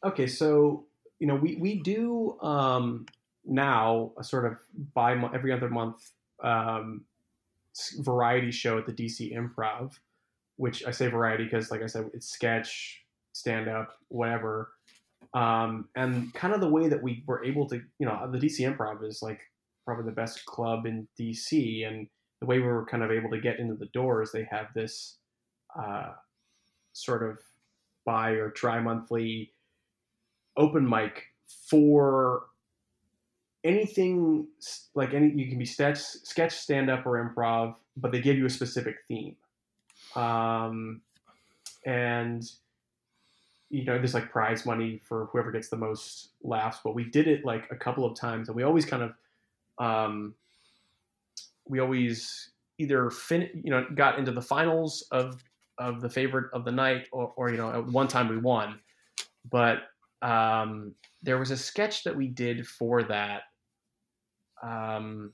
okay, 0.05 0.27
so 0.27 0.85
you 1.19 1.27
know 1.27 1.35
we 1.35 1.57
we 1.57 1.81
do 1.81 2.39
um, 2.41 3.07
now 3.45 4.12
a 4.19 4.25
sort 4.25 4.47
of 4.47 4.57
by 4.95 5.12
every 5.35 5.53
other 5.53 5.69
month 5.69 6.12
um, 6.43 7.05
variety 7.99 8.51
show 8.51 8.79
at 8.79 8.87
the 8.87 8.93
DC 8.93 9.35
Improv, 9.35 9.99
which 10.57 10.85
I 10.85 10.91
say 10.91 11.09
variety 11.09 11.45
because, 11.45 11.71
like 11.71 11.83
I 11.83 11.87
said, 11.87 12.11
it's 12.15 12.29
sketch, 12.29 13.05
stand 13.33 13.69
up, 13.69 13.97
whatever. 14.09 14.73
Um, 15.33 15.89
and 15.97 16.33
kind 16.35 16.55
of 16.55 16.61
the 16.61 16.69
way 16.69 16.89
that 16.89 17.03
we 17.03 17.25
were 17.27 17.45
able 17.45 17.69
to, 17.69 17.83
you 17.99 18.07
know, 18.07 18.31
the 18.31 18.39
DC 18.39 18.61
Improv 18.61 19.05
is 19.05 19.23
like 19.23 19.41
probably 19.85 20.05
the 20.05 20.12
best 20.12 20.45
club 20.47 20.87
in 20.87 21.09
DC, 21.19 21.87
and 21.87 22.07
the 22.45 22.49
way 22.49 22.59
we 22.59 22.66
were 22.66 22.84
kind 22.84 23.03
of 23.03 23.11
able 23.11 23.30
to 23.30 23.40
get 23.40 23.59
into 23.59 23.74
the 23.74 23.86
door 23.86 24.22
is 24.22 24.30
they 24.30 24.47
have 24.51 24.66
this 24.74 25.16
uh, 25.78 26.12
sort 26.92 27.22
of 27.22 27.38
bi 28.05 28.32
or 28.32 28.51
tri 28.51 28.78
monthly 28.80 29.51
open 30.59 30.86
mic 30.86 31.22
for 31.68 32.42
anything 33.64 34.47
like 34.95 35.14
any 35.14 35.30
you 35.30 35.49
can 35.49 35.59
be 35.59 35.64
sketch 35.64 35.99
sketch 35.99 36.53
stand 36.53 36.90
up 36.90 37.07
or 37.07 37.12
improv 37.24 37.74
but 37.97 38.12
they 38.12 38.20
give 38.20 38.36
you 38.36 38.45
a 38.45 38.51
specific 38.51 38.97
theme. 39.09 39.36
Um, 40.16 41.01
and 41.86 42.45
you 43.70 43.84
know 43.84 43.97
there's 43.97 44.12
like 44.12 44.30
prize 44.30 44.66
money 44.66 45.01
for 45.03 45.26
whoever 45.32 45.51
gets 45.51 45.70
the 45.70 45.76
most 45.76 46.28
laughs 46.42 46.78
but 46.84 46.95
we 46.95 47.05
did 47.05 47.26
it 47.26 47.45
like 47.45 47.70
a 47.70 47.76
couple 47.76 48.05
of 48.05 48.18
times 48.18 48.49
and 48.49 48.57
we 48.57 48.62
always 48.62 48.84
kind 48.84 49.03
of 49.03 49.14
um, 49.84 50.34
we 51.69 51.81
always 51.81 52.51
either 52.79 53.11
fin 53.11 53.49
you 53.62 53.71
know 53.71 53.87
got 53.95 54.19
into 54.19 54.33
the 54.33 54.43
finals 54.43 55.07
of 55.12 55.43
of 55.79 56.01
the 56.01 56.09
favorite 56.09 56.53
of 56.53 56.65
the 56.65 56.73
night 56.73 57.09
or, 57.12 57.33
or 57.37 57.51
you 57.51 57.57
know 57.57 57.71
at 57.71 57.87
one 57.87 58.09
time 58.09 58.29
we 58.29 58.39
won. 58.39 58.79
But 59.51 59.79
um, 60.23 60.95
there 61.23 61.39
was 61.39 61.51
a 61.51 61.57
sketch 61.57 62.05
that 62.05 62.17
we 62.17 62.29
did 62.29 62.67
for 62.67 63.03
that 63.05 63.43
um, 64.62 65.33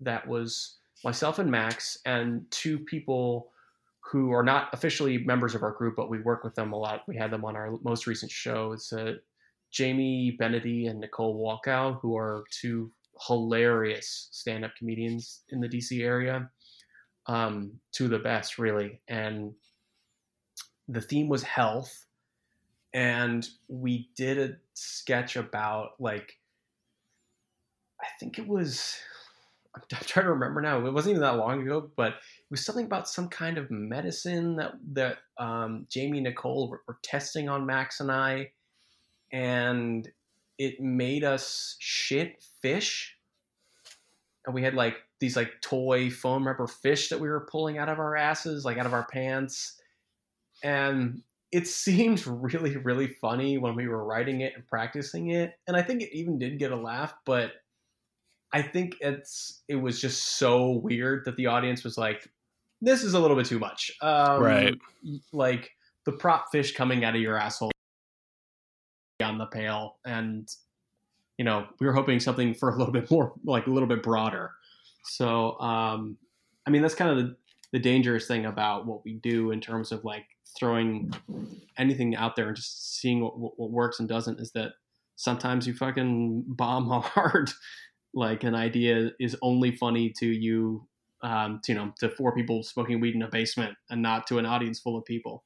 that 0.00 0.26
was 0.26 0.76
myself 1.04 1.38
and 1.38 1.50
max 1.50 1.98
and 2.06 2.50
two 2.50 2.78
people 2.78 3.50
who 4.00 4.32
are 4.32 4.42
not 4.42 4.68
officially 4.72 5.18
members 5.18 5.54
of 5.54 5.62
our 5.62 5.72
group 5.72 5.96
but 5.96 6.08
we 6.10 6.20
work 6.20 6.44
with 6.44 6.54
them 6.54 6.72
a 6.72 6.76
lot. 6.76 7.02
We 7.06 7.16
had 7.16 7.30
them 7.30 7.44
on 7.44 7.56
our 7.56 7.74
most 7.82 8.06
recent 8.06 8.30
show. 8.30 8.72
It's 8.72 8.92
uh, 8.92 9.14
jamie 9.70 10.36
benedy 10.40 10.88
and 10.88 11.00
nicole 11.00 11.36
walkow 11.36 12.00
who 12.00 12.16
are 12.16 12.44
two 12.50 12.90
hilarious 13.26 14.28
stand-up 14.32 14.72
comedians 14.76 15.42
in 15.50 15.60
the 15.60 15.68
dc 15.68 16.02
area. 16.02 16.50
Um, 17.26 17.80
two 17.92 18.04
of 18.04 18.10
the 18.10 18.18
best 18.18 18.58
really. 18.58 19.00
And 19.08 19.54
the 20.88 21.00
theme 21.00 21.28
was 21.28 21.42
health. 21.42 22.06
And 22.92 23.48
we 23.68 24.10
did 24.14 24.38
a 24.38 24.56
sketch 24.74 25.36
about 25.36 25.92
like 25.98 26.38
i 28.00 28.06
think 28.20 28.38
it 28.38 28.46
was 28.46 28.96
i'm 29.74 29.82
I'm 29.92 30.04
trying 30.04 30.26
to 30.26 30.32
remember 30.32 30.60
now. 30.60 30.84
It 30.84 30.92
wasn't 30.92 31.12
even 31.12 31.22
that 31.22 31.36
long 31.36 31.62
ago 31.62 31.90
but 31.96 32.12
it 32.12 32.50
was 32.50 32.64
something 32.64 32.86
about 32.86 33.08
some 33.08 33.28
kind 33.28 33.56
of 33.58 33.70
medicine 33.70 34.56
that 34.56 34.74
that 34.92 35.18
um, 35.38 35.86
jamie 35.88 36.18
and 36.18 36.24
nicole 36.24 36.68
were, 36.68 36.82
were 36.86 36.98
testing 37.02 37.48
on 37.48 37.66
max 37.66 38.00
and 38.00 38.10
i. 38.10 38.50
And 39.32 40.08
it 40.58 40.80
made 40.80 41.24
us 41.24 41.76
shit 41.78 42.42
fish, 42.62 43.16
and 44.46 44.54
we 44.54 44.62
had 44.62 44.74
like 44.74 44.96
these 45.20 45.36
like 45.36 45.52
toy 45.60 46.10
foam 46.10 46.46
rubber 46.46 46.66
fish 46.66 47.08
that 47.08 47.20
we 47.20 47.28
were 47.28 47.46
pulling 47.50 47.78
out 47.78 47.88
of 47.88 47.98
our 47.98 48.16
asses, 48.16 48.64
like 48.64 48.78
out 48.78 48.86
of 48.86 48.92
our 48.92 49.06
pants, 49.06 49.80
and 50.62 51.22
it 51.52 51.66
seemed 51.68 52.26
really 52.26 52.76
really 52.76 53.08
funny 53.08 53.58
when 53.58 53.74
we 53.74 53.88
were 53.88 54.04
writing 54.04 54.40
it 54.40 54.52
and 54.54 54.66
practicing 54.66 55.30
it, 55.30 55.54
and 55.66 55.76
I 55.76 55.82
think 55.82 56.02
it 56.02 56.16
even 56.16 56.38
did 56.38 56.58
get 56.58 56.72
a 56.72 56.76
laugh, 56.76 57.14
but. 57.24 57.52
I 58.52 58.62
think 58.62 58.94
it's 59.00 59.64
it 59.66 59.74
was 59.74 60.00
just 60.00 60.36
so 60.38 60.70
weird 60.70 61.24
that 61.24 61.34
the 61.34 61.46
audience 61.46 61.82
was 61.82 61.98
like, 61.98 62.30
"This 62.80 63.02
is 63.02 63.14
a 63.14 63.18
little 63.18 63.36
bit 63.36 63.46
too 63.46 63.58
much." 63.58 63.90
Um, 64.00 64.40
Right. 64.40 64.74
Like 65.32 65.72
the 66.04 66.12
prop 66.12 66.52
fish 66.52 66.72
coming 66.72 67.04
out 67.04 67.16
of 67.16 67.20
your 67.20 67.36
asshole 67.36 67.72
the 69.44 69.58
pail 69.58 69.96
and 70.04 70.48
you 71.38 71.44
know 71.44 71.66
we 71.80 71.86
were 71.86 71.92
hoping 71.92 72.20
something 72.20 72.54
for 72.54 72.70
a 72.70 72.76
little 72.78 72.92
bit 72.92 73.10
more 73.10 73.32
like 73.44 73.66
a 73.66 73.70
little 73.70 73.88
bit 73.88 74.02
broader. 74.02 74.52
So 75.04 75.58
um 75.60 76.16
i 76.66 76.70
mean 76.70 76.80
that's 76.80 76.94
kind 76.94 77.10
of 77.10 77.16
the, 77.18 77.36
the 77.72 77.78
dangerous 77.78 78.26
thing 78.26 78.46
about 78.46 78.86
what 78.86 79.04
we 79.04 79.14
do 79.14 79.50
in 79.50 79.60
terms 79.60 79.92
of 79.92 80.04
like 80.04 80.24
throwing 80.58 81.12
anything 81.78 82.14
out 82.16 82.36
there 82.36 82.48
and 82.48 82.56
just 82.56 83.00
seeing 83.00 83.20
what, 83.20 83.38
what, 83.38 83.58
what 83.58 83.70
works 83.70 83.98
and 83.98 84.08
doesn't 84.08 84.40
is 84.40 84.52
that 84.52 84.72
sometimes 85.16 85.66
you 85.66 85.74
fucking 85.74 86.44
bomb 86.46 86.88
hard. 87.04 87.50
Like 88.12 88.44
an 88.44 88.54
idea 88.54 89.10
is 89.18 89.36
only 89.42 89.76
funny 89.76 90.12
to 90.18 90.26
you 90.26 90.86
um 91.22 91.60
to, 91.64 91.72
you 91.72 91.78
know 91.78 91.92
to 91.98 92.10
four 92.10 92.34
people 92.34 92.62
smoking 92.62 93.00
weed 93.00 93.14
in 93.14 93.22
a 93.22 93.28
basement 93.28 93.76
and 93.90 94.02
not 94.02 94.26
to 94.28 94.38
an 94.38 94.46
audience 94.46 94.78
full 94.78 94.96
of 94.96 95.04
people. 95.04 95.44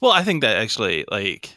Well, 0.00 0.12
I 0.12 0.22
think 0.22 0.42
that 0.42 0.56
actually 0.56 1.04
like 1.10 1.54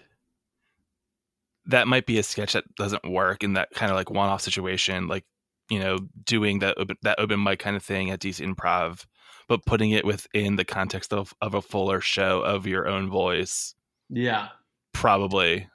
that 1.68 1.88
might 1.88 2.06
be 2.06 2.18
a 2.18 2.24
sketch 2.24 2.54
that 2.54 2.64
doesn't 2.76 3.10
work 3.10 3.44
in 3.44 3.54
that 3.54 3.70
kind 3.72 3.92
of 3.92 3.96
like 3.96 4.10
one-off 4.10 4.42
situation, 4.42 5.08
like 5.08 5.26
you 5.70 5.80
know, 5.80 5.98
doing 6.24 6.60
that 6.60 6.78
open, 6.78 6.96
that 7.02 7.20
open 7.20 7.42
mic 7.44 7.60
kind 7.60 7.76
of 7.76 7.84
thing 7.84 8.12
at 8.12 8.20
DC 8.20 8.46
Improv, 8.46 9.06
but 9.48 9.66
putting 9.66 9.92
it 9.92 10.06
within 10.06 10.56
the 10.56 10.66
context 10.66 11.14
of 11.14 11.34
of 11.42 11.54
a 11.54 11.62
fuller 11.62 12.02
show 12.02 12.42
of 12.42 12.68
your 12.68 12.88
own 12.88 13.10
voice 13.10 13.76
yeah 14.10 14.50
probably 14.94 15.68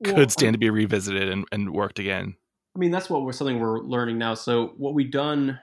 Well, 0.00 0.14
could 0.14 0.30
stand 0.30 0.54
to 0.54 0.58
um 0.58 0.60
be 0.60 0.70
revisited 0.70 1.28
and, 1.28 1.44
and 1.52 1.72
worked 1.72 1.98
again. 1.98 2.36
I 2.74 2.78
mean, 2.78 2.90
that's 2.90 3.08
what 3.08 3.22
we're 3.22 3.32
something 3.32 3.58
we're 3.58 3.80
learning 3.80 4.18
now. 4.18 4.34
So 4.34 4.74
what 4.76 4.94
we 4.94 5.04
done 5.04 5.58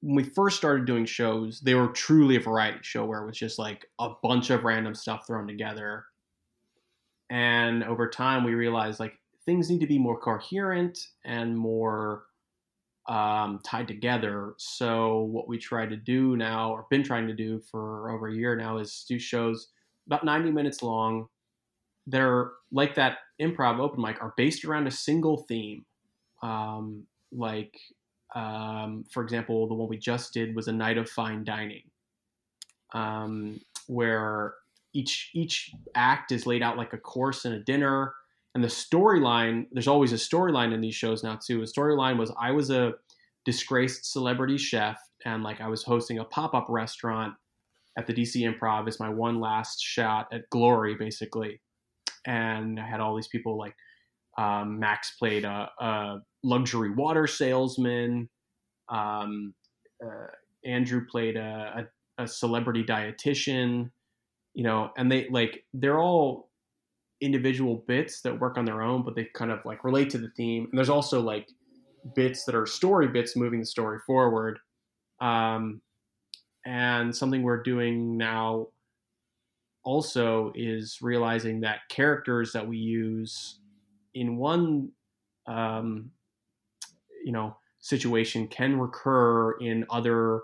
when 0.00 0.14
we 0.14 0.22
first 0.22 0.56
started 0.56 0.86
doing 0.86 1.04
shows, 1.04 1.60
they 1.60 1.74
were 1.74 1.88
truly 1.88 2.36
a 2.36 2.40
variety 2.40 2.78
show 2.82 3.04
where 3.04 3.22
it 3.22 3.26
was 3.26 3.36
just 3.36 3.58
like 3.58 3.86
a 3.98 4.10
bunch 4.22 4.50
of 4.50 4.64
random 4.64 4.94
stuff 4.94 5.26
thrown 5.26 5.46
together. 5.46 6.04
And 7.30 7.84
over 7.84 8.08
time, 8.08 8.44
we 8.44 8.54
realized 8.54 9.00
like 9.00 9.18
things 9.44 9.70
need 9.70 9.80
to 9.80 9.86
be 9.86 9.98
more 9.98 10.18
coherent 10.18 10.98
and 11.24 11.56
more 11.56 12.24
um, 13.08 13.60
tied 13.64 13.88
together. 13.88 14.54
So 14.58 15.20
what 15.20 15.48
we 15.48 15.58
try 15.58 15.86
to 15.86 15.96
do 15.96 16.36
now, 16.36 16.72
or 16.72 16.86
been 16.90 17.02
trying 17.02 17.26
to 17.26 17.34
do 17.34 17.60
for 17.60 18.10
over 18.10 18.28
a 18.28 18.34
year 18.34 18.54
now, 18.54 18.78
is 18.78 19.04
do 19.08 19.18
shows 19.18 19.68
about 20.06 20.24
90 20.24 20.50
minutes 20.50 20.82
long. 20.82 21.28
They're 22.06 22.52
like 22.70 22.94
that 22.96 23.18
improv 23.40 23.80
open 23.80 24.02
mic 24.02 24.20
are 24.20 24.34
based 24.36 24.64
around 24.64 24.86
a 24.86 24.90
single 24.90 25.38
theme. 25.48 25.84
Um, 26.42 27.04
like, 27.32 27.78
um, 28.34 29.04
for 29.10 29.22
example, 29.22 29.66
the 29.66 29.74
one 29.74 29.88
we 29.88 29.98
just 29.98 30.32
did 30.32 30.54
was 30.54 30.68
a 30.68 30.72
night 30.72 30.98
of 30.98 31.08
fine 31.08 31.44
dining, 31.44 31.84
um, 32.92 33.60
where 33.86 34.54
each 34.94 35.30
each 35.34 35.72
act 35.94 36.32
is 36.32 36.46
laid 36.46 36.62
out 36.62 36.76
like 36.76 36.92
a 36.92 36.98
course 36.98 37.44
and 37.44 37.54
a 37.54 37.60
dinner, 37.60 38.14
and 38.54 38.62
the 38.62 38.68
storyline. 38.68 39.66
There's 39.72 39.88
always 39.88 40.12
a 40.12 40.16
storyline 40.16 40.72
in 40.72 40.80
these 40.80 40.94
shows 40.94 41.22
now 41.22 41.38
too. 41.44 41.62
A 41.62 41.64
storyline 41.64 42.18
was 42.18 42.32
I 42.40 42.50
was 42.50 42.70
a 42.70 42.94
disgraced 43.44 44.10
celebrity 44.10 44.58
chef, 44.58 44.98
and 45.24 45.42
like 45.42 45.60
I 45.60 45.68
was 45.68 45.82
hosting 45.82 46.18
a 46.18 46.24
pop 46.24 46.54
up 46.54 46.66
restaurant 46.68 47.34
at 47.98 48.06
the 48.06 48.14
DC 48.14 48.36
Improv 48.42 48.86
as 48.86 49.00
my 49.00 49.08
one 49.08 49.40
last 49.40 49.82
shot 49.82 50.28
at 50.32 50.48
glory, 50.50 50.94
basically. 50.94 51.60
And 52.26 52.78
I 52.78 52.86
had 52.86 53.00
all 53.00 53.16
these 53.16 53.28
people 53.28 53.58
like 53.58 53.74
um, 54.38 54.78
Max 54.78 55.16
played 55.18 55.44
a, 55.44 55.68
a, 55.80 56.18
luxury 56.44 56.90
water 56.90 57.26
salesman. 57.26 58.28
Um, 58.88 59.52
uh, 60.02 60.28
Andrew 60.64 61.04
played 61.10 61.36
a, 61.36 61.88
a, 62.18 62.22
a, 62.22 62.28
celebrity 62.28 62.84
dietitian. 62.84 63.90
You 64.58 64.64
know, 64.64 64.90
and 64.96 65.08
they 65.08 65.28
like 65.28 65.64
they're 65.72 66.00
all 66.00 66.50
individual 67.20 67.84
bits 67.86 68.22
that 68.22 68.40
work 68.40 68.58
on 68.58 68.64
their 68.64 68.82
own, 68.82 69.04
but 69.04 69.14
they 69.14 69.26
kind 69.32 69.52
of 69.52 69.64
like 69.64 69.84
relate 69.84 70.10
to 70.10 70.18
the 70.18 70.30
theme. 70.36 70.66
And 70.68 70.76
there's 70.76 70.88
also 70.88 71.20
like 71.20 71.48
bits 72.16 72.42
that 72.44 72.56
are 72.56 72.66
story 72.66 73.06
bits 73.06 73.36
moving 73.36 73.60
the 73.60 73.66
story 73.66 74.00
forward. 74.04 74.58
Um, 75.20 75.80
and 76.66 77.14
something 77.14 77.44
we're 77.44 77.62
doing 77.62 78.16
now 78.16 78.66
also 79.84 80.50
is 80.56 80.98
realizing 81.02 81.60
that 81.60 81.82
characters 81.88 82.50
that 82.50 82.66
we 82.66 82.78
use 82.78 83.60
in 84.14 84.38
one 84.38 84.90
um, 85.46 86.10
you 87.24 87.30
know 87.30 87.56
situation 87.78 88.48
can 88.48 88.76
recur 88.76 89.52
in 89.60 89.86
other 89.88 90.40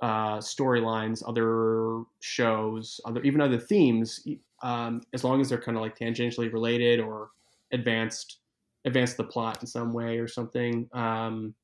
uh, 0.00 0.38
storylines 0.38 1.22
other 1.26 2.04
shows 2.20 3.00
other 3.04 3.22
even 3.22 3.40
other 3.40 3.58
themes 3.58 4.26
um, 4.62 5.00
as 5.12 5.24
long 5.24 5.40
as 5.40 5.48
they're 5.48 5.60
kind 5.60 5.76
of 5.76 5.82
like 5.82 5.96
tangentially 5.96 6.52
related 6.52 6.98
or 7.00 7.30
advanced 7.72 8.38
advance 8.84 9.14
the 9.14 9.24
plot 9.24 9.60
in 9.60 9.66
some 9.66 9.92
way 9.92 10.18
or 10.18 10.26
something 10.26 10.88
um, 10.92 11.54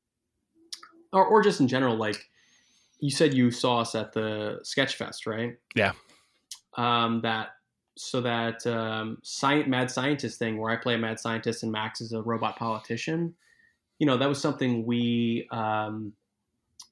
or, 1.13 1.25
or 1.27 1.43
just 1.43 1.61
in 1.61 1.67
general 1.67 1.97
like 1.97 2.29
you 3.01 3.11
said 3.11 3.35
you 3.35 3.51
saw 3.51 3.81
us 3.81 3.95
at 3.95 4.13
the 4.13 4.59
Sketch 4.63 4.97
Fest, 4.97 5.27
right? 5.27 5.57
Yeah. 5.75 5.93
Um, 6.77 7.21
that 7.23 7.51
so 7.97 8.21
that 8.21 8.65
um, 8.67 9.19
science, 9.23 9.69
mad 9.69 9.91
scientist 9.91 10.39
thing 10.39 10.59
where 10.59 10.71
I 10.71 10.77
play 10.77 10.95
a 10.95 10.99
mad 10.99 11.19
scientist 11.19 11.63
and 11.63 11.73
Max 11.73 12.01
is 12.01 12.13
a 12.13 12.23
robot 12.23 12.57
politician. 12.57 13.35
You 13.99 14.07
know, 14.07 14.17
that 14.17 14.29
was 14.29 14.41
something 14.41 14.87
we, 14.87 15.49
um, 15.51 16.13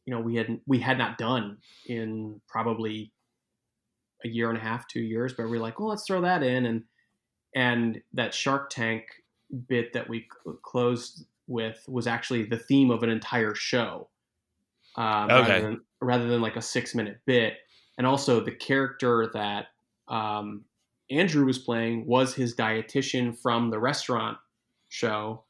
you 0.07 0.15
know, 0.15 0.21
we 0.21 0.37
had 0.37 0.61
we 0.67 0.79
had 0.79 0.99
not 0.99 1.19
done 1.19 1.59
in 1.87 2.41
probably 2.49 3.13
a 4.25 4.29
year 4.29 4.49
and 4.49 4.57
a 4.57 4.61
half, 4.61 4.89
two 4.89 5.01
years. 5.03 5.35
But 5.35 5.51
we 5.51 5.59
are 5.59 5.61
like, 5.61 5.79
well, 5.79 5.89
let's 5.89 6.07
throw 6.07 6.23
that 6.23 6.43
in, 6.43 6.67
and 6.67 6.85
and 7.55 8.01
that 8.15 8.33
Shark 8.33 8.71
Tank 8.71 9.05
bit 9.69 9.93
that 9.93 10.09
we 10.09 10.27
cl- 10.45 10.57
closed 10.63 11.27
with 11.47 11.85
was 11.89 12.07
actually 12.07 12.45
the 12.45 12.59
theme 12.59 12.91
of 12.91 13.03
an 13.03 13.11
entire 13.11 13.55
show. 13.55 14.09
Um, 14.97 15.31
Okay. 15.31 15.41
rather, 15.41 15.61
than, 15.61 15.81
rather 16.01 16.27
than 16.29 16.41
like 16.41 16.57
a 16.57 16.63
six 16.63 16.95
minute 16.95 17.21
bit. 17.27 17.55
And 17.99 18.07
also, 18.07 18.41
the 18.41 18.53
character 18.53 19.31
that 19.35 19.67
um, 20.09 20.65
Andrew 21.11 21.47
was 21.47 21.59
playing 21.59 22.07
was 22.07 22.35
his 22.35 22.55
dietitian 22.55 23.39
from 23.39 23.71
the 23.71 23.79
restaurant 23.79 24.39
show, 24.89 25.46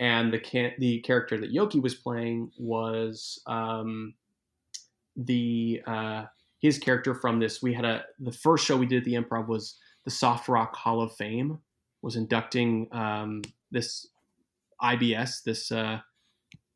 and 0.00 0.32
the 0.32 0.72
the 0.78 1.00
character 1.00 1.38
that 1.38 1.52
Yoki 1.52 1.80
was 1.80 1.94
playing 1.94 2.50
was 2.58 3.40
um, 3.46 4.14
the 5.14 5.82
uh, 5.86 6.24
his 6.60 6.78
character 6.78 7.14
from 7.14 7.38
this. 7.38 7.62
We 7.62 7.74
had 7.74 7.84
a 7.84 8.04
the 8.18 8.32
first 8.32 8.64
show 8.64 8.76
we 8.76 8.86
did 8.86 8.98
at 8.98 9.04
the 9.04 9.14
Improv 9.14 9.46
was 9.46 9.76
the 10.06 10.10
Soft 10.10 10.48
Rock 10.48 10.74
Hall 10.74 11.02
of 11.02 11.12
Fame 11.12 11.58
was 12.02 12.16
inducting 12.16 12.88
um, 12.92 13.42
this 13.70 14.08
IBS 14.82 15.42
this 15.44 15.70
uh, 15.70 16.00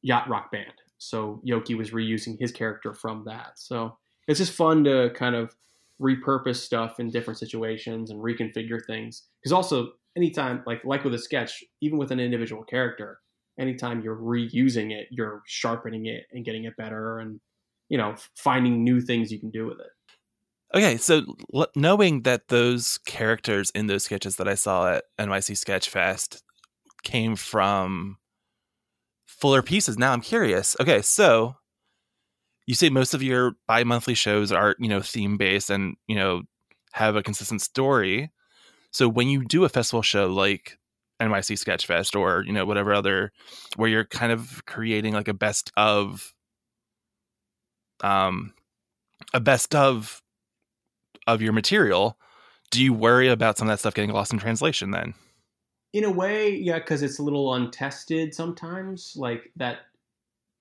yacht 0.02 0.28
rock 0.28 0.52
band. 0.52 0.74
So 0.98 1.40
Yoki 1.46 1.76
was 1.76 1.90
reusing 1.90 2.38
his 2.38 2.52
character 2.52 2.92
from 2.92 3.24
that. 3.24 3.52
So 3.58 3.96
it's 4.28 4.38
just 4.38 4.52
fun 4.52 4.84
to 4.84 5.10
kind 5.14 5.34
of 5.34 5.54
repurpose 6.00 6.56
stuff 6.56 7.00
in 7.00 7.10
different 7.10 7.38
situations 7.38 8.10
and 8.10 8.20
reconfigure 8.20 8.84
things. 8.86 9.24
Because 9.40 9.52
also, 9.52 9.92
anytime, 10.16 10.62
like 10.66 10.84
like 10.84 11.04
with 11.04 11.14
a 11.14 11.18
sketch, 11.18 11.62
even 11.80 11.98
with 11.98 12.10
an 12.10 12.20
individual 12.20 12.64
character, 12.64 13.18
anytime 13.58 14.02
you're 14.02 14.16
reusing 14.16 14.92
it, 14.92 15.08
you're 15.10 15.42
sharpening 15.46 16.06
it 16.06 16.24
and 16.32 16.44
getting 16.44 16.64
it 16.64 16.76
better, 16.76 17.18
and 17.18 17.40
you 17.88 17.98
know, 17.98 18.14
finding 18.36 18.84
new 18.84 19.00
things 19.00 19.30
you 19.30 19.38
can 19.38 19.50
do 19.50 19.66
with 19.66 19.78
it. 19.80 19.86
Okay, 20.74 20.96
so 20.96 21.22
l- 21.54 21.68
knowing 21.76 22.22
that 22.22 22.48
those 22.48 22.98
characters 23.06 23.70
in 23.74 23.86
those 23.86 24.04
sketches 24.04 24.36
that 24.36 24.48
I 24.48 24.54
saw 24.54 24.94
at 24.94 25.04
NYC 25.20 25.52
Sketchfest 25.52 26.42
came 27.04 27.36
from 27.36 28.18
fuller 29.26 29.62
pieces, 29.62 29.96
now 29.96 30.12
I'm 30.12 30.20
curious. 30.20 30.74
Okay, 30.80 31.00
so 31.02 31.56
you 32.66 32.74
say 32.74 32.88
most 32.88 33.14
of 33.14 33.22
your 33.22 33.52
bi-monthly 33.68 34.14
shows 34.14 34.50
are, 34.50 34.74
you 34.78 34.88
know, 34.88 35.00
theme 35.00 35.36
based 35.36 35.70
and, 35.70 35.96
you 36.08 36.16
know, 36.16 36.42
have 36.92 37.14
a 37.14 37.22
consistent 37.22 37.60
story. 37.60 38.30
So 38.94 39.08
when 39.08 39.28
you 39.28 39.44
do 39.44 39.64
a 39.64 39.68
festival 39.68 40.02
show 40.02 40.28
like 40.28 40.78
NYC 41.20 41.58
Sketchfest 41.58 42.18
or, 42.18 42.44
you 42.46 42.52
know, 42.52 42.64
whatever 42.64 42.94
other 42.94 43.32
where 43.74 43.88
you're 43.90 44.04
kind 44.04 44.30
of 44.30 44.64
creating 44.66 45.14
like 45.14 45.28
a 45.28 45.34
best 45.34 45.72
of 45.76 46.32
um 48.02 48.54
a 49.32 49.40
best 49.40 49.74
of 49.74 50.22
of 51.26 51.42
your 51.42 51.52
material, 51.52 52.16
do 52.70 52.82
you 52.82 52.94
worry 52.94 53.28
about 53.28 53.58
some 53.58 53.68
of 53.68 53.72
that 53.72 53.80
stuff 53.80 53.94
getting 53.94 54.12
lost 54.12 54.32
in 54.32 54.38
translation 54.38 54.92
then? 54.92 55.14
in 55.94 56.02
a 56.02 56.10
way, 56.10 56.50
yeah, 56.50 56.80
because 56.80 57.02
it's 57.02 57.20
a 57.20 57.22
little 57.22 57.54
untested 57.54 58.34
sometimes. 58.34 59.14
Like 59.16 59.52
that, 59.56 59.78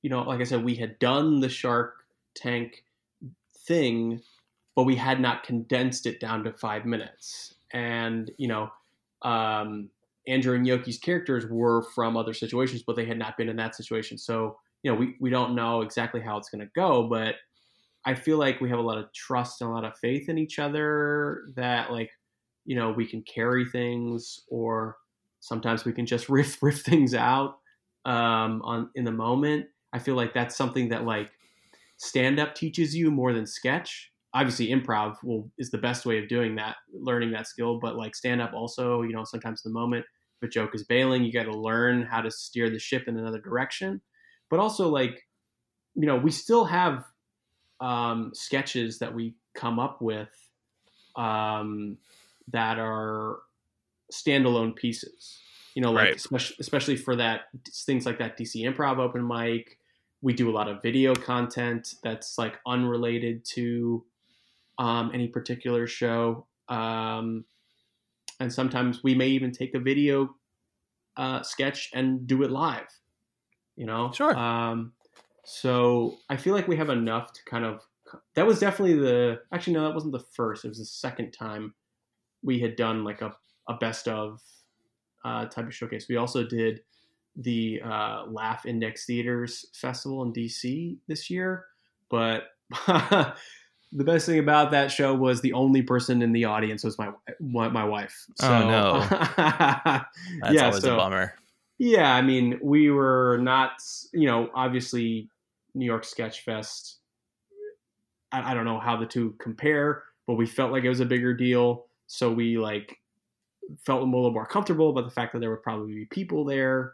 you 0.04 0.10
know, 0.12 0.22
like 0.22 0.40
I 0.40 0.44
said, 0.44 0.64
we 0.64 0.76
had 0.76 1.00
done 1.00 1.40
the 1.40 1.50
Shark 1.50 2.06
Tank 2.36 2.84
thing, 3.66 4.22
but 4.76 4.84
we 4.84 4.96
had 4.96 5.20
not 5.20 5.44
condensed 5.44 6.06
it 6.06 6.20
down 6.20 6.44
to 6.44 6.54
five 6.54 6.86
minutes. 6.86 7.56
And 7.74 8.32
you 8.38 8.48
know, 8.48 8.70
um, 9.24 9.90
Andrew 10.28 10.56
and 10.56 10.66
Yoki's 10.66 10.98
characters 10.98 11.46
were 11.50 11.84
from 11.96 12.16
other 12.16 12.34
situations, 12.34 12.84
but 12.86 12.96
they 12.96 13.06
had 13.06 13.18
not 13.18 13.38
been 13.38 13.50
in 13.50 13.56
that 13.58 13.76
situation. 13.76 14.18
So 14.18 14.58
you 14.84 14.92
know, 14.92 14.98
we 14.98 15.16
we 15.20 15.30
don't 15.30 15.56
know 15.56 15.82
exactly 15.82 16.22
how 16.22 16.38
it's 16.38 16.50
going 16.50 16.62
to 16.62 16.72
go, 16.76 17.08
but 17.08 17.36
I 18.06 18.14
feel 18.16 18.38
like 18.38 18.60
we 18.60 18.70
have 18.70 18.80
a 18.80 18.84
lot 18.84 18.98
of 18.98 19.12
trust 19.14 19.62
and 19.62 19.70
a 19.70 19.74
lot 19.74 19.86
of 19.86 19.98
faith 19.98 20.30
in 20.30 20.38
each 20.38 20.60
other 20.60 21.44
that 21.56 21.92
like 21.92 22.12
you 22.66 22.76
know 22.76 22.92
we 22.92 23.06
can 23.06 23.24
carry 23.24 23.66
things 23.66 24.42
or 24.50 24.98
sometimes 25.40 25.86
we 25.86 25.94
can 25.94 26.06
just 26.06 26.30
riff 26.30 26.62
riff 26.62 26.82
things 26.82 27.14
out 27.14 27.58
um, 28.06 28.62
on 28.64 28.90
in 28.96 29.06
the 29.06 29.12
moment. 29.12 29.68
I 29.94 30.00
feel 30.00 30.16
like 30.16 30.34
that's 30.34 30.56
something 30.56 30.90
that 30.90 31.06
like 31.06 31.32
stand 31.98 32.40
up 32.40 32.56
teaches 32.56 32.96
you 32.96 33.12
more 33.12 33.34
than 33.34 33.46
sketch. 33.46 34.12
Obviously, 34.34 34.70
improv 34.70 35.16
will 35.24 35.52
is 35.58 35.70
the 35.70 35.78
best 35.78 36.06
way 36.06 36.18
of 36.18 36.28
doing 36.28 36.56
that, 36.56 36.78
learning 36.92 37.32
that 37.32 37.48
skill. 37.48 37.80
But 37.80 37.96
like 37.96 38.16
stand 38.16 38.42
up, 38.42 38.54
also, 38.54 39.02
you 39.04 39.14
know, 39.14 39.24
sometimes 39.24 39.62
the 39.62 39.70
moment 39.70 40.06
if 40.42 40.48
a 40.48 40.52
joke 40.52 40.74
is 40.74 40.84
bailing, 40.84 41.24
you 41.24 41.32
got 41.32 41.44
to 41.44 41.52
learn 41.58 42.04
how 42.04 42.22
to 42.22 42.32
steer 42.32 42.70
the 42.70 42.80
ship 42.80 43.08
in 43.08 43.18
another 43.18 43.40
direction. 43.40 44.02
But 44.50 44.60
also, 44.60 44.90
like, 44.90 45.28
you 45.96 46.08
know, 46.08 46.18
we 46.18 46.32
still 46.32 46.66
have 46.66 47.06
um, 47.80 48.32
sketches 48.34 49.00
that 49.00 49.14
we 49.14 49.36
come 49.56 49.80
up 49.80 50.02
with 50.02 50.30
um, 51.16 51.98
that 52.50 52.80
are 52.80 53.40
standalone 54.12 54.76
pieces. 54.76 55.42
You 55.76 55.82
know, 55.82 55.92
like 55.92 56.10
Right. 56.10 56.16
especially, 56.16 56.58
especially 56.60 56.98
for 56.98 57.16
that 57.16 57.44
things 57.68 58.06
like 58.06 58.20
that 58.20 58.38
DC 58.38 58.64
Improv 58.64 59.00
open 59.00 59.28
mic. 59.28 59.80
We 60.22 60.34
do 60.34 60.50
a 60.50 60.54
lot 60.54 60.70
of 60.70 60.82
video 60.82 61.16
content 61.16 61.96
that's 62.04 62.38
like 62.38 62.60
unrelated 62.66 63.44
to 63.56 64.06
um, 64.78 65.12
any 65.14 65.28
particular 65.28 65.88
show, 65.88 66.48
um, 66.70 67.46
and 68.40 68.52
sometimes 68.52 69.04
we 69.04 69.16
may 69.16 69.28
even 69.28 69.52
take 69.52 69.76
a 69.76 69.80
video 69.80 70.36
uh, 71.18 71.42
sketch 71.44 71.90
and 71.94 72.26
do 72.28 72.44
it 72.44 72.52
live. 72.52 72.88
You 73.76 73.86
know, 73.86 74.12
Sure. 74.14 74.36
Um, 74.38 74.94
so 75.46 76.18
I 76.30 76.38
feel 76.38 76.54
like 76.54 76.68
we 76.68 76.78
have 76.78 76.90
enough 76.90 77.34
to 77.34 77.40
kind 77.46 77.66
of. 77.66 77.82
That 78.36 78.46
was 78.46 78.60
definitely 78.60 78.96
the. 79.00 79.40
Actually, 79.52 79.74
no, 79.74 79.84
that 79.84 79.94
wasn't 79.94 80.14
the 80.14 80.26
first. 80.36 80.66
It 80.66 80.70
was 80.70 80.80
the 80.80 80.86
second 80.86 81.32
time 81.32 81.74
we 82.44 82.60
had 82.60 82.76
done 82.76 83.04
like 83.04 83.22
a, 83.22 83.34
a 83.68 83.76
best 83.76 84.08
of 84.08 84.42
uh, 85.26 85.46
type 85.46 85.68
of 85.68 85.74
showcase. 85.74 86.08
We 86.10 86.18
also 86.18 86.46
did 86.46 86.82
the 87.36 87.82
uh, 87.84 88.26
Laugh 88.28 88.66
Index 88.66 89.06
Theaters 89.06 89.66
Festival 89.74 90.24
in 90.24 90.34
DC 90.34 90.98
this 91.08 91.30
year, 91.30 91.66
but 92.10 92.44
the 93.96 94.04
best 94.04 94.26
thing 94.26 94.40
about 94.40 94.72
that 94.72 94.92
show 94.92 95.14
was 95.14 95.42
the 95.42 95.54
only 95.54 95.82
person 95.82 96.22
in 96.22 96.32
the 96.32 96.46
audience 96.46 96.84
was 96.84 96.98
my 96.98 97.12
my, 97.40 97.84
wife. 97.84 98.26
Oh, 98.42 98.68
no. 98.68 99.00
That's 99.38 100.06
That's 100.42 100.62
always 100.62 100.84
a 100.84 100.96
bummer. 100.96 101.34
yeah, 101.78 102.14
I 102.14 102.22
mean, 102.22 102.60
we 102.62 102.90
were 102.90 103.38
not, 103.42 103.74
you 104.12 104.28
know, 104.28 104.50
obviously 104.56 105.30
New 105.76 105.86
York 105.86 106.06
Sketch 106.06 106.42
Fest. 106.42 106.98
I, 108.32 108.52
I 108.52 108.54
don't 108.54 108.66
know 108.66 108.80
how 108.80 108.98
the 108.98 109.06
two 109.06 109.36
compare, 109.40 110.04
but 110.26 110.36
we 110.36 110.46
felt 110.48 110.72
like 110.72 110.84
it 110.84 110.90
was 110.90 111.00
a 111.00 111.06
bigger 111.06 111.34
deal. 111.34 111.86
So 112.08 112.32
we 112.32 112.58
like 112.58 112.98
felt 113.86 114.02
a 114.02 114.06
little 114.06 114.32
more 114.32 114.46
comfortable 114.46 114.90
about 114.90 115.06
the 115.06 115.12
fact 115.12 115.34
that 115.34 115.40
there 115.40 115.52
would 115.52 115.64
probably 115.64 115.94
be 115.94 116.06
people 116.06 116.46
there. 116.46 116.94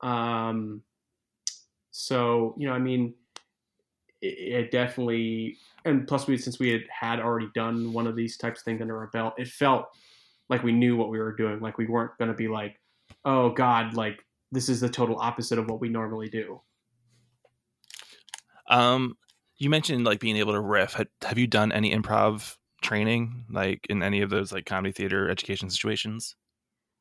Um, 0.00 0.82
so, 1.92 2.54
you 2.58 2.66
know, 2.66 2.72
I 2.72 2.78
mean, 2.78 3.14
it, 4.22 4.26
it 4.26 4.70
definitely, 4.70 5.58
and 5.84 6.06
plus 6.06 6.26
we, 6.26 6.36
since 6.36 6.58
we 6.58 6.70
had, 6.70 6.82
had 6.90 7.20
already 7.20 7.48
done 7.54 7.92
one 7.92 8.06
of 8.06 8.16
these 8.16 8.36
types 8.36 8.60
of 8.60 8.64
things 8.64 8.80
under 8.80 8.96
our 8.98 9.08
belt, 9.08 9.34
it 9.38 9.48
felt 9.48 9.86
like 10.48 10.62
we 10.62 10.72
knew 10.72 10.96
what 10.96 11.10
we 11.10 11.18
were 11.18 11.34
doing. 11.34 11.60
Like 11.60 11.78
we 11.78 11.86
weren't 11.86 12.16
going 12.18 12.30
to 12.30 12.36
be 12.36 12.48
like, 12.48 12.78
oh 13.24 13.50
God, 13.50 13.94
like 13.94 14.24
this 14.52 14.68
is 14.68 14.80
the 14.80 14.88
total 14.88 15.18
opposite 15.18 15.58
of 15.58 15.68
what 15.68 15.80
we 15.80 15.88
normally 15.88 16.28
do. 16.28 16.60
Um, 18.68 19.16
you 19.58 19.70
mentioned 19.70 20.04
like 20.04 20.20
being 20.20 20.36
able 20.36 20.52
to 20.52 20.60
riff. 20.60 20.94
Have, 20.94 21.08
have 21.22 21.38
you 21.38 21.46
done 21.46 21.72
any 21.72 21.94
improv 21.94 22.56
training, 22.82 23.44
like 23.50 23.86
in 23.88 24.02
any 24.02 24.22
of 24.22 24.30
those 24.30 24.52
like 24.52 24.66
comedy 24.66 24.92
theater 24.92 25.28
education 25.28 25.70
situations? 25.70 26.34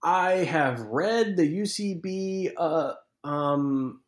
I 0.04 0.32
have 0.32 0.82
read 0.82 1.36
the 1.36 1.62
UCB, 1.62 2.54
uh, 2.58 2.94
um, 3.24 4.02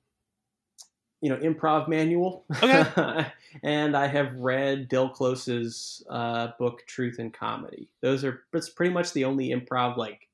you 1.21 1.29
know, 1.29 1.37
improv 1.37 1.87
manual. 1.87 2.45
Okay. 2.61 3.27
and 3.63 3.95
I 3.95 4.07
have 4.07 4.35
read 4.35 4.89
Del 4.89 5.09
Close's 5.09 6.03
uh, 6.09 6.49
book, 6.57 6.81
Truth 6.87 7.19
in 7.19 7.31
Comedy. 7.31 7.89
Those 8.01 8.23
are, 8.23 8.41
that's 8.51 8.69
pretty 8.69 8.93
much 8.93 9.13
the 9.13 9.25
only 9.25 9.49
improv 9.49 9.97
like 9.97 10.27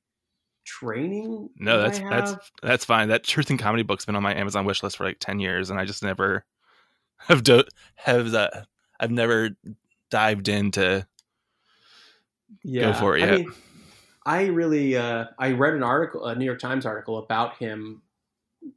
training. 0.68 1.50
No, 1.58 1.80
that's 1.80 2.00
I 2.00 2.10
that's 2.10 2.52
that's 2.62 2.86
fine. 2.86 3.10
That 3.10 3.24
Truth 3.24 3.50
in 3.50 3.58
Comedy 3.58 3.84
book's 3.84 4.06
been 4.06 4.16
on 4.16 4.24
my 4.24 4.36
Amazon 4.36 4.66
wish 4.66 4.84
list 4.84 4.98
for 4.98 5.06
like 5.06 5.18
ten 5.20 5.40
years, 5.40 5.70
and 5.70 5.80
I 5.80 5.86
just 5.86 6.04
never 6.04 6.46
have 7.18 7.44
do 7.44 7.64
have 7.96 8.34
uh, 8.34 8.50
I've 9.00 9.12
never 9.12 9.52
dived 10.10 10.48
into. 10.48 11.08
yeah. 12.64 12.92
go 12.92 12.94
for 12.94 13.18
it 13.18 13.24
I 13.24 13.38
mean, 13.38 13.54
I 14.26 14.46
really, 14.48 14.98
uh, 14.98 15.26
I 15.40 15.52
read 15.52 15.74
an 15.74 15.84
article, 15.84 16.26
a 16.26 16.36
New 16.36 16.44
York 16.44 16.60
Times 16.60 16.86
article 16.86 17.18
about 17.18 17.56
him, 17.58 18.02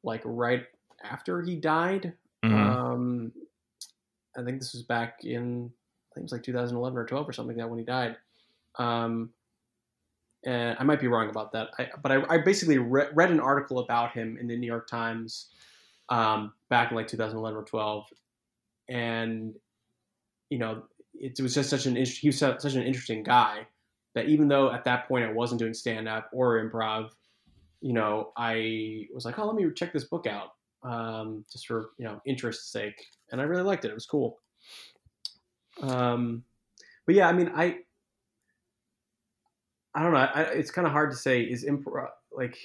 like 0.05 0.23
right 0.25 0.65
after 1.03 1.43
he 1.43 1.57
died. 1.57 2.15
Mhm. 2.45 2.53
Um, 2.53 3.33
I 4.37 4.43
think 4.43 4.61
this 4.61 4.73
was 4.73 4.83
back 4.83 5.25
in, 5.25 5.67
I 5.67 6.15
think 6.15 6.23
it 6.23 6.23
was 6.23 6.33
like 6.33 6.43
2011 6.43 6.99
or 6.99 7.07
12 7.07 7.29
or 7.29 7.33
something 7.33 7.57
like 7.57 7.65
that 7.65 7.71
when 7.71 7.79
he 7.79 7.85
died. 7.85 8.17
Um, 8.77 9.33
and 10.45 10.77
I 10.79 10.85
might 10.85 11.01
be 11.01 11.09
wrong 11.09 11.29
about 11.29 11.53
that. 11.53 11.71
I, 11.79 11.91
but 12.03 12.13
I, 12.13 12.35
I 12.35 12.39
basically 12.39 12.79
re- 12.79 13.09
read 13.13 13.31
an 13.31 13.41
article 13.41 13.81
about 13.81 14.13
him 14.13 14.39
in 14.39 14.47
the 14.47 14.57
New 14.57 14.67
York 14.67 14.89
Times 14.89 15.51
um, 16.09 16.53
back 16.69 16.91
in 16.91 16.97
like 16.97 17.09
2011 17.09 17.59
or 17.59 17.65
12, 17.65 18.07
and 18.89 19.55
you 20.49 20.59
know, 20.59 20.83
it, 21.15 21.39
was 21.41 21.55
just 21.55 21.71
such 21.71 21.87
an 21.87 21.95
he 21.97 22.29
was 22.29 22.39
such 22.39 22.65
an 22.65 22.83
interesting 22.83 23.23
guy 23.23 23.67
that 24.15 24.27
even 24.27 24.49
though 24.49 24.73
at 24.73 24.85
that 24.85 25.07
point 25.07 25.25
I 25.25 25.33
wasn't 25.33 25.61
doing 25.61 25.75
stand 25.75 26.09
up 26.09 26.29
or 26.33 26.59
improv, 26.59 27.11
you 27.81 27.93
know, 27.93 28.33
I 28.37 29.07
was 29.15 29.25
like, 29.25 29.39
oh, 29.39 29.47
let 29.47 29.55
me 29.55 29.71
check 29.75 29.93
this 29.93 30.05
book 30.05 30.27
out 30.27 30.55
um, 30.83 31.45
just 31.51 31.67
for 31.67 31.91
you 31.99 32.05
know 32.05 32.21
interest's 32.27 32.71
sake, 32.73 33.05
and 33.33 33.41
I 33.41 33.45
really 33.45 33.63
liked 33.63 33.85
it. 33.85 33.91
It 33.91 33.95
was 33.95 34.07
cool. 34.07 34.39
Um, 35.83 36.45
but 37.07 37.15
yeah, 37.15 37.29
I 37.29 37.33
mean, 37.33 37.51
I 37.55 37.79
I 39.95 40.03
don't 40.03 40.13
know. 40.13 40.19
I, 40.19 40.43
it's 40.43 40.71
kind 40.71 40.87
of 40.87 40.93
hard 40.93 41.11
to 41.11 41.17
say. 41.17 41.43
Is 41.43 41.65
improv 41.65 42.09
like 42.33 42.57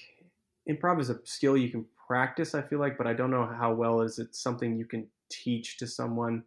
improv 0.69 0.99
is 0.99 1.09
a 1.09 1.19
skill 1.23 1.57
you 1.57 1.69
can 1.69 1.85
practice? 2.07 2.55
I 2.55 2.61
feel 2.61 2.79
like, 2.79 2.97
but 2.97 3.07
I 3.07 3.13
don't 3.13 3.31
know 3.31 3.45
how 3.45 3.73
well 3.73 4.01
is 4.01 4.19
it 4.19 4.35
something 4.35 4.77
you 4.77 4.85
can 4.85 5.07
teach 5.29 5.77
to 5.77 5.87
someone. 5.87 6.43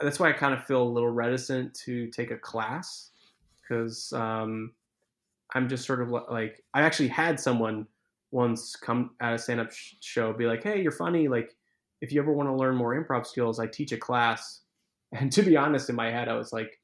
That's 0.00 0.18
why 0.18 0.30
I 0.30 0.32
kind 0.32 0.54
of 0.54 0.64
feel 0.64 0.82
a 0.82 0.84
little 0.84 1.10
reticent 1.10 1.74
to 1.84 2.08
take 2.08 2.30
a 2.30 2.36
class 2.36 3.10
because 3.62 4.12
um, 4.12 4.72
I'm 5.54 5.68
just 5.68 5.86
sort 5.86 6.00
of 6.00 6.10
like 6.10 6.62
I 6.74 6.82
actually 6.82 7.08
had 7.08 7.38
someone 7.38 7.86
once 8.30 8.76
come 8.76 9.10
at 9.20 9.34
a 9.34 9.38
stand-up 9.38 9.72
sh- 9.72 9.94
show 10.00 10.32
be 10.32 10.46
like, 10.46 10.62
"Hey, 10.62 10.82
you're 10.82 10.92
funny. 10.92 11.28
Like, 11.28 11.54
if 12.00 12.12
you 12.12 12.20
ever 12.20 12.32
want 12.32 12.48
to 12.48 12.54
learn 12.54 12.76
more 12.76 12.94
improv 12.94 13.26
skills, 13.26 13.58
I 13.58 13.66
teach 13.66 13.92
a 13.92 13.98
class." 13.98 14.62
And 15.12 15.32
to 15.32 15.42
be 15.42 15.56
honest, 15.56 15.90
in 15.90 15.96
my 15.96 16.08
head, 16.12 16.28
I 16.28 16.34
was 16.34 16.52
like, 16.52 16.78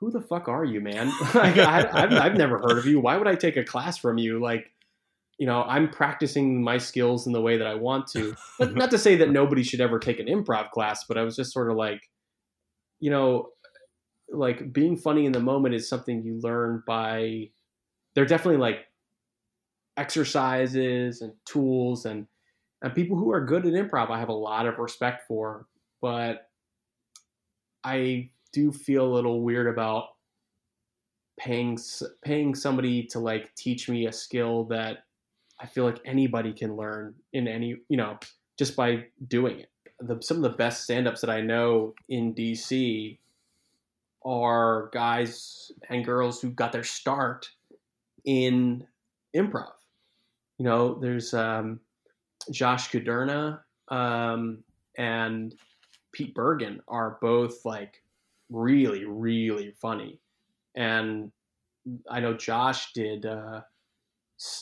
"Who 0.00 0.10
the 0.10 0.22
fuck 0.22 0.48
are 0.48 0.64
you, 0.64 0.80
man? 0.80 1.08
like, 1.34 1.58
I, 1.58 1.86
I've, 1.92 2.12
I've 2.14 2.36
never 2.38 2.56
heard 2.56 2.78
of 2.78 2.86
you. 2.86 3.00
Why 3.00 3.18
would 3.18 3.28
I 3.28 3.34
take 3.34 3.58
a 3.58 3.64
class 3.64 3.98
from 3.98 4.16
you? 4.16 4.40
Like, 4.40 4.72
you 5.38 5.46
know, 5.46 5.62
I'm 5.62 5.90
practicing 5.90 6.62
my 6.62 6.78
skills 6.78 7.26
in 7.26 7.32
the 7.32 7.40
way 7.40 7.58
that 7.58 7.66
I 7.66 7.74
want 7.74 8.06
to. 8.08 8.34
But 8.58 8.74
not 8.74 8.90
to 8.92 8.98
say 8.98 9.16
that 9.16 9.30
nobody 9.30 9.62
should 9.62 9.80
ever 9.80 9.98
take 9.98 10.20
an 10.20 10.26
improv 10.26 10.70
class, 10.70 11.04
but 11.06 11.18
I 11.18 11.22
was 11.22 11.36
just 11.36 11.52
sort 11.52 11.70
of 11.70 11.76
like, 11.76 12.00
you 13.00 13.10
know, 13.10 13.50
like 14.30 14.72
being 14.72 14.96
funny 14.96 15.26
in 15.26 15.32
the 15.32 15.40
moment 15.40 15.74
is 15.74 15.88
something 15.88 16.22
you 16.22 16.40
learn 16.40 16.82
by. 16.86 17.50
They're 18.14 18.26
definitely 18.26 18.60
like 18.60 18.86
exercises 19.96 21.20
and 21.20 21.32
tools 21.44 22.04
and 22.04 22.26
and 22.82 22.94
people 22.94 23.16
who 23.16 23.32
are 23.32 23.44
good 23.44 23.64
at 23.66 23.72
improv 23.72 24.10
I 24.10 24.18
have 24.18 24.28
a 24.28 24.32
lot 24.32 24.66
of 24.66 24.78
respect 24.78 25.26
for, 25.26 25.66
but 26.02 26.48
I 27.82 28.30
do 28.52 28.72
feel 28.72 29.06
a 29.06 29.14
little 29.14 29.42
weird 29.42 29.66
about 29.66 30.08
paying 31.38 31.78
paying 32.22 32.54
somebody 32.54 33.04
to 33.04 33.18
like 33.18 33.54
teach 33.54 33.88
me 33.88 34.06
a 34.06 34.12
skill 34.12 34.64
that 34.64 35.04
I 35.60 35.66
feel 35.66 35.84
like 35.84 36.00
anybody 36.04 36.52
can 36.52 36.76
learn 36.76 37.14
in 37.32 37.48
any, 37.48 37.76
you 37.88 37.96
know, 37.96 38.18
just 38.58 38.76
by 38.76 39.04
doing 39.28 39.60
it. 39.60 39.70
The, 40.00 40.20
some 40.20 40.38
of 40.38 40.42
the 40.42 40.56
best 40.56 40.84
stand-ups 40.84 41.20
that 41.20 41.30
I 41.30 41.40
know 41.40 41.94
in 42.08 42.34
DC 42.34 43.18
are 44.24 44.90
guys 44.92 45.70
and 45.88 46.04
girls 46.04 46.40
who 46.40 46.50
got 46.50 46.72
their 46.72 46.84
start 46.84 47.50
in 48.24 48.86
improv 49.36 49.72
you 50.58 50.64
know, 50.64 50.98
there's 51.00 51.34
um, 51.34 51.80
Josh 52.50 52.90
Kuderna 52.90 53.60
um, 53.88 54.62
and 54.96 55.54
Pete 56.12 56.34
Bergen 56.34 56.80
are 56.88 57.18
both 57.20 57.64
like 57.64 58.02
really, 58.50 59.04
really 59.04 59.74
funny. 59.80 60.20
And 60.74 61.32
I 62.08 62.20
know 62.20 62.34
Josh 62.34 62.92
did 62.92 63.26
uh, 63.26 63.62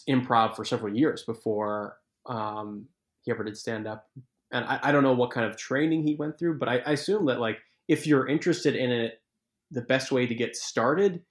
improv 0.09 0.57
for 0.57 0.65
several 0.65 0.95
years 0.97 1.23
before 1.23 1.99
um, 2.27 2.87
he 3.23 3.31
ever 3.31 3.45
did 3.45 3.57
stand 3.57 3.87
up. 3.87 4.09
And 4.51 4.65
I, 4.65 4.81
I, 4.83 4.93
don't 4.93 5.03
know 5.03 5.15
what 5.15 5.31
kind 5.31 5.47
of 5.47 5.57
training 5.57 6.07
he 6.07 6.15
went 6.15 6.39
through, 6.39 6.59
but 6.59 6.69
I, 6.69 6.79
I 6.87 6.93
assume 6.93 7.27
that 7.27 7.41
like 7.41 7.59
if 7.89 8.07
you're 8.07 8.29
interested 8.29 8.77
in 8.77 8.91
it, 8.91 9.21
the 9.71 9.83
best 9.83 10.13
way 10.13 10.27
to 10.27 10.35
get 10.35 10.55
started 10.55 11.23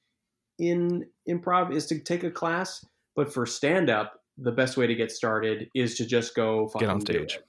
in 0.57 1.05
improv 1.29 1.73
is 1.73 1.85
to 1.87 1.99
take 1.99 2.23
a 2.23 2.31
class. 2.31 2.83
But 3.15 3.31
for 3.31 3.45
stand 3.45 3.89
up, 3.89 4.20
the 4.41 4.51
best 4.51 4.77
way 4.77 4.87
to 4.87 4.95
get 4.95 5.11
started 5.11 5.67
is 5.75 5.95
to 5.95 6.05
just 6.05 6.35
go 6.35 6.69
get 6.79 6.89
on 6.89 7.01
stage. 7.01 7.39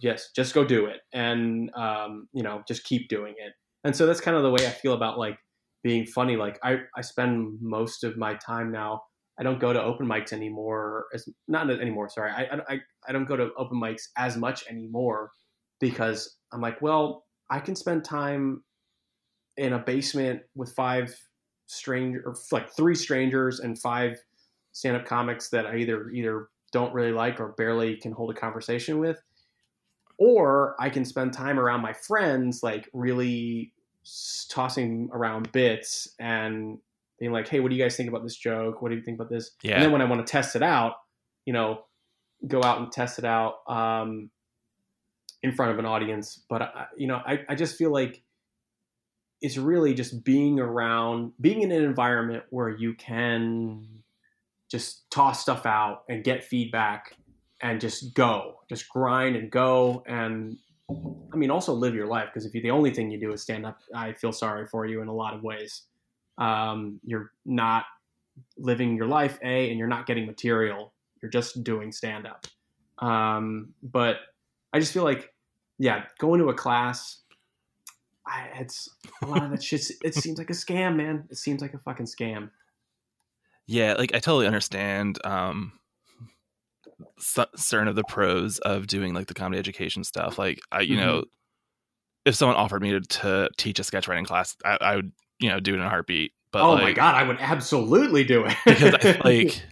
Yes, 0.00 0.30
just 0.34 0.54
go 0.54 0.64
do 0.64 0.86
it, 0.86 1.00
and 1.12 1.70
um, 1.74 2.28
you 2.32 2.42
know, 2.42 2.62
just 2.66 2.84
keep 2.84 3.08
doing 3.08 3.34
it. 3.38 3.52
And 3.84 3.94
so 3.94 4.06
that's 4.06 4.20
kind 4.20 4.36
of 4.36 4.42
the 4.42 4.50
way 4.50 4.66
I 4.66 4.70
feel 4.70 4.94
about 4.94 5.18
like 5.18 5.38
being 5.82 6.06
funny. 6.06 6.36
Like 6.36 6.58
I, 6.62 6.78
I 6.96 7.02
spend 7.02 7.58
most 7.60 8.04
of 8.04 8.16
my 8.16 8.34
time 8.34 8.72
now. 8.72 9.02
I 9.38 9.42
don't 9.42 9.58
go 9.58 9.72
to 9.72 9.82
open 9.82 10.06
mics 10.06 10.32
anymore. 10.32 11.06
As 11.12 11.28
not 11.48 11.70
anymore. 11.70 12.08
Sorry, 12.08 12.30
I, 12.30 12.60
I, 12.68 12.80
I 13.08 13.12
don't 13.12 13.26
go 13.26 13.36
to 13.36 13.50
open 13.56 13.80
mics 13.80 14.02
as 14.16 14.36
much 14.36 14.64
anymore 14.68 15.30
because 15.80 16.36
I'm 16.52 16.60
like, 16.60 16.80
well, 16.80 17.24
I 17.50 17.60
can 17.60 17.76
spend 17.76 18.04
time 18.04 18.62
in 19.56 19.72
a 19.72 19.78
basement 19.78 20.42
with 20.54 20.72
five 20.74 21.14
stranger 21.66 22.22
or 22.26 22.34
like 22.52 22.74
three 22.76 22.94
strangers 22.94 23.60
and 23.60 23.78
five 23.80 24.16
stand-up 24.74 25.06
comics 25.06 25.48
that 25.48 25.66
I 25.66 25.76
either 25.76 26.10
either 26.10 26.48
don't 26.72 26.92
really 26.92 27.12
like 27.12 27.40
or 27.40 27.54
barely 27.56 27.96
can 27.96 28.12
hold 28.12 28.30
a 28.30 28.34
conversation 28.34 28.98
with. 28.98 29.22
Or 30.18 30.76
I 30.78 30.90
can 30.90 31.04
spend 31.04 31.32
time 31.32 31.58
around 31.58 31.80
my 31.80 31.92
friends 31.92 32.62
like 32.62 32.90
really 32.92 33.72
tossing 34.50 35.08
around 35.12 35.50
bits 35.52 36.08
and 36.20 36.78
being 37.18 37.32
like 37.32 37.48
hey 37.48 37.60
what 37.60 37.70
do 37.70 37.76
you 37.76 37.82
guys 37.82 37.96
think 37.96 38.08
about 38.08 38.22
this 38.22 38.36
joke? 38.36 38.82
What 38.82 38.90
do 38.90 38.96
you 38.96 39.02
think 39.02 39.18
about 39.18 39.30
this? 39.30 39.52
Yeah. 39.62 39.76
and 39.76 39.84
then 39.84 39.92
when 39.92 40.02
I 40.02 40.04
want 40.04 40.24
to 40.24 40.30
test 40.30 40.56
it 40.56 40.62
out 40.62 40.96
you 41.46 41.52
know 41.52 41.84
go 42.46 42.62
out 42.62 42.78
and 42.80 42.92
test 42.92 43.18
it 43.18 43.24
out 43.24 43.60
um, 43.68 44.30
in 45.42 45.52
front 45.52 45.72
of 45.72 45.78
an 45.78 45.86
audience. 45.86 46.42
But 46.48 46.62
I, 46.62 46.86
you 46.96 47.06
know 47.06 47.20
I, 47.24 47.40
I 47.48 47.54
just 47.54 47.76
feel 47.76 47.92
like 47.92 48.22
it's 49.40 49.56
really 49.58 49.94
just 49.94 50.24
being 50.24 50.58
around, 50.58 51.32
being 51.40 51.62
in 51.62 51.70
an 51.70 51.82
environment 51.84 52.44
where 52.50 52.70
you 52.70 52.94
can 52.94 54.03
just 54.74 55.08
toss 55.08 55.40
stuff 55.40 55.66
out 55.66 56.02
and 56.08 56.24
get 56.24 56.42
feedback 56.42 57.16
and 57.62 57.80
just 57.80 58.12
go, 58.12 58.56
just 58.68 58.88
grind 58.88 59.36
and 59.36 59.48
go. 59.48 60.02
And 60.08 60.58
I 61.32 61.36
mean, 61.36 61.52
also 61.52 61.72
live 61.72 61.94
your 61.94 62.08
life 62.08 62.26
because 62.26 62.44
if 62.44 62.52
you, 62.56 62.60
the 62.60 62.72
only 62.72 62.90
thing 62.90 63.08
you 63.08 63.20
do 63.20 63.32
is 63.32 63.40
stand 63.40 63.64
up, 63.64 63.78
I 63.94 64.14
feel 64.14 64.32
sorry 64.32 64.66
for 64.66 64.84
you 64.84 65.00
in 65.00 65.06
a 65.06 65.14
lot 65.14 65.32
of 65.32 65.44
ways. 65.44 65.82
Um, 66.38 66.98
you're 67.04 67.30
not 67.46 67.84
living 68.58 68.96
your 68.96 69.06
life, 69.06 69.38
A, 69.44 69.70
and 69.70 69.78
you're 69.78 69.86
not 69.86 70.06
getting 70.06 70.26
material. 70.26 70.92
You're 71.22 71.30
just 71.30 71.62
doing 71.62 71.92
stand 71.92 72.26
up. 72.26 72.44
Um, 72.98 73.74
but 73.80 74.16
I 74.72 74.80
just 74.80 74.92
feel 74.92 75.04
like, 75.04 75.32
yeah, 75.78 76.06
going 76.18 76.40
to 76.40 76.48
a 76.48 76.54
class, 76.54 77.20
I, 78.26 78.48
it's 78.58 78.88
a 79.22 79.26
lot 79.26 79.44
of 79.44 79.52
that 79.52 79.62
shit. 79.62 79.88
It 80.02 80.14
seems 80.22 80.38
like 80.38 80.50
a 80.50 80.54
scam, 80.54 80.96
man. 80.96 81.28
It 81.30 81.36
seems 81.36 81.62
like 81.62 81.74
a 81.74 81.78
fucking 81.78 82.06
scam. 82.06 82.50
Yeah, 83.66 83.94
like 83.94 84.14
I 84.14 84.18
totally 84.18 84.46
understand 84.46 85.18
um 85.24 85.72
certain 87.56 87.88
of 87.88 87.96
the 87.96 88.04
pros 88.04 88.58
of 88.58 88.86
doing 88.86 89.14
like 89.14 89.26
the 89.26 89.34
comedy 89.34 89.58
education 89.58 90.04
stuff. 90.04 90.38
Like 90.38 90.60
I, 90.70 90.80
you 90.80 90.96
mm-hmm. 90.96 91.06
know, 91.06 91.24
if 92.24 92.34
someone 92.34 92.56
offered 92.56 92.82
me 92.82 92.92
to, 92.92 93.00
to, 93.00 93.48
teach 93.56 93.78
a 93.78 93.84
sketch 93.84 94.08
writing 94.08 94.24
class, 94.24 94.56
I, 94.64 94.78
I, 94.80 94.96
would, 94.96 95.12
you 95.40 95.48
know, 95.48 95.60
do 95.60 95.72
it 95.72 95.78
in 95.78 95.82
a 95.82 95.88
heartbeat. 95.88 96.32
But 96.52 96.62
oh 96.62 96.72
like, 96.72 96.82
my 96.82 96.92
god, 96.92 97.14
I 97.14 97.24
would 97.24 97.38
absolutely 97.40 98.24
do 98.24 98.44
it 98.44 98.56
because 98.64 98.94
I, 98.94 99.20
like, 99.24 99.62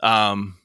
um, 0.00 0.58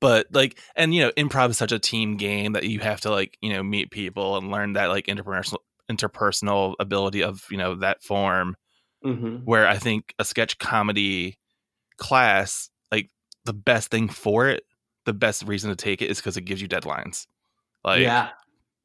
but 0.00 0.26
like, 0.32 0.58
and 0.76 0.94
you 0.94 1.02
know, 1.02 1.10
improv 1.12 1.50
is 1.50 1.58
such 1.58 1.72
a 1.72 1.78
team 1.78 2.16
game 2.16 2.52
that 2.52 2.64
you 2.64 2.80
have 2.80 3.00
to 3.02 3.10
like, 3.10 3.38
you 3.40 3.52
know, 3.52 3.62
meet 3.62 3.90
people 3.90 4.36
and 4.36 4.50
learn 4.50 4.74
that 4.74 4.86
like 4.86 5.06
interpersonal 5.06 5.58
interpersonal 5.90 6.74
ability 6.78 7.22
of 7.22 7.44
you 7.50 7.56
know 7.56 7.74
that 7.74 8.00
form 8.00 8.56
mm-hmm. 9.04 9.38
where 9.38 9.66
i 9.66 9.76
think 9.76 10.14
a 10.20 10.24
sketch 10.24 10.56
comedy 10.58 11.36
class 12.00 12.70
like 12.90 13.10
the 13.44 13.52
best 13.52 13.90
thing 13.90 14.08
for 14.08 14.48
it 14.48 14.64
the 15.06 15.12
best 15.12 15.46
reason 15.46 15.70
to 15.70 15.76
take 15.76 16.02
it 16.02 16.10
is 16.10 16.18
because 16.18 16.36
it 16.36 16.42
gives 16.42 16.60
you 16.60 16.68
deadlines. 16.68 17.26
Like 17.84 18.00
yeah. 18.00 18.30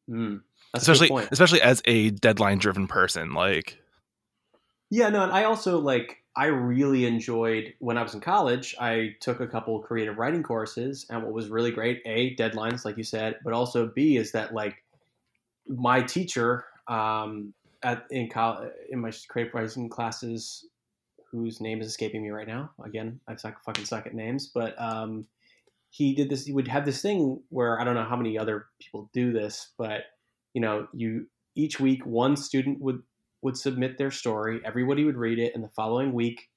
Mm, 0.09 0.41
especially 0.74 1.09
especially 1.32 1.61
as 1.61 1.82
a 1.86 2.11
deadline 2.11 2.59
driven 2.59 2.86
person 2.88 3.34
like 3.34 3.80
yeah 4.91 5.09
no 5.09 5.24
and 5.24 5.32
i 5.32 5.45
also 5.45 5.80
like 5.80 6.18
i 6.36 6.45
really 6.45 7.07
enjoyed 7.07 7.74
when 7.80 7.97
i 7.97 8.03
was 8.03 8.13
in 8.13 8.20
college 8.20 8.76
i 8.80 9.16
took 9.20 9.39
a 9.39 9.47
couple 9.47 9.80
creative 9.80 10.20
writing 10.20 10.43
courses 10.43 11.07
and 11.09 11.24
what 11.24 11.34
was 11.34 11.49
really 11.49 11.72
great 11.72 12.03
a 12.05 12.36
deadlines 12.36 12.86
like 12.86 12.97
you 12.97 13.03
said 13.03 13.38
but 13.43 13.51
also 13.51 13.88
b 13.88 14.18
is 14.18 14.32
that 14.32 14.53
like 14.53 14.84
my 15.68 16.01
teacher 16.01 16.66
um, 16.88 17.53
at 17.84 18.05
in 18.09 18.30
college 18.30 18.72
in 18.89 18.99
my 18.99 19.11
creative 19.28 19.53
writing 19.53 19.89
classes, 19.89 20.66
whose 21.32 21.61
name 21.61 21.82
is 21.82 21.88
escaping 21.88 22.23
me 22.23 22.30
right 22.30 22.47
now. 22.47 22.71
Again, 22.84 23.19
I 23.28 23.36
suck 23.36 23.63
fucking 23.63 23.86
suck 23.86 24.05
at 24.05 24.13
names, 24.13 24.51
but 24.53 24.80
um, 24.82 25.28
he 25.89 26.13
did 26.13 26.30
this. 26.30 26.45
He 26.45 26.53
would 26.53 26.67
have 26.67 26.86
this 26.86 27.01
thing 27.01 27.41
where 27.49 27.80
I 27.80 27.84
don't 27.84 27.95
know 27.95 28.03
how 28.03 28.15
many 28.15 28.38
other 28.38 28.67
people 28.80 29.09
do 29.13 29.32
this, 29.32 29.71
but 29.78 30.03
you 30.53 30.61
know, 30.61 30.88
you 30.93 31.28
each 31.55 31.80
week 31.80 32.05
one 32.05 32.36
student 32.36 32.82
would 32.82 33.01
would 33.41 33.57
submit 33.57 33.97
their 33.97 34.11
story. 34.11 34.61
Everybody 34.63 35.03
would 35.03 35.17
read 35.17 35.39
it, 35.39 35.53
and 35.55 35.63
the 35.63 35.69
following 35.69 36.13
week 36.13 36.49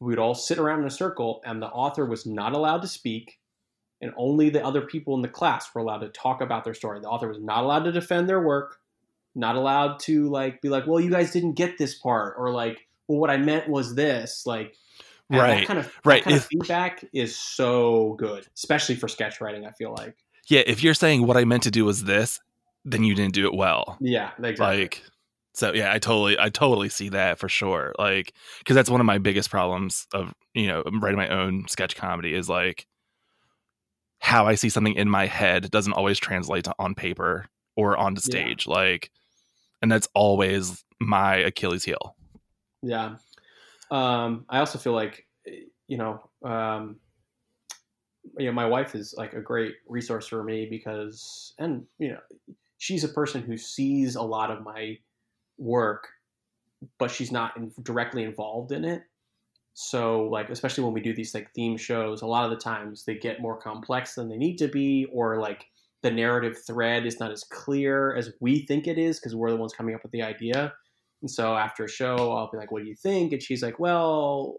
we'd 0.00 0.18
all 0.18 0.34
sit 0.34 0.58
around 0.58 0.80
in 0.80 0.86
a 0.86 0.90
circle, 0.90 1.42
and 1.44 1.62
the 1.62 1.66
author 1.66 2.04
was 2.06 2.26
not 2.26 2.52
allowed 2.52 2.82
to 2.82 2.88
speak 2.88 3.38
and 4.00 4.12
only 4.16 4.50
the 4.50 4.64
other 4.64 4.80
people 4.80 5.14
in 5.14 5.22
the 5.22 5.28
class 5.28 5.72
were 5.72 5.80
allowed 5.80 5.98
to 5.98 6.08
talk 6.08 6.40
about 6.40 6.64
their 6.64 6.74
story. 6.74 6.98
The 6.98 7.08
author 7.08 7.28
was 7.28 7.38
not 7.38 7.62
allowed 7.62 7.84
to 7.84 7.92
defend 7.92 8.28
their 8.28 8.40
work 8.40 8.80
not 9.34 9.56
allowed 9.56 9.98
to 10.00 10.28
like 10.28 10.60
be 10.60 10.68
like, 10.68 10.86
well, 10.86 11.00
you 11.00 11.10
guys 11.10 11.32
didn't 11.32 11.54
get 11.54 11.78
this 11.78 11.94
part, 11.94 12.34
or 12.38 12.50
like, 12.50 12.88
well, 13.08 13.18
what 13.18 13.30
I 13.30 13.36
meant 13.36 13.68
was 13.68 13.94
this, 13.94 14.44
like. 14.46 14.74
right. 15.30 15.60
That 15.60 15.66
kind 15.66 15.78
of 15.78 15.92
right. 16.04 16.22
Kind 16.22 16.36
if, 16.36 16.42
of 16.44 16.48
feedback 16.48 17.04
is 17.12 17.36
so 17.36 18.14
good, 18.18 18.46
especially 18.54 18.94
for 18.96 19.08
sketch 19.08 19.40
writing. 19.40 19.64
I 19.64 19.70
feel 19.72 19.94
like. 19.96 20.16
Yeah, 20.48 20.62
if 20.66 20.82
you're 20.82 20.94
saying 20.94 21.26
what 21.26 21.36
I 21.36 21.44
meant 21.44 21.62
to 21.64 21.70
do 21.70 21.84
was 21.84 22.04
this, 22.04 22.40
then 22.84 23.04
you 23.04 23.14
didn't 23.14 23.34
do 23.34 23.46
it 23.46 23.54
well. 23.54 23.96
Yeah, 24.00 24.30
exactly. 24.38 24.66
Like, 24.66 25.02
so 25.54 25.72
yeah, 25.72 25.92
I 25.92 25.98
totally, 25.98 26.38
I 26.38 26.48
totally 26.48 26.88
see 26.88 27.10
that 27.10 27.38
for 27.38 27.48
sure. 27.48 27.94
Like, 27.98 28.32
because 28.58 28.74
that's 28.74 28.90
one 28.90 29.00
of 29.00 29.06
my 29.06 29.18
biggest 29.18 29.50
problems 29.50 30.06
of 30.12 30.34
you 30.54 30.66
know 30.66 30.82
um, 30.84 31.00
writing 31.00 31.18
my 31.18 31.28
own 31.28 31.66
sketch 31.68 31.96
comedy 31.96 32.34
is 32.34 32.48
like 32.48 32.86
how 34.18 34.46
I 34.46 34.54
see 34.54 34.68
something 34.68 34.94
in 34.94 35.08
my 35.08 35.26
head 35.26 35.70
doesn't 35.70 35.92
always 35.94 36.18
translate 36.18 36.64
to 36.64 36.74
on 36.78 36.94
paper 36.94 37.46
or 37.76 37.96
onto 37.96 38.20
stage. 38.20 38.66
Yeah. 38.66 38.74
Like, 38.74 39.10
and 39.80 39.90
that's 39.90 40.08
always 40.14 40.84
my 41.00 41.36
Achilles 41.36 41.84
heel. 41.84 42.14
Yeah. 42.82 43.16
Um, 43.90 44.44
I 44.48 44.58
also 44.58 44.78
feel 44.78 44.92
like, 44.94 45.26
you 45.86 45.98
know, 45.98 46.20
um, 46.44 46.96
you 48.38 48.46
know, 48.46 48.52
my 48.52 48.66
wife 48.66 48.94
is 48.94 49.14
like 49.16 49.34
a 49.34 49.40
great 49.40 49.74
resource 49.88 50.26
for 50.28 50.42
me 50.42 50.66
because, 50.68 51.54
and 51.58 51.84
you 51.98 52.08
know, 52.08 52.20
she's 52.78 53.04
a 53.04 53.08
person 53.08 53.42
who 53.42 53.56
sees 53.56 54.16
a 54.16 54.22
lot 54.22 54.50
of 54.50 54.62
my 54.62 54.98
work, 55.58 56.08
but 56.98 57.10
she's 57.10 57.32
not 57.32 57.56
in, 57.56 57.72
directly 57.82 58.24
involved 58.24 58.72
in 58.72 58.84
it. 58.84 59.02
So, 59.74 60.24
like, 60.24 60.50
especially 60.50 60.84
when 60.84 60.92
we 60.92 61.00
do 61.00 61.14
these 61.14 61.34
like 61.34 61.52
theme 61.54 61.76
shows, 61.76 62.22
a 62.22 62.26
lot 62.26 62.44
of 62.44 62.50
the 62.50 62.56
times 62.62 63.04
they 63.04 63.14
get 63.14 63.40
more 63.40 63.56
complex 63.56 64.14
than 64.14 64.28
they 64.28 64.36
need 64.36 64.56
to 64.58 64.68
be, 64.68 65.06
or 65.12 65.38
like 65.38 65.66
the 66.02 66.10
narrative 66.10 66.58
thread 66.66 67.06
is 67.06 67.20
not 67.20 67.30
as 67.30 67.44
clear 67.44 68.14
as 68.14 68.32
we 68.40 68.66
think 68.66 68.86
it 68.86 68.98
is 68.98 69.18
because 69.18 69.34
we're 69.34 69.50
the 69.50 69.56
ones 69.56 69.72
coming 69.72 69.94
up 69.94 70.02
with 70.02 70.12
the 70.12 70.22
idea. 70.22 70.72
And 71.22 71.30
so 71.30 71.56
after 71.56 71.84
a 71.84 71.88
show, 71.88 72.32
I'll 72.32 72.50
be 72.50 72.58
like, 72.58 72.70
"What 72.70 72.82
do 72.82 72.88
you 72.88 72.96
think?" 72.96 73.32
And 73.32 73.42
she's 73.42 73.62
like, 73.62 73.78
"Well, 73.78 74.56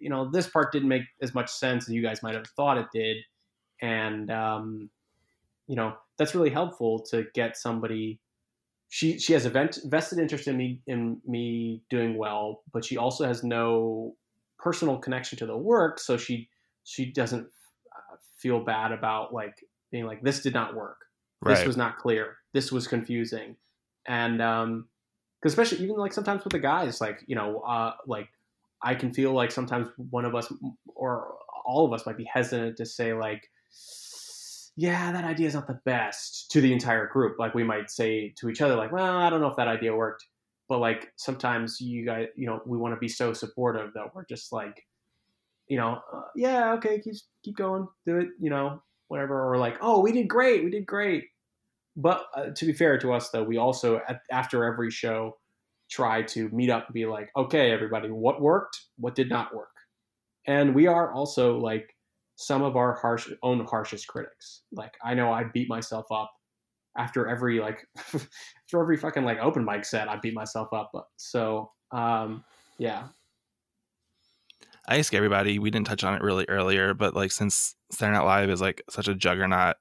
you 0.00 0.08
know, 0.08 0.30
this 0.30 0.48
part 0.48 0.72
didn't 0.72 0.88
make 0.88 1.02
as 1.22 1.34
much 1.34 1.50
sense 1.50 1.88
as 1.88 1.94
you 1.94 2.02
guys 2.02 2.22
might 2.22 2.34
have 2.34 2.46
thought 2.56 2.78
it 2.78 2.86
did." 2.92 3.18
And 3.82 4.30
um, 4.30 4.90
you 5.66 5.76
know, 5.76 5.94
that's 6.18 6.34
really 6.34 6.50
helpful 6.50 7.00
to 7.10 7.26
get 7.34 7.56
somebody. 7.56 8.20
She 8.88 9.18
she 9.18 9.34
has 9.34 9.46
a 9.46 9.50
vested 9.50 10.18
interest 10.18 10.48
in 10.48 10.56
me 10.56 10.80
in 10.86 11.20
me 11.26 11.82
doing 11.90 12.16
well, 12.16 12.62
but 12.72 12.84
she 12.84 12.96
also 12.96 13.26
has 13.26 13.44
no 13.44 14.16
personal 14.58 14.98
connection 14.98 15.38
to 15.38 15.46
the 15.46 15.56
work, 15.56 16.00
so 16.00 16.16
she 16.16 16.48
she 16.84 17.12
doesn't 17.12 17.44
uh, 17.44 18.16
feel 18.38 18.64
bad 18.64 18.90
about 18.90 19.32
like 19.32 19.54
being 19.90 20.06
like, 20.06 20.22
this 20.22 20.40
did 20.40 20.54
not 20.54 20.74
work. 20.74 20.98
Right. 21.42 21.56
This 21.56 21.66
was 21.66 21.76
not 21.76 21.98
clear. 21.98 22.36
This 22.52 22.70
was 22.70 22.86
confusing. 22.86 23.56
And, 24.06 24.40
um, 24.40 24.88
cause 25.42 25.52
especially 25.52 25.78
even 25.84 25.96
like 25.96 26.12
sometimes 26.12 26.44
with 26.44 26.52
the 26.52 26.58
guys, 26.58 27.00
like, 27.00 27.24
you 27.26 27.34
know, 27.34 27.60
uh, 27.60 27.92
like 28.06 28.28
I 28.82 28.94
can 28.94 29.12
feel 29.12 29.32
like 29.32 29.50
sometimes 29.50 29.88
one 30.10 30.24
of 30.24 30.34
us 30.34 30.52
or 30.94 31.34
all 31.64 31.86
of 31.86 31.92
us 31.92 32.06
might 32.06 32.16
be 32.16 32.24
hesitant 32.24 32.76
to 32.78 32.86
say 32.86 33.12
like 33.12 33.48
yeah 34.76 35.12
that 35.12 35.24
idea 35.24 35.46
is 35.46 35.54
not 35.54 35.66
the 35.66 35.80
best 35.84 36.50
to 36.50 36.60
the 36.60 36.72
entire 36.72 37.06
group. 37.06 37.38
Like 37.38 37.54
we 37.54 37.64
might 37.64 37.90
say 37.90 38.32
to 38.38 38.48
each 38.48 38.60
other 38.62 38.76
like 38.76 38.92
well 38.92 39.18
i 39.18 39.28
don't 39.28 39.40
know 39.40 39.48
if 39.48 39.56
that 39.56 39.68
idea 39.68 39.94
worked. 39.94 40.26
But 40.68 40.78
like 40.78 41.12
sometimes 41.16 41.80
you 41.80 42.06
guys 42.06 42.28
you 42.36 42.46
know 42.46 42.60
we 42.64 42.78
want 42.78 42.94
to 42.94 42.98
be 42.98 43.08
so 43.08 43.32
supportive 43.32 43.92
that 43.94 44.14
we're 44.14 44.24
just 44.24 44.52
like 44.52 44.86
you 45.68 45.76
know 45.76 46.00
uh, 46.12 46.22
yeah 46.34 46.72
okay 46.74 47.00
keep 47.00 47.14
keep 47.44 47.56
going 47.56 47.88
do 48.06 48.18
it 48.18 48.28
you 48.40 48.50
know 48.50 48.82
whatever. 49.08 49.50
Or 49.50 49.58
like 49.58 49.76
oh 49.80 50.00
we 50.00 50.12
did 50.12 50.28
great 50.28 50.64
we 50.64 50.70
did 50.70 50.86
great 50.86 51.24
but 52.00 52.26
uh, 52.34 52.50
to 52.54 52.66
be 52.66 52.72
fair 52.72 52.98
to 52.98 53.12
us 53.12 53.30
though 53.30 53.42
we 53.42 53.56
also 53.56 54.00
at, 54.08 54.20
after 54.30 54.64
every 54.64 54.90
show 54.90 55.36
try 55.90 56.22
to 56.22 56.48
meet 56.50 56.70
up 56.70 56.86
and 56.86 56.94
be 56.94 57.06
like 57.06 57.30
okay 57.36 57.70
everybody 57.70 58.08
what 58.08 58.40
worked 58.40 58.78
what 58.96 59.14
did 59.14 59.28
not 59.28 59.54
work? 59.54 59.68
And 60.46 60.74
we 60.74 60.86
are 60.86 61.12
also 61.12 61.58
like 61.58 61.94
some 62.36 62.62
of 62.62 62.76
our 62.76 62.94
harsh 62.94 63.30
own 63.42 63.64
harshest 63.66 64.06
critics. 64.06 64.62
Like 64.72 64.94
i 65.04 65.14
know 65.14 65.32
i 65.32 65.44
beat 65.44 65.68
myself 65.68 66.06
up 66.10 66.30
after 66.98 67.28
every 67.28 67.60
like 67.60 67.86
after 67.96 68.80
every 68.80 68.96
fucking 68.96 69.24
like 69.24 69.38
open 69.38 69.64
mic 69.64 69.84
set 69.84 70.08
i 70.08 70.16
beat 70.16 70.34
myself 70.34 70.72
up 70.72 70.90
but 70.92 71.04
so 71.16 71.70
um 71.92 72.42
yeah. 72.80 73.08
I 74.88 74.98
ask 74.98 75.12
everybody, 75.14 75.58
we 75.58 75.70
didn't 75.70 75.86
touch 75.86 76.02
on 76.02 76.14
it 76.14 76.22
really 76.22 76.46
earlier, 76.48 76.94
but 76.94 77.14
like 77.14 77.30
since 77.30 77.76
Saturday 77.92 78.18
Night 78.18 78.24
Live 78.24 78.50
is 78.50 78.62
like 78.62 78.82
such 78.88 79.06
a 79.06 79.14
juggernaut 79.14 79.76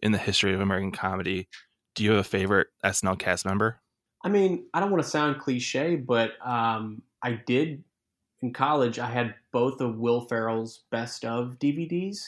in 0.00 0.12
the 0.12 0.18
history 0.18 0.54
of 0.54 0.60
American 0.60 0.92
comedy, 0.92 1.48
do 1.94 2.04
you 2.04 2.10
have 2.12 2.20
a 2.20 2.24
favorite 2.24 2.68
SNL 2.84 3.18
cast 3.18 3.44
member? 3.44 3.80
I 4.24 4.28
mean, 4.28 4.66
I 4.74 4.80
don't 4.80 4.90
want 4.90 5.02
to 5.02 5.08
sound 5.08 5.40
cliche, 5.40 5.96
but 5.96 6.32
um, 6.44 7.02
I 7.22 7.40
did 7.46 7.84
in 8.40 8.52
college. 8.52 8.98
I 8.98 9.10
had 9.10 9.34
both 9.52 9.80
of 9.80 9.96
Will 9.96 10.22
Ferrell's 10.22 10.84
best 10.90 11.24
of 11.24 11.58
DVDs. 11.58 12.18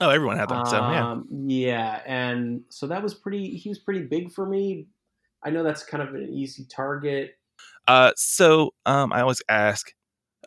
Oh, 0.00 0.10
everyone 0.10 0.36
had 0.36 0.48
them. 0.48 0.66
So 0.66 0.76
yeah, 0.76 1.10
Um, 1.10 1.28
yeah, 1.46 2.02
and 2.04 2.62
so 2.68 2.86
that 2.88 3.02
was 3.02 3.14
pretty. 3.14 3.56
He 3.56 3.68
was 3.68 3.78
pretty 3.78 4.02
big 4.02 4.32
for 4.32 4.46
me. 4.46 4.88
I 5.44 5.50
know 5.50 5.62
that's 5.62 5.84
kind 5.84 6.02
of 6.02 6.14
an 6.14 6.28
easy 6.32 6.64
target. 6.64 7.36
Uh, 7.86 8.12
so 8.16 8.74
um, 8.86 9.12
I 9.12 9.20
always 9.20 9.42
ask, 9.48 9.92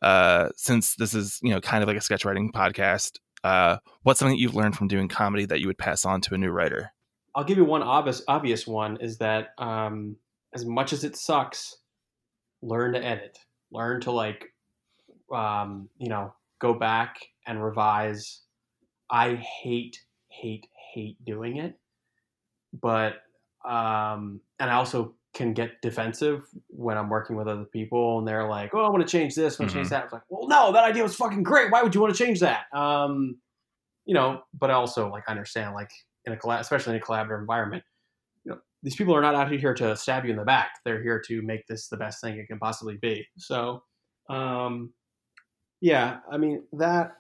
uh, 0.02 0.50
since 0.58 0.96
this 0.96 1.14
is 1.14 1.40
you 1.42 1.52
know 1.52 1.62
kind 1.62 1.82
of 1.84 1.88
like 1.88 1.98
a 1.98 2.02
sketch 2.02 2.26
writing 2.26 2.52
podcast, 2.52 3.20
uh, 3.48 3.80
what's 4.04 4.20
something 4.20 4.36
that 4.36 4.42
you've 4.42 4.56
learned 4.56 4.76
from 4.76 4.90
doing 4.90 5.08
comedy 5.08 5.46
that 5.46 5.62
you 5.62 5.68
would 5.68 5.78
pass 5.78 6.06
on 6.06 6.20
to 6.22 6.34
a 6.34 6.38
new 6.38 6.52
writer? 6.52 6.92
I'll 7.34 7.46
give 7.46 7.58
you 7.58 7.66
one 7.66 7.82
obvious 7.82 8.22
obvious 8.28 8.68
one 8.68 8.98
is 9.00 9.20
that 9.20 9.50
um, 9.58 10.18
as 10.54 10.66
much 10.66 10.92
as 10.92 11.04
it 11.04 11.16
sucks, 11.16 11.78
learn 12.62 12.94
to 12.94 13.04
edit. 13.04 13.38
Learn 13.72 14.02
to 14.02 14.12
like, 14.12 14.48
um, 15.34 15.90
you 15.98 16.10
know, 16.10 16.34
go 16.60 16.74
back 16.74 17.18
and 17.46 17.64
revise. 17.64 18.42
I 19.10 19.36
hate, 19.36 20.02
hate, 20.30 20.68
hate 20.94 21.24
doing 21.24 21.58
it, 21.58 21.80
but 22.74 23.16
um, 23.64 24.42
and 24.60 24.70
I 24.70 24.74
also 24.74 25.16
can 25.38 25.54
get 25.54 25.80
defensive 25.82 26.48
when 26.68 26.98
I'm 26.98 27.10
working 27.10 27.36
with 27.36 27.48
other 27.48 27.66
people 27.66 28.18
and 28.18 28.28
they're 28.28 28.50
like, 28.50 28.74
"Oh, 28.74 28.84
I 28.84 28.90
want 28.90 29.08
to 29.08 29.12
change 29.12 29.36
this, 29.36 29.60
I 29.60 29.64
want 29.64 29.72
to 29.72 29.78
change 29.78 29.90
that." 29.90 30.06
It's 30.06 30.14
like, 30.14 30.24
"Well, 30.30 30.48
no, 30.48 30.72
that 30.72 30.84
idea 30.84 31.04
was 31.04 31.16
fucking 31.16 31.44
great. 31.44 31.72
Why 31.72 31.84
would 31.84 31.94
you 31.94 32.02
want 32.02 32.16
to 32.16 32.24
change 32.24 32.40
that?" 32.40 32.66
Um, 32.74 33.38
you 34.06 34.16
know, 34.16 34.42
but 34.60 34.72
also 34.72 35.10
like 35.12 35.24
I 35.28 35.32
understand 35.32 35.76
like 35.76 35.92
in 36.26 36.34
a 36.34 36.36
collab, 36.36 36.60
especially 36.60 36.96
in 36.96 37.02
a 37.02 37.06
collaborative 37.06 37.40
environment, 37.40 37.84
you 38.46 38.52
know, 38.52 38.58
these 38.82 38.96
people 38.96 39.16
are 39.16 39.22
not 39.22 39.36
out 39.36 39.52
here 39.52 39.76
to 39.76 39.96
stab 39.96 40.26
you 40.26 40.32
in 40.32 40.38
the 40.38 40.44
back. 40.44 40.72
They're 40.84 41.04
here 41.04 41.22
to 41.28 41.42
make 41.44 41.68
this 41.68 41.88
the 41.88 41.98
best 41.98 42.20
thing 42.20 42.38
it 42.38 42.48
can 42.48 42.58
possibly 42.58 42.98
be. 42.98 43.28
So, 43.38 43.84
um, 44.30 44.92
yeah, 45.82 46.20
I 46.32 46.38
mean 46.38 46.64
that, 46.74 47.18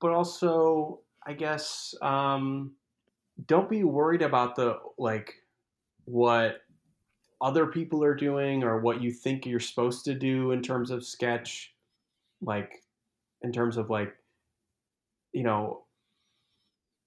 but 0.00 0.10
also 0.10 1.00
I 1.26 1.32
guess 1.32 1.94
um, 2.02 2.72
don't 3.46 3.70
be 3.70 3.84
worried 3.84 4.22
about 4.22 4.54
the 4.54 4.78
like 4.98 5.32
what 6.04 6.58
other 7.44 7.66
people 7.66 8.02
are 8.02 8.14
doing 8.14 8.64
or 8.64 8.80
what 8.80 9.02
you 9.02 9.12
think 9.12 9.44
you're 9.44 9.60
supposed 9.60 10.04
to 10.06 10.14
do 10.14 10.52
in 10.52 10.62
terms 10.62 10.90
of 10.90 11.04
sketch, 11.04 11.74
like 12.40 12.72
in 13.42 13.52
terms 13.52 13.76
of 13.76 13.90
like 13.90 14.14
you 15.32 15.42
know 15.42 15.82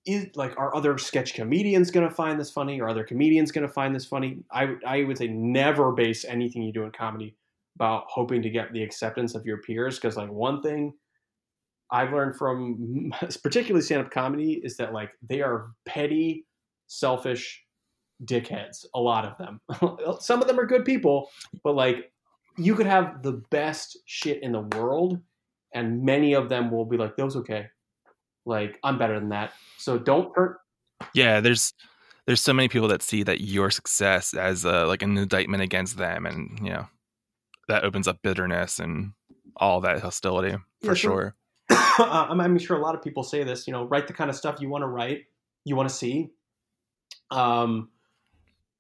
is 0.06 0.28
like 0.36 0.56
are 0.58 0.76
other 0.76 0.98
sketch 0.98 1.34
comedians 1.34 1.90
going 1.90 2.08
to 2.08 2.14
find 2.14 2.40
this 2.40 2.52
funny? 2.52 2.80
Or 2.80 2.88
other 2.88 3.04
comedians 3.04 3.52
going 3.52 3.68
to 3.68 3.74
find 3.74 3.96
this 3.96 4.06
funny? 4.06 4.44
I, 4.52 4.76
I 4.86 5.04
would 5.04 5.18
say 5.18 5.28
never 5.28 5.92
base 5.92 6.24
anything 6.24 6.62
you 6.62 6.72
do 6.72 6.84
in 6.84 6.92
comedy 6.92 7.36
about 7.76 8.06
hoping 8.08 8.42
to 8.44 8.50
get 8.50 8.72
the 8.74 8.84
acceptance 8.84 9.36
of 9.36 9.46
your 9.46 9.58
peers 9.58 9.98
because 10.00 10.18
like 10.18 10.32
one 10.32 10.64
thing 10.64 10.92
i've 11.92 12.12
learned 12.12 12.36
from 12.36 13.14
particularly 13.44 13.86
stand-up 13.86 14.10
comedy 14.10 14.60
is 14.64 14.78
that 14.78 14.94
like 14.94 15.12
they 15.22 15.42
are 15.42 15.70
petty 15.86 16.44
selfish 16.88 17.64
dickheads 18.26 18.86
a 18.96 19.00
lot 19.00 19.26
of 19.26 19.38
them. 19.38 19.62
Some 20.20 20.42
of 20.42 20.48
them 20.48 20.60
are 20.60 20.66
good 20.66 20.86
people 20.86 21.30
but 21.64 21.76
like 21.76 22.12
you 22.58 22.76
could 22.76 22.88
have 22.88 23.22
the 23.22 23.34
best 23.52 23.98
shit 24.06 24.42
in 24.42 24.52
the 24.52 24.62
world 24.76 25.20
and 25.74 26.04
many 26.04 26.34
of 26.34 26.50
them 26.50 26.72
will 26.72 26.86
be 26.86 26.98
like 26.98 27.16
that 27.16 27.26
was 27.26 27.36
okay. 27.36 27.68
Like 28.46 28.80
i'm 28.84 28.98
better 28.98 29.20
than 29.20 29.30
that. 29.30 29.54
So 29.78 29.98
don't 30.00 30.36
hurt 30.36 30.60
Yeah, 31.14 31.42
there's 31.42 31.74
there's 32.26 32.42
so 32.42 32.54
many 32.54 32.68
people 32.68 32.90
that 32.90 33.02
see 33.02 33.24
that 33.24 33.42
your 33.42 33.72
success 33.72 34.34
as 34.34 34.66
a, 34.66 34.86
like 34.86 35.02
an 35.02 35.18
indictment 35.18 35.64
against 35.64 35.98
them, 35.98 36.26
and 36.26 36.60
you 36.62 36.72
know 36.72 36.88
that 37.70 37.84
opens 37.86 38.08
up 38.08 38.22
bitterness 38.22 38.80
and 38.80 39.14
all 39.56 39.82
that 39.82 40.02
hostility 40.02 40.58
for 40.82 40.88
Yeah, 40.88 40.94
sure. 40.94 41.36
I'm, 41.70 42.40
I'm 42.42 42.58
sure 42.60 42.78
a 42.78 42.82
lot 42.82 42.96
of 42.96 43.02
people 43.02 43.24
say 43.24 43.44
this 43.44 43.68
you 43.68 43.74
know 43.74 43.86
write 43.86 44.08
the 44.08 44.14
kind 44.14 44.30
of 44.30 44.36
stuff 44.36 44.60
you 44.60 44.70
want 44.70 44.82
to 44.84 44.88
write 44.88 45.24
you 45.66 45.76
want 45.76 45.90
to 45.90 45.96
see. 45.96 46.30
Um 47.32 47.90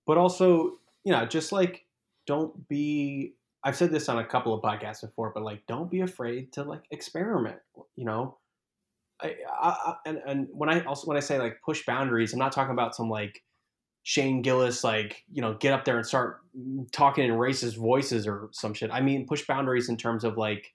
but 0.07 0.17
also 0.17 0.71
you 1.03 1.11
know 1.11 1.25
just 1.25 1.51
like 1.51 1.85
don't 2.25 2.67
be 2.67 3.33
i've 3.63 3.75
said 3.75 3.91
this 3.91 4.09
on 4.09 4.17
a 4.17 4.25
couple 4.25 4.53
of 4.53 4.61
podcasts 4.61 5.01
before 5.01 5.31
but 5.33 5.43
like 5.43 5.61
don't 5.67 5.91
be 5.91 6.01
afraid 6.01 6.51
to 6.51 6.63
like 6.63 6.83
experiment 6.91 7.57
you 7.95 8.05
know 8.05 8.37
I, 9.21 9.35
I, 9.61 9.69
I 9.69 9.95
and, 10.05 10.21
and 10.25 10.47
when 10.51 10.69
i 10.69 10.83
also 10.85 11.05
when 11.07 11.17
i 11.17 11.21
say 11.21 11.37
like 11.37 11.61
push 11.63 11.85
boundaries 11.85 12.33
i'm 12.33 12.39
not 12.39 12.51
talking 12.51 12.73
about 12.73 12.95
some 12.95 13.09
like 13.09 13.43
shane 14.03 14.41
gillis 14.41 14.83
like 14.83 15.23
you 15.31 15.41
know 15.41 15.55
get 15.55 15.73
up 15.73 15.85
there 15.85 15.97
and 15.97 16.05
start 16.07 16.39
talking 16.91 17.25
in 17.25 17.31
racist 17.31 17.77
voices 17.77 18.25
or 18.25 18.49
some 18.53 18.73
shit 18.73 18.89
i 18.91 19.01
mean 19.01 19.27
push 19.27 19.45
boundaries 19.45 19.89
in 19.89 19.97
terms 19.97 20.23
of 20.23 20.37
like 20.37 20.73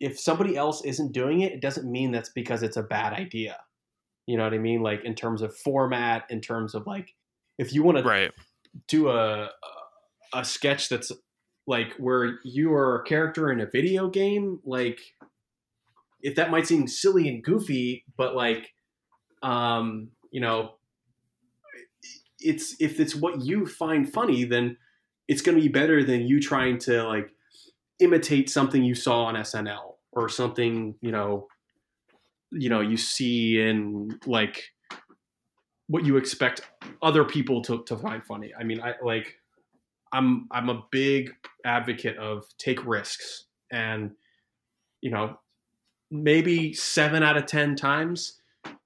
if 0.00 0.18
somebody 0.18 0.56
else 0.56 0.84
isn't 0.84 1.12
doing 1.12 1.40
it, 1.40 1.52
it 1.52 1.60
doesn't 1.60 1.90
mean 1.90 2.12
that's 2.12 2.28
because 2.30 2.62
it's 2.62 2.76
a 2.76 2.82
bad 2.82 3.12
idea. 3.12 3.58
You 4.26 4.36
know 4.36 4.44
what 4.44 4.54
I 4.54 4.58
mean? 4.58 4.82
Like 4.82 5.04
in 5.04 5.14
terms 5.14 5.42
of 5.42 5.56
format, 5.56 6.24
in 6.30 6.40
terms 6.40 6.74
of 6.74 6.86
like 6.86 7.14
if 7.58 7.72
you 7.72 7.82
want 7.82 7.98
to 7.98 8.04
Right. 8.04 8.32
do 8.86 9.08
a 9.08 9.50
a 10.32 10.44
sketch 10.44 10.88
that's 10.88 11.10
like 11.66 11.92
where 11.94 12.38
you 12.44 12.72
are 12.72 13.00
a 13.00 13.04
character 13.04 13.50
in 13.50 13.60
a 13.60 13.66
video 13.66 14.08
game, 14.08 14.60
like 14.64 15.00
if 16.22 16.34
that 16.36 16.50
might 16.50 16.66
seem 16.66 16.86
silly 16.86 17.28
and 17.28 17.42
goofy, 17.42 18.04
but 18.16 18.34
like 18.34 18.72
um, 19.42 20.10
you 20.30 20.40
know, 20.40 20.74
it's 22.40 22.76
if 22.80 23.00
it's 23.00 23.14
what 23.14 23.42
you 23.42 23.66
find 23.66 24.10
funny, 24.12 24.44
then 24.44 24.76
it's 25.28 25.42
going 25.42 25.56
to 25.56 25.62
be 25.62 25.68
better 25.68 26.02
than 26.02 26.26
you 26.26 26.40
trying 26.40 26.78
to 26.78 27.04
like 27.04 27.30
imitate 28.00 28.48
something 28.48 28.82
you 28.82 28.94
saw 28.94 29.24
on 29.24 29.34
SNL 29.34 29.96
or 30.12 30.28
something, 30.28 30.94
you 31.00 31.12
know, 31.12 31.48
you 32.50 32.68
know, 32.68 32.80
you 32.80 32.96
see 32.96 33.60
in 33.60 34.18
like 34.26 34.72
what 35.88 36.04
you 36.04 36.16
expect 36.16 36.60
other 37.02 37.24
people 37.24 37.62
to, 37.62 37.82
to 37.84 37.96
find 37.96 38.24
funny. 38.24 38.52
I 38.58 38.62
mean, 38.62 38.80
I 38.80 38.94
like 39.02 39.38
I'm 40.12 40.46
I'm 40.50 40.68
a 40.68 40.84
big 40.90 41.34
advocate 41.64 42.16
of 42.18 42.44
take 42.58 42.84
risks 42.86 43.46
and 43.72 44.12
you 45.00 45.10
know, 45.10 45.38
maybe 46.10 46.72
7 46.72 47.22
out 47.22 47.36
of 47.36 47.46
10 47.46 47.76
times 47.76 48.40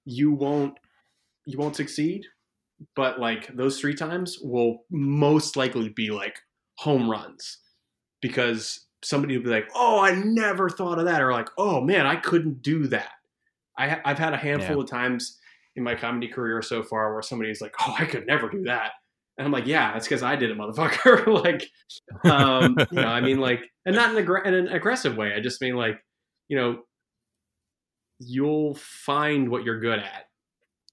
you 0.05 0.33
won't 0.33 0.79
you 1.45 1.59
won't 1.59 1.77
succeed, 1.77 2.27
but 2.95 3.19
like 3.19 3.55
those 3.57 3.81
3 3.81 3.95
times 3.95 4.39
will 4.41 4.85
most 4.91 5.57
likely 5.57 5.89
be 5.89 6.11
like 6.11 6.39
home 6.77 7.11
runs 7.11 7.59
because 8.21 8.87
somebody 9.03 9.37
will 9.37 9.45
be 9.45 9.51
like, 9.51 9.69
"Oh, 9.75 10.01
I 10.01 10.15
never 10.15 10.69
thought 10.69 10.99
of 10.99 11.07
that," 11.07 11.21
or 11.21 11.33
like, 11.33 11.49
"Oh 11.59 11.81
man, 11.81 12.07
I 12.07 12.17
couldn't 12.17 12.63
do 12.63 12.87
that." 12.89 13.13
I 13.77 14.01
I've 14.05 14.19
had 14.19 14.35
a 14.35 14.37
handful 14.37 14.81
of 14.81 14.89
times 14.89 15.39
in 15.77 15.83
my 15.83 15.95
comedy 15.95 16.29
career 16.29 16.63
so 16.63 16.83
far 16.83 17.13
where 17.13 17.23
somebody's 17.23 17.61
like, 17.61 17.75
"Oh, 17.81 17.95
I 17.99 18.05
could 18.05 18.27
never 18.27 18.49
do 18.49 18.63
that," 18.65 18.93
and 19.39 19.47
I'm 19.47 19.53
like, 19.53 19.67
"Yeah, 19.67 19.93
that's 19.93 20.07
because 20.07 20.23
I 20.23 20.37
did 20.37 20.51
it, 20.51 20.59
motherfucker." 20.59 21.27
like, 21.45 21.65
um, 22.25 22.77
you 22.91 23.01
know, 23.01 23.09
I 23.09 23.21
mean, 23.21 23.39
like, 23.39 23.61
and 23.87 23.97
not 23.97 24.17
in, 24.17 24.25
aggr- 24.25 24.47
in 24.47 24.55
an 24.55 24.69
aggressive 24.69 25.17
way. 25.17 25.35
I 25.35 25.41
just 25.41 25.61
mean 25.61 25.77
like, 25.77 25.99
you 26.49 26.57
know, 26.57 26.83
you'll 28.19 28.75
find 28.75 29.51
what 29.51 29.65
you're 29.65 29.81
good 29.81 29.99
at, 29.99 30.27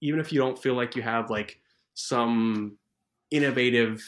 even 0.01 0.19
if 0.19 0.31
you 0.31 0.39
don't 0.39 0.61
feel 0.61 0.75
like 0.75 0.95
you 0.95 1.01
have 1.01 1.29
like 1.29 1.59
some 1.93 2.77
innovative 3.31 4.01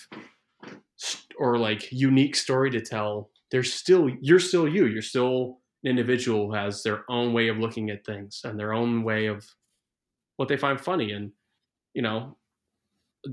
or 1.37 1.57
like 1.57 1.91
unique 1.91 2.35
story 2.35 2.69
to 2.71 2.81
tell 2.81 3.29
there's 3.51 3.73
still 3.73 4.09
you're 4.21 4.39
still 4.39 4.67
you 4.67 4.87
you're 4.87 5.01
still 5.01 5.59
an 5.83 5.89
individual 5.89 6.47
who 6.47 6.53
has 6.53 6.83
their 6.83 7.03
own 7.09 7.33
way 7.33 7.47
of 7.47 7.57
looking 7.57 7.89
at 7.89 8.05
things 8.05 8.41
and 8.43 8.59
their 8.59 8.73
own 8.73 9.03
way 9.03 9.25
of 9.25 9.45
what 10.41 10.47
they 10.47 10.57
find 10.57 10.81
funny. 10.81 11.11
And, 11.11 11.33
you 11.93 12.01
know, 12.01 12.35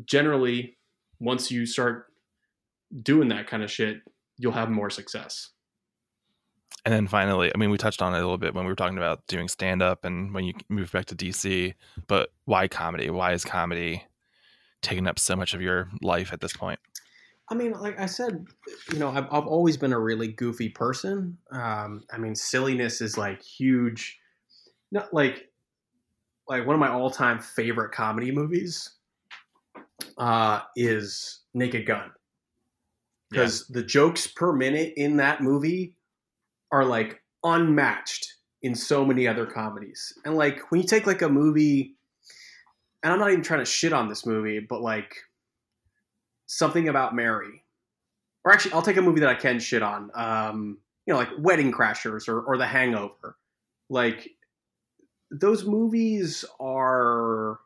generally, 0.05 0.77
once 1.19 1.51
you 1.51 1.65
start 1.65 2.13
doing 3.03 3.29
that 3.29 3.47
kind 3.47 3.63
of 3.63 3.71
shit, 3.71 4.03
you'll 4.37 4.53
have 4.53 4.69
more 4.69 4.91
success. 4.91 5.49
And 6.85 6.93
then 6.93 7.07
finally, 7.07 7.51
I 7.53 7.57
mean, 7.57 7.71
we 7.71 7.79
touched 7.79 8.03
on 8.03 8.13
it 8.13 8.19
a 8.19 8.21
little 8.21 8.37
bit 8.37 8.55
when 8.55 8.67
we 8.67 8.71
were 8.71 8.77
talking 8.77 8.99
about 8.99 9.27
doing 9.27 9.49
stand 9.49 9.81
up 9.81 10.05
and 10.05 10.35
when 10.35 10.45
you 10.45 10.53
move 10.69 10.93
back 10.93 11.07
to 11.07 11.17
DC, 11.17 11.73
but 12.09 12.29
why 12.45 12.69
comedy? 12.69 13.09
Why 13.09 13.33
is 13.33 13.43
comedy 13.43 14.05
taking 14.83 15.07
up 15.07 15.19
so 15.19 15.35
much 15.35 15.55
of 15.55 15.63
your 15.63 15.89
life 16.03 16.31
at 16.35 16.43
this 16.43 16.53
point? 16.53 16.79
I 17.49 17.55
mean, 17.55 17.73
like 17.73 17.99
I 17.99 18.05
said, 18.05 18.45
you 18.93 18.99
know, 18.99 19.09
I've, 19.09 19.25
I've 19.33 19.47
always 19.47 19.79
been 19.79 19.95
a 19.95 19.99
really 19.99 20.29
goofy 20.29 20.69
person. 20.69 21.39
Um, 21.51 22.03
I 22.13 22.19
mean, 22.19 22.35
silliness 22.35 23.01
is 23.01 23.17
like 23.17 23.43
huge. 23.43 24.19
Not 24.93 25.15
like, 25.15 25.48
like 26.49 26.67
one 26.67 26.75
of 26.75 26.81
my 26.81 26.89
all-time 26.89 27.39
favorite 27.39 27.93
comedy 27.93 28.33
movies 28.33 28.91
uh, 30.17 30.61
is 30.77 31.41
Naked 31.55 31.87
Gun, 31.87 32.11
because 33.31 33.67
the 33.69 33.83
jokes 33.83 34.27
per 34.27 34.53
minute 34.53 34.95
in 34.97 35.17
that 35.19 35.43
movie 35.43 35.95
are 36.73 36.85
like 36.85 37.23
unmatched 37.45 38.35
in 38.63 38.75
so 38.75 39.05
many 39.05 39.29
other 39.29 39.47
comedies. 39.47 40.13
And 40.25 40.37
like 40.37 40.71
when 40.71 40.81
you 40.81 40.87
take 40.87 41.07
like 41.07 41.23
a 41.23 41.29
movie, 41.29 41.97
and 43.03 43.13
I'm 43.13 43.19
not 43.19 43.31
even 43.31 43.45
trying 43.45 43.61
to 43.61 43.65
shit 43.65 43.93
on 43.93 44.09
this 44.09 44.27
movie, 44.27 44.59
but 44.59 44.81
like 44.81 45.17
something 46.47 46.89
about 46.89 47.15
Mary, 47.15 47.63
or 48.45 48.53
actually, 48.53 48.73
I'll 48.73 48.83
take 48.83 48.97
a 48.97 49.03
movie 49.03 49.21
that 49.21 49.29
I 49.29 49.35
can 49.35 49.61
shit 49.61 49.83
on. 49.83 50.11
Um, 50.15 50.79
you 51.07 51.13
know, 51.13 51.19
like 51.19 51.31
Wedding 51.39 51.73
Crashers 51.73 52.29
or, 52.29 52.41
or 52.43 52.57
The 52.57 52.67
Hangover. 52.67 53.37
Like 53.91 54.31
those 55.31 55.65
movies 55.67 56.45
are, 56.61 57.61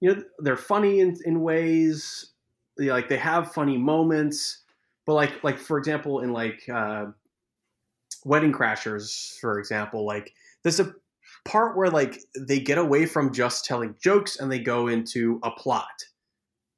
you 0.00 0.14
know, 0.14 0.22
they're 0.38 0.56
funny 0.56 1.00
in, 1.00 1.16
in 1.24 1.40
ways. 1.40 2.32
You 2.78 2.86
know, 2.86 2.92
like 2.94 3.08
they 3.08 3.16
have 3.16 3.52
funny 3.52 3.78
moments, 3.78 4.64
but 5.06 5.14
like 5.14 5.44
like 5.44 5.58
for 5.58 5.78
example, 5.78 6.20
in 6.20 6.32
like 6.32 6.68
uh, 6.68 7.06
Wedding 8.24 8.52
Crashers, 8.52 9.38
for 9.40 9.58
example, 9.58 10.06
like 10.06 10.34
there's 10.62 10.80
a 10.80 10.94
part 11.44 11.76
where 11.76 11.90
like 11.90 12.20
they 12.38 12.58
get 12.58 12.78
away 12.78 13.06
from 13.06 13.32
just 13.32 13.64
telling 13.64 13.96
jokes 14.00 14.38
and 14.38 14.50
they 14.50 14.58
go 14.58 14.86
into 14.88 15.40
a 15.42 15.50
plot 15.50 16.04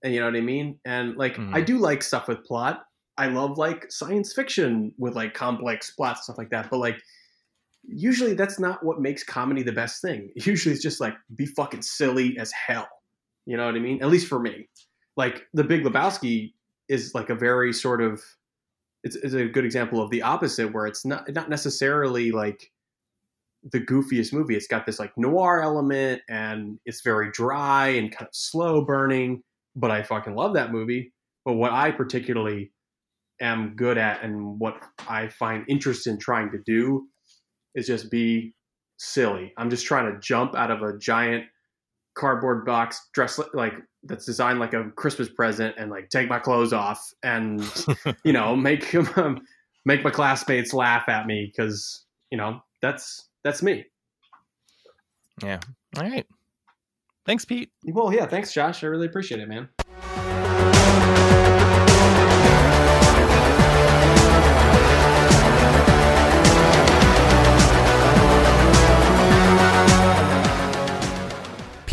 and 0.02 0.14
you 0.14 0.20
know 0.20 0.26
what 0.26 0.36
I 0.36 0.40
mean? 0.42 0.80
And 0.84 1.16
like 1.16 1.38
Mhm. 1.38 1.52
I 1.52 1.62
do 1.62 1.78
like 1.78 2.02
stuff 2.02 2.28
with 2.28 2.44
plot. 2.44 2.86
I 3.18 3.28
love 3.28 3.58
like 3.58 3.90
science 3.92 4.32
fiction 4.34 4.94
with 4.98 5.16
like 5.16 5.34
complex 5.34 5.90
plots 5.92 6.24
stuff 6.24 6.38
like 6.38 6.50
that. 6.50 6.70
But 6.70 6.78
like 6.78 7.02
usually 7.88 8.34
that's 8.34 8.58
not 8.58 8.84
what 8.84 9.00
makes 9.00 9.22
comedy 9.22 9.62
the 9.62 9.72
best 9.72 10.02
thing. 10.02 10.30
Usually 10.36 10.74
it's 10.74 10.82
just 10.82 11.00
like 11.00 11.14
be 11.34 11.46
fucking 11.46 11.82
silly 11.82 12.36
as 12.38 12.52
hell. 12.52 12.88
You 13.46 13.56
know 13.56 13.66
what 13.66 13.74
I 13.74 13.78
mean? 13.78 14.02
At 14.02 14.08
least 14.08 14.26
for 14.26 14.40
me. 14.40 14.68
Like 15.16 15.44
The 15.54 15.64
Big 15.64 15.84
Lebowski 15.84 16.52
is 16.88 17.14
like 17.14 17.30
a 17.30 17.34
very 17.34 17.72
sort 17.72 18.02
of 18.02 18.22
it's, 19.04 19.16
it's 19.16 19.34
a 19.34 19.46
good 19.46 19.64
example 19.64 20.02
of 20.02 20.10
the 20.10 20.22
opposite 20.22 20.72
where 20.72 20.86
it's 20.86 21.04
not 21.04 21.32
not 21.32 21.48
necessarily 21.48 22.32
like 22.32 22.70
the 23.72 23.80
goofiest 23.80 24.32
movie. 24.32 24.56
It's 24.56 24.66
got 24.66 24.86
this 24.86 24.98
like 24.98 25.12
noir 25.16 25.62
element 25.62 26.22
and 26.28 26.78
it's 26.86 27.02
very 27.02 27.30
dry 27.32 27.88
and 27.88 28.10
kind 28.10 28.28
of 28.28 28.34
slow 28.34 28.84
burning 28.84 29.42
but 29.76 29.90
I 29.90 30.02
fucking 30.02 30.34
love 30.34 30.54
that 30.54 30.72
movie. 30.72 31.12
But 31.44 31.54
what 31.54 31.70
I 31.70 31.92
particularly 31.92 32.72
am 33.40 33.76
good 33.76 33.98
at 33.98 34.24
and 34.24 34.58
what 34.58 34.82
I 35.06 35.28
find 35.28 35.64
interest 35.68 36.06
in 36.06 36.18
trying 36.18 36.50
to 36.50 36.58
do 36.64 37.06
is 37.76 37.86
just 37.86 38.10
be 38.10 38.52
silly. 38.96 39.52
I'm 39.56 39.70
just 39.70 39.86
trying 39.86 40.12
to 40.12 40.18
jump 40.18 40.56
out 40.56 40.70
of 40.72 40.82
a 40.82 40.98
giant 40.98 41.44
cardboard 42.16 42.64
box 42.64 43.08
dressed 43.12 43.38
li- 43.38 43.44
like 43.54 43.74
that's 44.02 44.24
designed 44.24 44.58
like 44.58 44.72
a 44.72 44.90
Christmas 44.96 45.28
present 45.28 45.74
and 45.78 45.90
like 45.90 46.08
take 46.08 46.28
my 46.28 46.38
clothes 46.38 46.72
off 46.72 47.12
and 47.22 47.62
you 48.24 48.32
know 48.32 48.56
make 48.56 48.92
um, 49.18 49.40
make 49.84 50.02
my 50.02 50.10
classmates 50.10 50.72
laugh 50.72 51.08
at 51.08 51.26
me 51.26 51.52
because 51.54 52.04
you 52.30 52.38
know 52.38 52.60
that's 52.82 53.28
that's 53.44 53.62
me. 53.62 53.84
Yeah. 55.42 55.60
All 55.96 56.02
right. 56.02 56.26
Thanks, 57.26 57.44
Pete. 57.44 57.70
Well, 57.84 58.12
yeah, 58.12 58.26
thanks, 58.26 58.52
Josh. 58.52 58.82
I 58.84 58.86
really 58.86 59.06
appreciate 59.06 59.40
it, 59.40 59.48
man. 59.48 59.68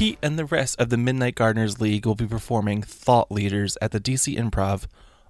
Pete 0.04 0.20
and 0.22 0.38
the 0.38 0.43
rest 0.43 0.78
of 0.82 0.89
the 0.89 0.97
Midnight 0.97 1.34
Gardeners 1.34 1.80
League 1.80 2.06
will 2.06 2.14
be 2.14 2.28
performing 2.28 2.82
Thought 2.82 3.32
Leaders 3.32 3.78
at 3.82 3.91
the 3.91 4.01
DC 4.01 4.38
Improv 4.38 4.86